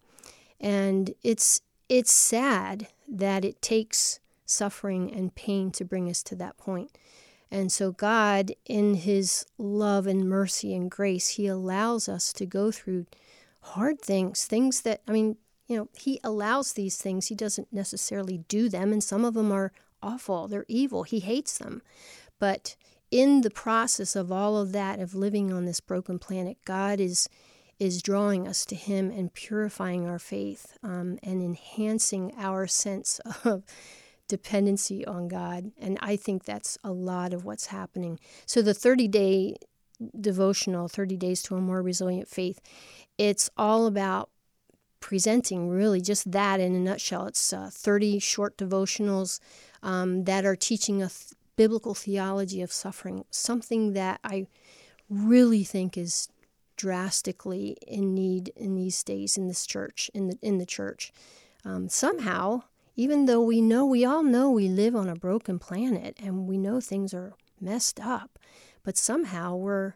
And 0.61 1.14
it's 1.22 1.61
it's 1.88 2.12
sad 2.12 2.88
that 3.09 3.44
it 3.44 3.62
takes 3.62 4.18
suffering 4.44 5.12
and 5.12 5.35
pain 5.35 5.70
to 5.72 5.85
bring 5.85 6.09
us 6.09 6.22
to 6.25 6.35
that 6.37 6.57
point. 6.57 6.96
And 7.51 7.70
so, 7.70 7.92
God, 7.92 8.53
in 8.64 8.94
His 8.94 9.46
love 9.59 10.07
and 10.07 10.29
mercy 10.29 10.75
and 10.75 10.90
grace, 10.90 11.31
He 11.31 11.46
allows 11.46 12.09
us 12.09 12.33
to 12.35 12.46
go 12.46 12.70
through 12.70 13.07
hard 13.66 14.00
things, 14.00 14.44
things 14.44 14.83
that, 14.83 15.02
I 15.07 15.12
mean, 15.12 15.37
you 15.66 15.76
know, 15.76 15.88
He 15.96 16.20
allows 16.22 16.72
these 16.72 16.96
things. 16.96 17.26
He 17.26 17.35
doesn't 17.35 17.72
necessarily 17.72 18.38
do 18.48 18.68
them, 18.68 18.92
and 18.92 19.02
some 19.02 19.24
of 19.24 19.35
them 19.35 19.52
are 19.52 19.72
awful, 20.02 20.48
they're 20.48 20.66
evil. 20.68 21.02
He 21.02 21.20
hates 21.20 21.59
them. 21.59 21.83
But 22.38 22.76
in 23.11 23.42
the 23.42 23.50
process 23.50 24.16
of 24.16 24.31
all 24.31 24.57
of 24.57 24.72
that, 24.72 25.00
of 25.00 25.14
living 25.14 25.52
on 25.52 25.64
this 25.64 25.81
broken 25.81 26.18
planet, 26.18 26.59
God 26.64 27.00
is 27.00 27.29
is 27.79 28.00
drawing 28.00 28.48
us 28.48 28.64
to 28.64 28.74
Him 28.74 29.11
and 29.11 29.35
purifying 29.35 30.07
our 30.07 30.18
faith 30.18 30.79
um, 30.83 31.18
and 31.22 31.42
enhancing 31.42 32.33
our 32.38 32.66
sense 32.66 33.20
of 33.44 33.64
dependency 34.29 35.05
on 35.05 35.29
God. 35.29 35.72
And 35.79 35.98
I 36.00 36.16
think 36.16 36.44
that's 36.44 36.79
a 36.83 36.90
lot 36.90 37.35
of 37.35 37.44
what's 37.44 37.66
happening. 37.66 38.18
So 38.46 38.62
the 38.62 38.74
30 38.74 39.09
day 39.09 39.57
devotional, 40.20 40.88
30 40.88 41.16
Days 41.16 41.42
to 41.42 41.57
a 41.57 41.61
More 41.61 41.83
Resilient 41.83 42.29
Faith, 42.29 42.61
it's 43.18 43.50
all 43.57 43.87
about 43.87 44.31
presenting 45.00 45.68
really 45.68 46.00
just 46.00 46.33
that 46.33 46.61
in 46.61 46.74
a 46.74 46.81
nutshell. 46.81 47.26
It's 47.26 47.52
uh, 47.52 47.70
30 47.72 48.18
short 48.18 48.57
devotionals 48.57 49.40
um, 49.83 50.24
that 50.24 50.44
are 50.44 50.57
teaching 50.57 51.02
a 51.02 51.09
th- 51.09 51.33
biblical 51.57 51.94
theology 51.94 52.61
of 52.61 52.72
suffering, 52.72 53.24
something 53.31 53.92
that 53.92 54.20
I 54.24 54.46
really 55.09 55.64
think 55.64 55.96
is 55.96 56.29
drastically 56.76 57.76
in 57.87 58.14
need 58.14 58.52
in 58.57 58.74
these 58.74 59.02
days 59.02 59.38
in 59.38 59.48
this 59.48 59.64
church 59.64 60.11
in 60.12 60.29
the 60.29 60.38
in 60.42 60.59
the 60.59 60.66
church. 60.66 61.12
Um, 61.64 61.88
somehow 61.88 62.62
even 62.96 63.26
though 63.26 63.42
we 63.42 63.61
know, 63.61 63.85
we 63.85 64.05
all 64.05 64.22
know 64.22 64.50
we 64.50 64.68
live 64.68 64.96
on 64.96 65.09
a 65.09 65.14
broken 65.14 65.59
planet 65.59 66.16
and 66.18 66.48
we 66.48 66.57
know 66.57 66.81
things 66.81 67.12
are 67.12 67.35
messed 67.61 68.00
up, 68.00 68.38
but 68.83 68.96
somehow 68.96 69.55
we're 69.55 69.92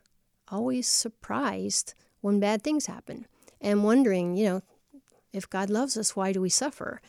always 0.48 0.87
surprised 0.87 1.94
when 2.20 2.40
bad 2.40 2.62
things 2.62 2.87
happen 2.87 3.26
and 3.61 3.85
wondering, 3.85 4.37
you 4.37 4.44
know, 4.44 4.62
if 5.33 5.48
God 5.48 5.70
loves 5.70 5.96
us, 5.96 6.16
why 6.16 6.33
do 6.33 6.40
we 6.40 6.48
suffer? 6.48 7.00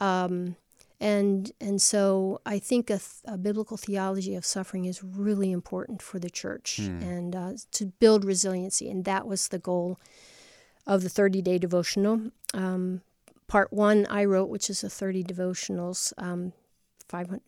Um, 0.00 0.56
and 1.00 1.50
and 1.60 1.80
so 1.80 2.40
I 2.44 2.58
think 2.58 2.90
a, 2.90 2.98
th- 2.98 3.22
a, 3.24 3.38
biblical 3.38 3.76
theology 3.76 4.34
of 4.34 4.44
suffering 4.44 4.84
is 4.84 5.02
really 5.02 5.50
important 5.50 6.02
for 6.02 6.18
the 6.18 6.28
church 6.28 6.78
hmm. 6.82 7.02
and 7.02 7.34
uh, 7.34 7.52
to 7.72 7.86
build 7.86 8.24
resiliency, 8.24 8.90
and 8.90 9.04
that 9.06 9.26
was 9.26 9.48
the 9.48 9.58
goal 9.58 9.98
of 10.86 11.02
the 11.02 11.08
30 11.08 11.40
day 11.42 11.58
devotional. 11.58 12.20
Um, 12.52 13.00
part 13.46 13.72
one 13.72 14.06
I 14.10 14.24
wrote, 14.24 14.50
which 14.50 14.68
is 14.68 14.84
a 14.84 14.90
30 14.90 15.24
devotionals, 15.24 16.12
um, 16.18 16.52
500, 17.08 17.40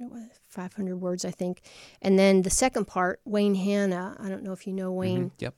500, 0.49 0.97
words, 0.97 1.25
I 1.25 1.31
think. 1.31 1.61
And 2.01 2.19
then 2.19 2.43
the 2.43 2.51
second 2.51 2.87
part, 2.87 3.21
Wayne 3.25 3.55
Hanna, 3.55 4.17
I 4.19 4.29
don't 4.29 4.43
know 4.43 4.53
if 4.53 4.67
you 4.67 4.73
know 4.73 4.93
Wayne. 4.93 5.31
Mm-hmm. 5.31 5.35
Yep. 5.39 5.55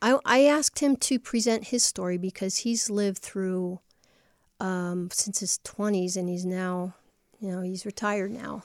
I, 0.00 0.18
I 0.24 0.44
asked 0.44 0.78
him 0.78 0.96
to 0.96 1.18
present 1.18 1.68
his 1.68 1.84
story 1.84 2.18
because 2.18 2.58
he's 2.58 2.88
lived 2.88 3.18
through 3.18 3.80
um, 4.60 5.08
since 5.12 5.40
his 5.40 5.60
20s 5.64 6.16
and 6.16 6.28
he's 6.28 6.44
now, 6.44 6.94
you 7.40 7.50
know, 7.50 7.62
he's 7.62 7.86
retired 7.86 8.30
now. 8.30 8.62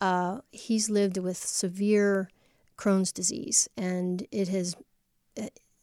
Uh, 0.00 0.40
he's 0.52 0.88
lived 0.88 1.18
with 1.18 1.36
severe 1.36 2.30
Crohn's 2.76 3.10
disease 3.12 3.68
and 3.76 4.26
it 4.30 4.48
has 4.48 4.76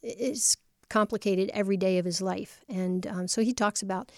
it's 0.02 0.56
complicated 0.88 1.50
every 1.52 1.76
day 1.76 1.98
of 1.98 2.04
his 2.04 2.22
life. 2.22 2.64
And 2.68 3.06
um, 3.06 3.28
so 3.28 3.42
he 3.42 3.52
talks 3.52 3.82
about 3.82 4.10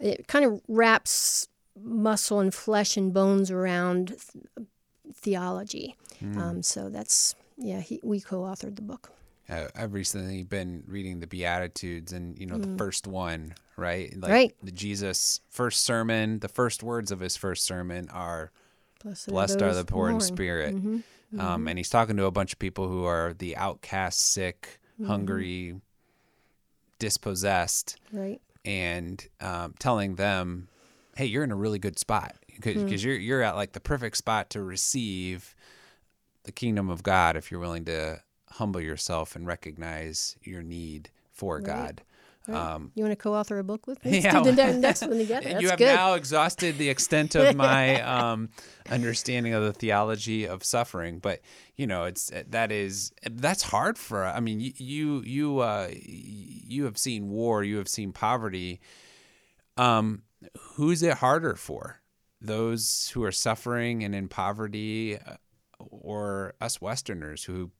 it 0.00 0.26
kind 0.26 0.44
of 0.44 0.60
wraps 0.68 1.48
muscle 1.80 2.40
and 2.40 2.54
flesh 2.54 2.96
and 2.96 3.12
bones 3.12 3.50
around 3.50 4.08
th- 4.08 4.66
theology. 5.12 5.96
Mm. 6.22 6.36
Um, 6.36 6.62
so 6.62 6.88
that's, 6.88 7.34
yeah, 7.56 7.80
he, 7.80 8.00
we 8.02 8.20
co 8.20 8.40
authored 8.40 8.76
the 8.76 8.82
book. 8.82 9.12
Uh, 9.50 9.66
I've 9.74 9.94
recently 9.94 10.42
been 10.42 10.84
reading 10.86 11.20
the 11.20 11.26
Beatitudes, 11.26 12.12
and 12.12 12.38
you 12.38 12.46
know 12.46 12.56
mm. 12.56 12.62
the 12.62 12.76
first 12.76 13.06
one, 13.06 13.54
right? 13.76 14.14
Like 14.16 14.30
right. 14.30 14.54
The 14.62 14.72
Jesus 14.72 15.40
first 15.48 15.82
sermon. 15.82 16.40
The 16.40 16.48
first 16.48 16.82
words 16.82 17.10
of 17.10 17.20
his 17.20 17.36
first 17.36 17.64
sermon 17.64 18.08
are, 18.10 18.52
"Blessed, 19.02 19.28
Blessed 19.28 19.62
are, 19.62 19.70
are, 19.70 19.74
the 19.74 19.84
poor 19.84 20.10
in 20.10 20.20
spirit." 20.20 20.74
Mm-hmm. 20.74 20.88
Um, 20.88 21.04
mm-hmm. 21.34 21.40
Um, 21.40 21.68
and 21.68 21.78
he's 21.78 21.88
talking 21.88 22.16
to 22.18 22.26
a 22.26 22.30
bunch 22.30 22.52
of 22.52 22.58
people 22.58 22.88
who 22.88 23.04
are 23.04 23.32
the 23.32 23.56
outcast, 23.56 24.32
sick, 24.32 24.80
mm-hmm. 24.94 25.10
hungry, 25.10 25.80
dispossessed, 26.98 27.96
right? 28.12 28.40
And 28.66 29.26
um, 29.40 29.74
telling 29.78 30.16
them, 30.16 30.68
"Hey, 31.16 31.24
you're 31.24 31.44
in 31.44 31.52
a 31.52 31.56
really 31.56 31.78
good 31.78 31.98
spot 31.98 32.36
because 32.54 32.82
mm. 32.82 33.02
you're 33.02 33.16
you're 33.16 33.42
at 33.42 33.56
like 33.56 33.72
the 33.72 33.80
perfect 33.80 34.18
spot 34.18 34.50
to 34.50 34.62
receive 34.62 35.54
the 36.44 36.52
kingdom 36.52 36.90
of 36.90 37.02
God 37.02 37.36
if 37.36 37.50
you're 37.50 37.60
willing 37.60 37.86
to 37.86 38.20
humble 38.52 38.80
yourself 38.80 39.36
and 39.36 39.46
recognize 39.46 40.36
your 40.42 40.62
need 40.62 41.10
for 41.30 41.56
right. 41.56 41.64
God." 41.64 42.02
Right. 42.48 42.56
Um, 42.56 42.92
you 42.94 43.04
want 43.04 43.12
to 43.12 43.22
co-author 43.22 43.58
a 43.58 43.64
book 43.64 43.86
with 43.86 44.02
me? 44.04 44.20
Yeah, 44.22 44.40
next 44.40 45.02
one 45.02 45.18
together. 45.18 45.50
That's 45.50 45.62
you 45.62 45.68
have 45.68 45.78
good. 45.78 45.94
now 45.94 46.14
exhausted 46.14 46.78
the 46.78 46.88
extent 46.88 47.34
of 47.34 47.54
my 47.56 48.00
um, 48.00 48.48
understanding 48.90 49.52
of 49.52 49.62
the 49.62 49.72
theology 49.74 50.46
of 50.46 50.64
suffering, 50.64 51.18
but 51.18 51.40
you 51.76 51.86
know, 51.86 52.04
it's 52.04 52.32
that 52.48 52.72
is 52.72 53.12
that's 53.30 53.62
hard 53.64 53.98
for. 53.98 54.24
I 54.24 54.40
mean, 54.40 54.60
you 54.60 55.22
you 55.22 55.58
uh, 55.58 55.90
you 55.92 56.84
have 56.84 56.96
seen 56.96 57.28
war, 57.28 57.62
you 57.62 57.76
have 57.76 57.88
seen 57.88 58.12
poverty. 58.12 58.80
Um, 59.76 60.22
who's 60.74 61.02
it 61.02 61.18
harder 61.18 61.54
for? 61.54 62.00
Those 62.40 63.10
who 63.12 63.24
are 63.24 63.32
suffering 63.32 64.02
and 64.02 64.14
in 64.14 64.28
poverty, 64.28 65.18
uh, 65.18 65.36
or 65.78 66.54
us 66.60 66.80
Westerners 66.80 67.44
who 67.44 67.72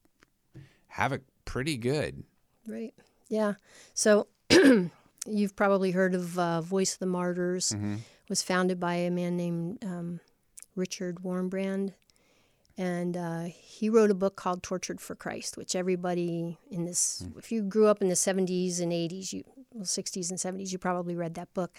have 0.89 1.11
it 1.13 1.23
pretty 1.45 1.77
good? 1.77 2.23
Right. 2.67 2.93
Yeah. 3.29 3.53
So 3.93 4.27
you've 5.27 5.55
probably 5.55 5.91
heard 5.91 6.13
of 6.13 6.37
uh, 6.37 6.61
Voice 6.61 6.93
of 6.93 6.99
the 6.99 7.05
Martyrs. 7.05 7.71
Mm-hmm. 7.71 7.97
Was 8.29 8.43
founded 8.43 8.79
by 8.79 8.93
a 8.93 9.09
man 9.09 9.37
named 9.37 9.83
um, 9.83 10.19
Richard 10.75 11.23
Wurmbrand, 11.23 11.93
and 12.77 13.17
uh, 13.17 13.43
he 13.43 13.89
wrote 13.89 14.11
a 14.11 14.13
book 14.13 14.35
called 14.35 14.63
Tortured 14.63 15.01
for 15.01 15.15
Christ, 15.15 15.57
which 15.57 15.75
everybody 15.75 16.57
in 16.71 16.85
this, 16.85 17.25
mm. 17.25 17.37
if 17.39 17.51
you 17.51 17.61
grew 17.61 17.87
up 17.87 18.01
in 18.01 18.07
the 18.07 18.13
70s 18.13 18.79
and 18.79 18.91
80s, 18.91 19.33
you, 19.33 19.43
well, 19.73 19.83
60s 19.83 20.29
and 20.29 20.39
70s, 20.39 20.71
you 20.71 20.77
probably 20.77 21.15
read 21.15 21.33
that 21.33 21.53
book. 21.53 21.75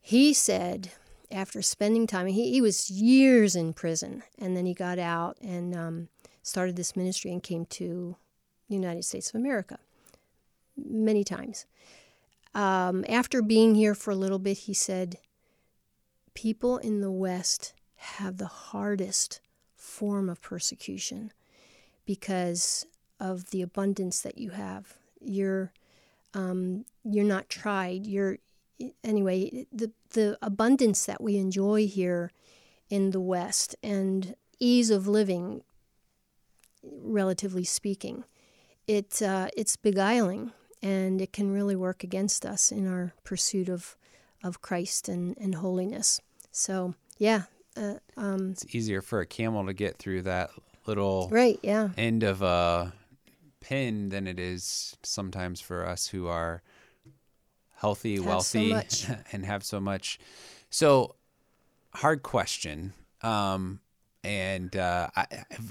He 0.00 0.32
said, 0.32 0.90
after 1.30 1.62
spending 1.62 2.06
time, 2.06 2.26
he, 2.26 2.50
he 2.50 2.60
was 2.60 2.90
years 2.90 3.54
in 3.54 3.72
prison, 3.72 4.22
and 4.38 4.56
then 4.56 4.66
he 4.66 4.74
got 4.74 4.98
out 4.98 5.36
and 5.40 5.76
um, 5.76 6.08
started 6.46 6.76
this 6.76 6.94
ministry 6.94 7.32
and 7.32 7.42
came 7.42 7.66
to 7.66 8.16
the 8.68 8.74
United 8.74 9.04
States 9.04 9.30
of 9.30 9.34
America 9.34 9.78
many 10.76 11.24
times. 11.24 11.66
Um, 12.54 13.04
after 13.08 13.42
being 13.42 13.74
here 13.74 13.94
for 13.94 14.12
a 14.12 14.16
little 14.16 14.38
bit, 14.38 14.58
he 14.58 14.74
said, 14.74 15.18
People 16.34 16.78
in 16.78 17.00
the 17.00 17.10
West 17.10 17.74
have 17.96 18.36
the 18.36 18.46
hardest 18.46 19.40
form 19.74 20.28
of 20.28 20.40
persecution 20.40 21.32
because 22.04 22.86
of 23.18 23.50
the 23.50 23.62
abundance 23.62 24.20
that 24.20 24.38
you 24.38 24.50
have. 24.50 24.94
You're 25.20 25.72
um, 26.34 26.84
you're 27.04 27.24
not 27.24 27.48
tried. 27.48 28.06
You're 28.06 28.38
anyway 29.02 29.66
the 29.72 29.90
the 30.10 30.38
abundance 30.42 31.06
that 31.06 31.22
we 31.22 31.36
enjoy 31.38 31.86
here 31.86 32.30
in 32.88 33.10
the 33.10 33.20
West 33.20 33.74
and 33.82 34.36
ease 34.60 34.90
of 34.90 35.08
living, 35.08 35.62
relatively 37.02 37.64
speaking, 37.64 38.24
it 38.86 39.20
uh, 39.22 39.48
it's 39.56 39.76
beguiling 39.76 40.52
and 40.82 41.20
it 41.20 41.32
can 41.32 41.50
really 41.50 41.76
work 41.76 42.04
against 42.04 42.44
us 42.44 42.70
in 42.70 42.86
our 42.86 43.12
pursuit 43.24 43.68
of 43.68 43.96
of 44.42 44.60
Christ 44.60 45.08
and, 45.08 45.36
and 45.38 45.56
holiness. 45.56 46.20
So 46.52 46.94
yeah, 47.18 47.42
uh, 47.76 47.94
um, 48.16 48.50
it's 48.50 48.74
easier 48.74 49.02
for 49.02 49.20
a 49.20 49.26
camel 49.26 49.66
to 49.66 49.72
get 49.72 49.98
through 49.98 50.22
that 50.22 50.50
little 50.86 51.28
right 51.32 51.58
yeah 51.62 51.88
end 51.96 52.22
of 52.22 52.42
a 52.42 52.92
pin 53.60 54.10
than 54.10 54.28
it 54.28 54.38
is 54.38 54.96
sometimes 55.02 55.60
for 55.60 55.84
us 55.84 56.06
who 56.06 56.28
are 56.28 56.62
healthy, 57.74 58.16
have 58.16 58.26
wealthy, 58.26 58.80
so 58.88 59.16
and 59.32 59.44
have 59.44 59.64
so 59.64 59.80
much. 59.80 60.18
So 60.70 61.16
hard 61.94 62.22
question. 62.22 62.92
Um, 63.22 63.80
and 64.26 64.74
uh, 64.74 65.08
I, 65.14 65.26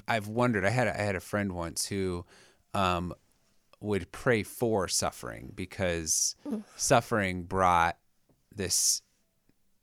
I've 0.08 0.28
wondered. 0.28 0.64
I 0.64 0.70
had 0.70 0.88
I 0.88 1.02
had 1.02 1.14
a 1.14 1.20
friend 1.20 1.52
once 1.52 1.86
who 1.86 2.24
um, 2.72 3.12
would 3.80 4.10
pray 4.12 4.42
for 4.42 4.88
suffering 4.88 5.52
because 5.54 6.34
mm. 6.48 6.64
suffering 6.74 7.44
brought 7.44 7.98
this 8.54 9.02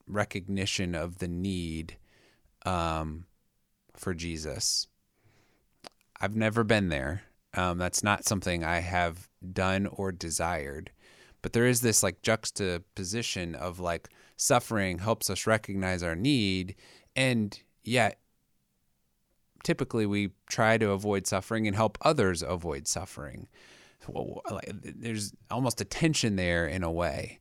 recognition 0.08 0.96
of 0.96 1.20
the 1.20 1.28
need 1.28 1.98
um, 2.66 3.26
for 3.96 4.16
Jesus. 4.16 4.88
I've 6.20 6.36
never 6.36 6.64
been 6.64 6.90
there. 6.90 7.22
Um, 7.54 7.78
that's 7.78 8.04
not 8.04 8.26
something 8.26 8.64
I 8.64 8.80
have 8.80 9.30
done 9.54 9.86
or 9.86 10.12
desired. 10.12 10.92
But 11.44 11.54
there 11.54 11.68
is 11.68 11.82
this 11.82 12.02
like 12.02 12.24
juxtaposition 12.24 13.54
of 13.54 13.80
like 13.80 14.10
suffering 14.36 14.98
helps 14.98 15.30
us 15.30 15.46
recognize 15.46 16.02
our 16.02 16.16
need, 16.16 16.74
and 17.16 17.60
yet 17.84 18.18
typically 19.64 20.06
we 20.06 20.32
try 20.48 20.78
to 20.78 20.92
avoid 20.92 21.26
suffering 21.26 21.68
and 21.68 21.76
help 21.76 21.98
others 22.02 22.44
avoid 22.44 22.88
suffering. 22.88 23.48
There's 24.84 25.34
almost 25.50 25.80
a 25.82 25.86
tension 25.86 26.36
there 26.36 26.68
in 26.68 26.84
a 26.84 26.92
way. 26.92 27.40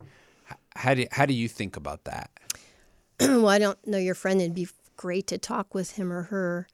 How 0.75 0.95
do 0.95 1.07
how 1.11 1.27
do 1.27 1.35
you 1.35 1.49
think 1.49 1.77
about 1.77 2.05
that? 2.05 2.31
well, 3.20 3.49
I 3.49 3.59
don't 3.59 3.85
know 3.87 3.99
your 3.99 4.14
friend. 4.14 4.41
It'd 4.41 4.55
be 4.55 4.68
great 4.97 5.27
to 5.29 5.39
talk 5.39 5.75
with 5.75 5.93
him 5.93 6.12
or 6.12 6.23
her, 6.23 6.68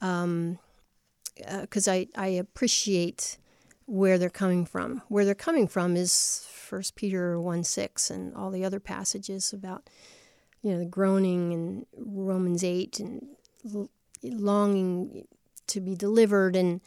because 0.00 0.24
um, 0.24 0.58
uh, 1.46 1.90
I 1.90 2.08
I 2.16 2.26
appreciate 2.26 3.38
where 3.86 4.18
they're 4.18 4.28
coming 4.28 4.66
from. 4.66 5.02
Where 5.08 5.24
they're 5.24 5.34
coming 5.34 5.68
from 5.68 5.96
is 5.96 6.46
First 6.50 6.96
Peter 6.96 7.40
one 7.40 7.64
six 7.64 8.10
and 8.10 8.34
all 8.34 8.50
the 8.50 8.64
other 8.64 8.80
passages 8.80 9.52
about 9.52 9.88
you 10.62 10.72
know 10.72 10.78
the 10.78 10.84
groaning 10.84 11.52
and 11.52 11.86
Romans 11.96 12.64
eight 12.64 13.00
and 13.00 13.26
longing 14.22 15.26
to 15.68 15.80
be 15.80 15.94
delivered 15.94 16.56
and 16.56 16.80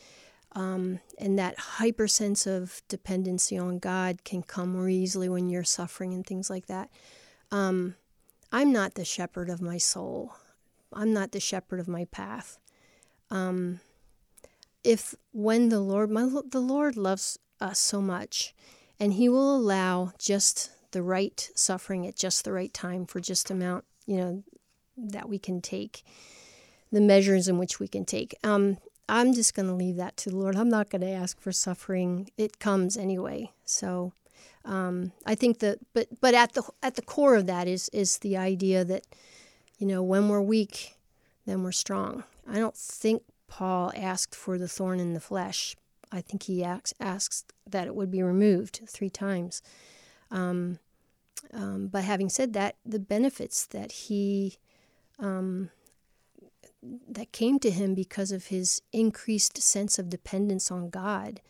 um, 0.53 0.99
and 1.17 1.39
that 1.39 1.57
hyper 1.57 2.07
sense 2.07 2.45
of 2.45 2.81
dependency 2.89 3.57
on 3.57 3.79
God 3.79 4.25
can 4.25 4.43
come 4.43 4.73
more 4.73 4.89
easily 4.89 5.29
when 5.29 5.49
you're 5.49 5.63
suffering 5.63 6.13
and 6.13 6.25
things 6.25 6.49
like 6.49 6.65
that. 6.65 6.89
Um, 7.51 7.95
I'm 8.51 8.73
not 8.73 8.95
the 8.95 9.05
shepherd 9.05 9.49
of 9.49 9.61
my 9.61 9.77
soul. 9.77 10.33
I'm 10.91 11.13
not 11.13 11.31
the 11.31 11.39
shepherd 11.39 11.79
of 11.79 11.87
my 11.87 12.05
path. 12.05 12.59
Um, 13.29 13.79
if 14.83 15.15
when 15.31 15.69
the 15.69 15.79
Lord, 15.79 16.11
my, 16.11 16.27
the 16.49 16.59
Lord 16.59 16.97
loves 16.97 17.39
us 17.61 17.79
so 17.79 18.01
much, 18.01 18.53
and 18.99 19.13
He 19.13 19.29
will 19.29 19.55
allow 19.55 20.11
just 20.19 20.71
the 20.91 21.01
right 21.01 21.49
suffering 21.55 22.05
at 22.05 22.17
just 22.17 22.43
the 22.43 22.51
right 22.51 22.73
time 22.73 23.05
for 23.05 23.21
just 23.21 23.49
amount, 23.49 23.85
you 24.05 24.17
know, 24.17 24.43
that 24.97 25.29
we 25.29 25.39
can 25.39 25.61
take, 25.61 26.03
the 26.91 27.01
measures 27.01 27.47
in 27.47 27.57
which 27.57 27.79
we 27.79 27.87
can 27.87 28.05
take. 28.05 28.35
Um, 28.43 28.77
I'm 29.07 29.33
just 29.33 29.53
going 29.53 29.67
to 29.67 29.73
leave 29.73 29.97
that 29.97 30.17
to 30.17 30.29
the 30.29 30.37
Lord. 30.37 30.55
I'm 30.55 30.69
not 30.69 30.89
going 30.89 31.01
to 31.01 31.09
ask 31.09 31.39
for 31.39 31.51
suffering. 31.51 32.29
It 32.37 32.59
comes 32.59 32.97
anyway. 32.97 33.51
So 33.65 34.13
um, 34.63 35.11
I 35.25 35.35
think 35.35 35.59
that, 35.59 35.79
but 35.93 36.07
but 36.21 36.33
at 36.33 36.53
the 36.53 36.63
at 36.81 36.95
the 36.95 37.01
core 37.01 37.35
of 37.35 37.45
that 37.47 37.67
is 37.67 37.89
is 37.89 38.19
the 38.19 38.37
idea 38.37 38.85
that, 38.85 39.05
you 39.77 39.87
know, 39.87 40.01
when 40.01 40.29
we're 40.29 40.41
weak, 40.41 40.95
then 41.45 41.63
we're 41.63 41.71
strong. 41.71 42.23
I 42.47 42.57
don't 42.59 42.75
think 42.75 43.23
Paul 43.47 43.91
asked 43.95 44.35
for 44.35 44.57
the 44.57 44.67
thorn 44.67 44.99
in 44.99 45.13
the 45.13 45.19
flesh. 45.19 45.75
I 46.11 46.21
think 46.21 46.43
he 46.43 46.63
asks, 46.63 46.93
asks 46.99 47.45
that 47.69 47.87
it 47.87 47.95
would 47.95 48.11
be 48.11 48.21
removed 48.21 48.81
three 48.87 49.09
times. 49.09 49.61
Um, 50.29 50.79
um, 51.53 51.87
but 51.87 52.03
having 52.03 52.29
said 52.29 52.53
that, 52.53 52.75
the 52.85 52.99
benefits 52.99 53.65
that 53.67 53.91
he 53.91 54.57
um, 55.19 55.69
that 56.83 57.31
came 57.31 57.59
to 57.59 57.71
him 57.71 57.93
because 57.93 58.31
of 58.31 58.47
his 58.47 58.81
increased 58.91 59.61
sense 59.61 59.99
of 59.99 60.09
dependence 60.09 60.71
on 60.71 60.89
God. 60.89 61.41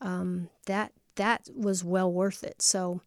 Um, 0.00 0.48
that 0.66 0.92
that 1.16 1.48
was 1.54 1.82
well 1.82 2.12
worth 2.12 2.44
it. 2.44 2.62
So, 2.62 3.00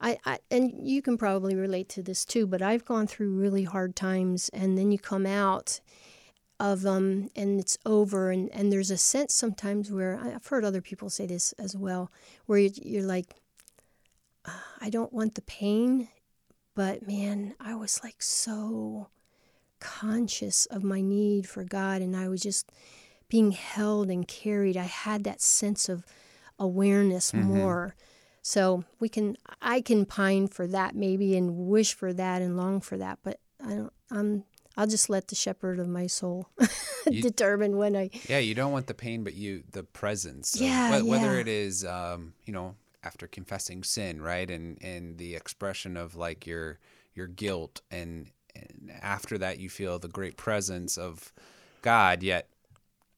I, 0.00 0.18
I 0.24 0.38
and 0.50 0.86
you 0.86 1.02
can 1.02 1.16
probably 1.16 1.54
relate 1.54 1.88
to 1.90 2.02
this 2.02 2.24
too. 2.24 2.46
But 2.46 2.62
I've 2.62 2.84
gone 2.84 3.06
through 3.06 3.30
really 3.36 3.64
hard 3.64 3.94
times, 3.94 4.48
and 4.50 4.76
then 4.76 4.90
you 4.90 4.98
come 4.98 5.26
out 5.26 5.80
of 6.58 6.82
them, 6.82 7.30
and 7.36 7.60
it's 7.60 7.78
over. 7.86 8.30
And 8.30 8.50
and 8.52 8.72
there's 8.72 8.90
a 8.90 8.98
sense 8.98 9.34
sometimes 9.34 9.92
where 9.92 10.18
I've 10.20 10.46
heard 10.46 10.64
other 10.64 10.82
people 10.82 11.10
say 11.10 11.26
this 11.26 11.52
as 11.52 11.76
well, 11.76 12.10
where 12.46 12.58
you're 12.58 13.04
like, 13.04 13.34
I 14.80 14.90
don't 14.90 15.12
want 15.12 15.34
the 15.34 15.42
pain, 15.42 16.08
but 16.74 17.06
man, 17.06 17.54
I 17.60 17.74
was 17.74 18.02
like 18.02 18.22
so 18.22 19.08
conscious 19.80 20.66
of 20.66 20.82
my 20.82 21.00
need 21.00 21.48
for 21.48 21.64
God 21.64 22.02
and 22.02 22.16
I 22.16 22.28
was 22.28 22.40
just 22.40 22.70
being 23.28 23.52
held 23.52 24.10
and 24.10 24.26
carried. 24.26 24.76
I 24.76 24.84
had 24.84 25.24
that 25.24 25.40
sense 25.40 25.88
of 25.88 26.04
awareness 26.58 27.32
mm-hmm. 27.32 27.56
more. 27.56 27.94
So 28.42 28.84
we 29.00 29.08
can 29.08 29.36
I 29.60 29.80
can 29.80 30.04
pine 30.04 30.46
for 30.48 30.66
that 30.68 30.94
maybe 30.94 31.36
and 31.36 31.68
wish 31.68 31.94
for 31.94 32.12
that 32.12 32.42
and 32.42 32.56
long 32.56 32.80
for 32.80 32.96
that, 32.98 33.18
but 33.22 33.40
I 33.64 33.70
don't 33.70 33.92
I'm 34.10 34.44
I'll 34.76 34.86
just 34.86 35.08
let 35.08 35.28
the 35.28 35.34
shepherd 35.34 35.80
of 35.80 35.88
my 35.88 36.06
soul 36.06 36.50
you, 37.10 37.22
determine 37.22 37.76
when 37.76 37.96
I 37.96 38.10
Yeah, 38.28 38.38
you 38.38 38.54
don't 38.54 38.72
want 38.72 38.86
the 38.86 38.94
pain 38.94 39.24
but 39.24 39.34
you 39.34 39.64
the 39.72 39.82
presence. 39.82 40.60
Yeah, 40.60 41.00
wh- 41.00 41.06
whether 41.06 41.34
yeah. 41.34 41.40
it 41.40 41.48
is 41.48 41.84
um, 41.84 42.34
you 42.44 42.52
know, 42.52 42.76
after 43.02 43.26
confessing 43.26 43.82
sin, 43.82 44.20
right? 44.20 44.48
And 44.48 44.78
and 44.82 45.18
the 45.18 45.34
expression 45.34 45.96
of 45.96 46.14
like 46.14 46.46
your 46.46 46.78
your 47.14 47.26
guilt 47.26 47.80
and 47.90 48.30
after 49.02 49.38
that 49.38 49.58
you 49.58 49.68
feel 49.68 49.98
the 49.98 50.08
great 50.08 50.36
presence 50.36 50.96
of 50.96 51.32
God. 51.82 52.22
Yet 52.22 52.48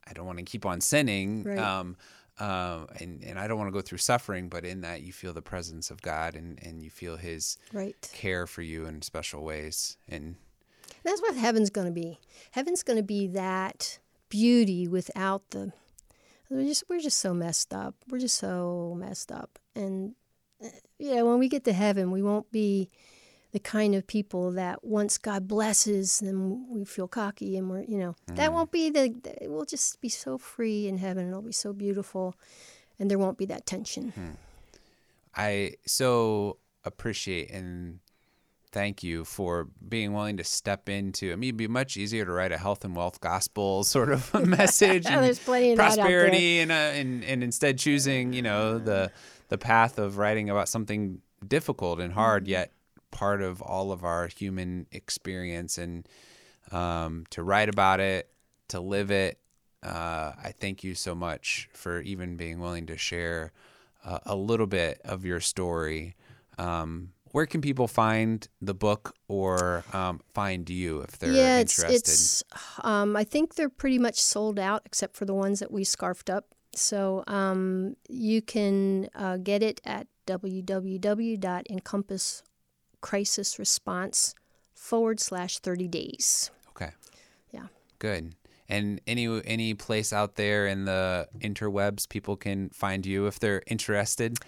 I 0.06 0.12
don't 0.12 0.26
want 0.26 0.38
to 0.38 0.44
keep 0.44 0.66
on 0.66 0.80
sinning. 0.80 1.44
Right. 1.44 1.58
Um, 1.58 1.96
uh, 2.38 2.86
and, 3.00 3.22
and 3.24 3.38
I 3.38 3.48
don't 3.48 3.58
want 3.58 3.68
to 3.68 3.72
go 3.72 3.80
through 3.80 3.98
suffering, 3.98 4.48
but 4.48 4.64
in 4.64 4.82
that 4.82 5.02
you 5.02 5.12
feel 5.12 5.32
the 5.32 5.42
presence 5.42 5.90
of 5.90 6.00
God 6.02 6.36
and, 6.36 6.62
and 6.62 6.80
you 6.82 6.88
feel 6.88 7.16
His 7.16 7.58
right. 7.72 8.10
care 8.12 8.46
for 8.46 8.62
you 8.62 8.86
in 8.86 9.02
special 9.02 9.42
ways. 9.42 9.96
And 10.08 10.36
that's 11.02 11.20
what 11.20 11.34
heaven's 11.34 11.70
going 11.70 11.88
to 11.88 11.92
be. 11.92 12.20
Heaven's 12.52 12.82
going 12.82 12.96
to 12.96 13.02
be 13.02 13.26
that 13.28 13.98
beauty 14.28 14.86
without 14.86 15.50
the. 15.50 15.72
We're 16.50 16.64
just 16.64 16.84
we're 16.88 17.00
just 17.00 17.18
so 17.18 17.34
messed 17.34 17.74
up. 17.74 17.94
We're 18.08 18.20
just 18.20 18.38
so 18.38 18.96
messed 18.98 19.30
up, 19.30 19.58
and 19.74 20.14
uh, 20.64 20.68
yeah, 20.98 21.20
when 21.20 21.38
we 21.38 21.48
get 21.48 21.64
to 21.64 21.74
heaven, 21.74 22.10
we 22.10 22.22
won't 22.22 22.50
be 22.50 22.88
the 23.52 23.58
kind 23.58 23.94
of 23.94 24.06
people 24.06 24.52
that 24.52 24.84
once 24.84 25.16
God 25.16 25.48
blesses, 25.48 26.20
then 26.20 26.66
we 26.68 26.84
feel 26.84 27.08
cocky 27.08 27.56
and 27.56 27.70
we're, 27.70 27.82
you 27.82 27.96
know, 27.96 28.14
mm. 28.30 28.36
that 28.36 28.52
won't 28.52 28.70
be 28.70 28.90
the, 28.90 29.14
we'll 29.42 29.64
just 29.64 30.00
be 30.00 30.08
so 30.08 30.36
free 30.36 30.86
in 30.86 30.98
heaven. 30.98 31.28
It'll 31.28 31.40
be 31.40 31.52
so 31.52 31.72
beautiful 31.72 32.34
and 32.98 33.10
there 33.10 33.18
won't 33.18 33.38
be 33.38 33.46
that 33.46 33.64
tension. 33.64 34.10
Hmm. 34.10 34.30
I 35.34 35.74
so 35.86 36.58
appreciate 36.84 37.50
and 37.50 38.00
thank 38.70 39.02
you 39.02 39.24
for 39.24 39.68
being 39.88 40.12
willing 40.12 40.36
to 40.36 40.44
step 40.44 40.88
into. 40.88 41.32
I 41.32 41.36
mean, 41.36 41.48
it'd 41.48 41.56
be 41.56 41.68
much 41.68 41.96
easier 41.96 42.24
to 42.24 42.32
write 42.32 42.52
a 42.52 42.58
health 42.58 42.84
and 42.84 42.94
wealth 42.94 43.20
gospel 43.20 43.84
sort 43.84 44.10
of 44.10 44.32
message. 44.46 45.06
and 45.10 45.24
There's 45.24 45.38
plenty 45.38 45.72
of 45.72 45.78
prosperity, 45.78 46.60
and, 46.60 46.70
uh, 46.70 46.74
and 46.74 47.24
and 47.24 47.42
instead 47.42 47.78
choosing, 47.78 48.32
you 48.32 48.42
know, 48.42 48.78
the 48.78 49.10
the 49.48 49.58
path 49.58 49.98
of 49.98 50.18
writing 50.18 50.50
about 50.50 50.68
something 50.68 51.20
difficult 51.46 52.00
and 52.00 52.12
hard, 52.12 52.44
mm. 52.44 52.48
yet 52.48 52.72
part 53.10 53.42
of 53.42 53.62
all 53.62 53.92
of 53.92 54.04
our 54.04 54.28
human 54.28 54.86
experience 54.92 55.78
and 55.78 56.06
um, 56.70 57.24
to 57.30 57.42
write 57.42 57.68
about 57.68 58.00
it, 58.00 58.30
to 58.68 58.80
live 58.80 59.10
it. 59.10 59.38
Uh, 59.82 60.32
I 60.42 60.52
thank 60.58 60.82
you 60.82 60.94
so 60.94 61.14
much 61.14 61.68
for 61.72 62.00
even 62.00 62.36
being 62.36 62.60
willing 62.60 62.86
to 62.86 62.96
share 62.96 63.52
uh, 64.04 64.18
a 64.26 64.36
little 64.36 64.66
bit 64.66 65.00
of 65.04 65.24
your 65.24 65.40
story. 65.40 66.16
Um, 66.58 67.12
where 67.32 67.46
can 67.46 67.60
people 67.60 67.86
find 67.86 68.46
the 68.60 68.74
book 68.74 69.14
or 69.28 69.84
um, 69.92 70.20
find 70.32 70.68
you 70.68 71.02
if 71.02 71.18
they're 71.18 71.32
yeah, 71.32 71.60
interested? 71.60 71.94
it's, 71.94 72.08
it's 72.08 72.42
um, 72.82 73.16
I 73.16 73.24
think 73.24 73.54
they're 73.54 73.68
pretty 73.68 73.98
much 73.98 74.20
sold 74.20 74.58
out 74.58 74.82
except 74.84 75.16
for 75.16 75.24
the 75.24 75.34
ones 75.34 75.60
that 75.60 75.70
we 75.70 75.84
scarfed 75.84 76.30
up. 76.30 76.46
So 76.74 77.22
um, 77.26 77.94
you 78.08 78.42
can 78.42 79.08
uh, 79.14 79.38
get 79.38 79.62
it 79.62 79.80
at 79.84 80.06
www.encompass 80.26 82.42
crisis 83.00 83.58
response 83.58 84.34
forward 84.74 85.20
slash 85.20 85.58
30 85.58 85.88
days. 85.88 86.50
Okay. 86.70 86.90
Yeah. 87.50 87.66
Good. 87.98 88.34
And 88.68 89.00
any 89.06 89.42
any 89.46 89.72
place 89.72 90.12
out 90.12 90.34
there 90.34 90.66
in 90.66 90.84
the 90.84 91.26
interwebs 91.40 92.08
people 92.08 92.36
can 92.36 92.68
find 92.70 93.06
you 93.06 93.26
if 93.26 93.38
they're 93.38 93.62
interested? 93.66 94.38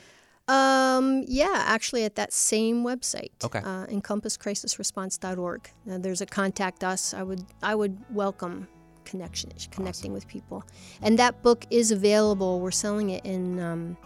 Um, 0.46 1.24
yeah, 1.28 1.62
actually 1.66 2.04
at 2.04 2.16
that 2.16 2.32
same 2.32 2.84
website. 2.84 3.30
Okay. 3.42 3.60
Uh, 3.60 3.86
encompasscrisisresponse.org. 3.86 5.70
Now, 5.86 5.98
there's 5.98 6.20
a 6.20 6.26
contact 6.26 6.82
us. 6.84 7.14
I 7.14 7.22
would 7.22 7.44
I 7.62 7.74
would 7.74 7.96
welcome 8.10 8.68
connection 9.04 9.50
connecting 9.70 10.10
awesome. 10.10 10.12
with 10.12 10.28
people. 10.28 10.64
And 11.02 11.18
that 11.18 11.42
book 11.42 11.66
is 11.70 11.90
available. 11.90 12.60
We're 12.60 12.70
selling 12.70 13.10
it 13.10 13.24
in 13.24 13.60
um, 13.60 13.96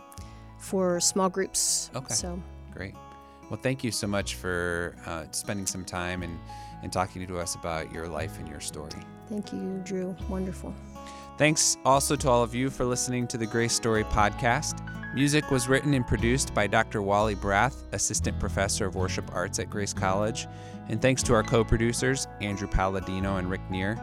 for 0.59 1.01
small 1.01 1.29
groups. 1.29 1.91
Okay. 1.95 2.15
So 2.15 2.41
great. 2.73 2.95
Well, 3.51 3.61
thank 3.61 3.85
you 3.85 3.91
so 3.91 4.07
much 4.07 4.37
for 4.37 4.97
uh, 5.07 5.25
spending 5.31 5.67
some 5.67 5.85
time 5.85 6.23
and, 6.23 6.39
and 6.83 6.93
talking 6.93 7.27
to 7.27 7.39
us 7.39 7.55
about 7.55 7.93
your 7.93 8.09
life 8.09 8.39
and 8.39 8.49
your 8.49 8.61
story. 8.61 8.91
Thank 9.29 9.53
you, 9.53 9.81
Drew. 9.85 10.17
Wonderful. 10.29 10.75
Thanks 11.37 11.77
also 11.85 12.17
to 12.17 12.29
all 12.29 12.43
of 12.43 12.55
you 12.55 12.71
for 12.71 12.85
listening 12.85 13.27
to 13.29 13.39
the 13.39 13.47
Grace 13.47 13.73
Story 13.73 14.05
podcast. 14.05 14.81
Music 15.15 15.51
was 15.51 15.69
written 15.69 15.95
and 15.95 16.07
produced 16.07 16.55
by 16.55 16.67
Dr. 16.67 17.03
Wally 17.03 17.35
Brath, 17.35 17.85
Assistant 17.93 18.39
Professor 18.41 18.87
of 18.87 18.97
Worship 18.97 19.29
Arts 19.33 19.59
at 19.59 19.71
Grace 19.71 19.93
College. 19.93 20.47
And 20.89 21.01
thanks 21.01 21.23
to 21.25 21.35
our 21.35 21.43
co 21.43 21.65
producers, 21.65 22.27
Andrew 22.41 22.69
Palladino 22.69 23.37
and 23.37 23.49
Rick 23.51 23.63
Neer. 23.71 23.99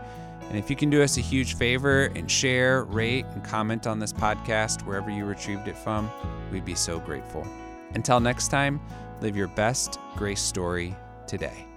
And 0.49 0.57
if 0.57 0.69
you 0.69 0.75
can 0.75 0.89
do 0.89 1.01
us 1.01 1.17
a 1.17 1.21
huge 1.21 1.55
favor 1.55 2.11
and 2.15 2.29
share, 2.29 2.83
rate, 2.85 3.25
and 3.33 3.43
comment 3.43 3.87
on 3.87 3.99
this 3.99 4.11
podcast 4.11 4.85
wherever 4.85 5.09
you 5.09 5.25
retrieved 5.25 5.67
it 5.67 5.77
from, 5.77 6.09
we'd 6.51 6.65
be 6.65 6.75
so 6.75 6.99
grateful. 6.99 7.47
Until 7.93 8.19
next 8.19 8.49
time, 8.49 8.81
live 9.21 9.35
your 9.37 9.47
best 9.47 9.99
grace 10.17 10.41
story 10.41 10.95
today. 11.27 11.70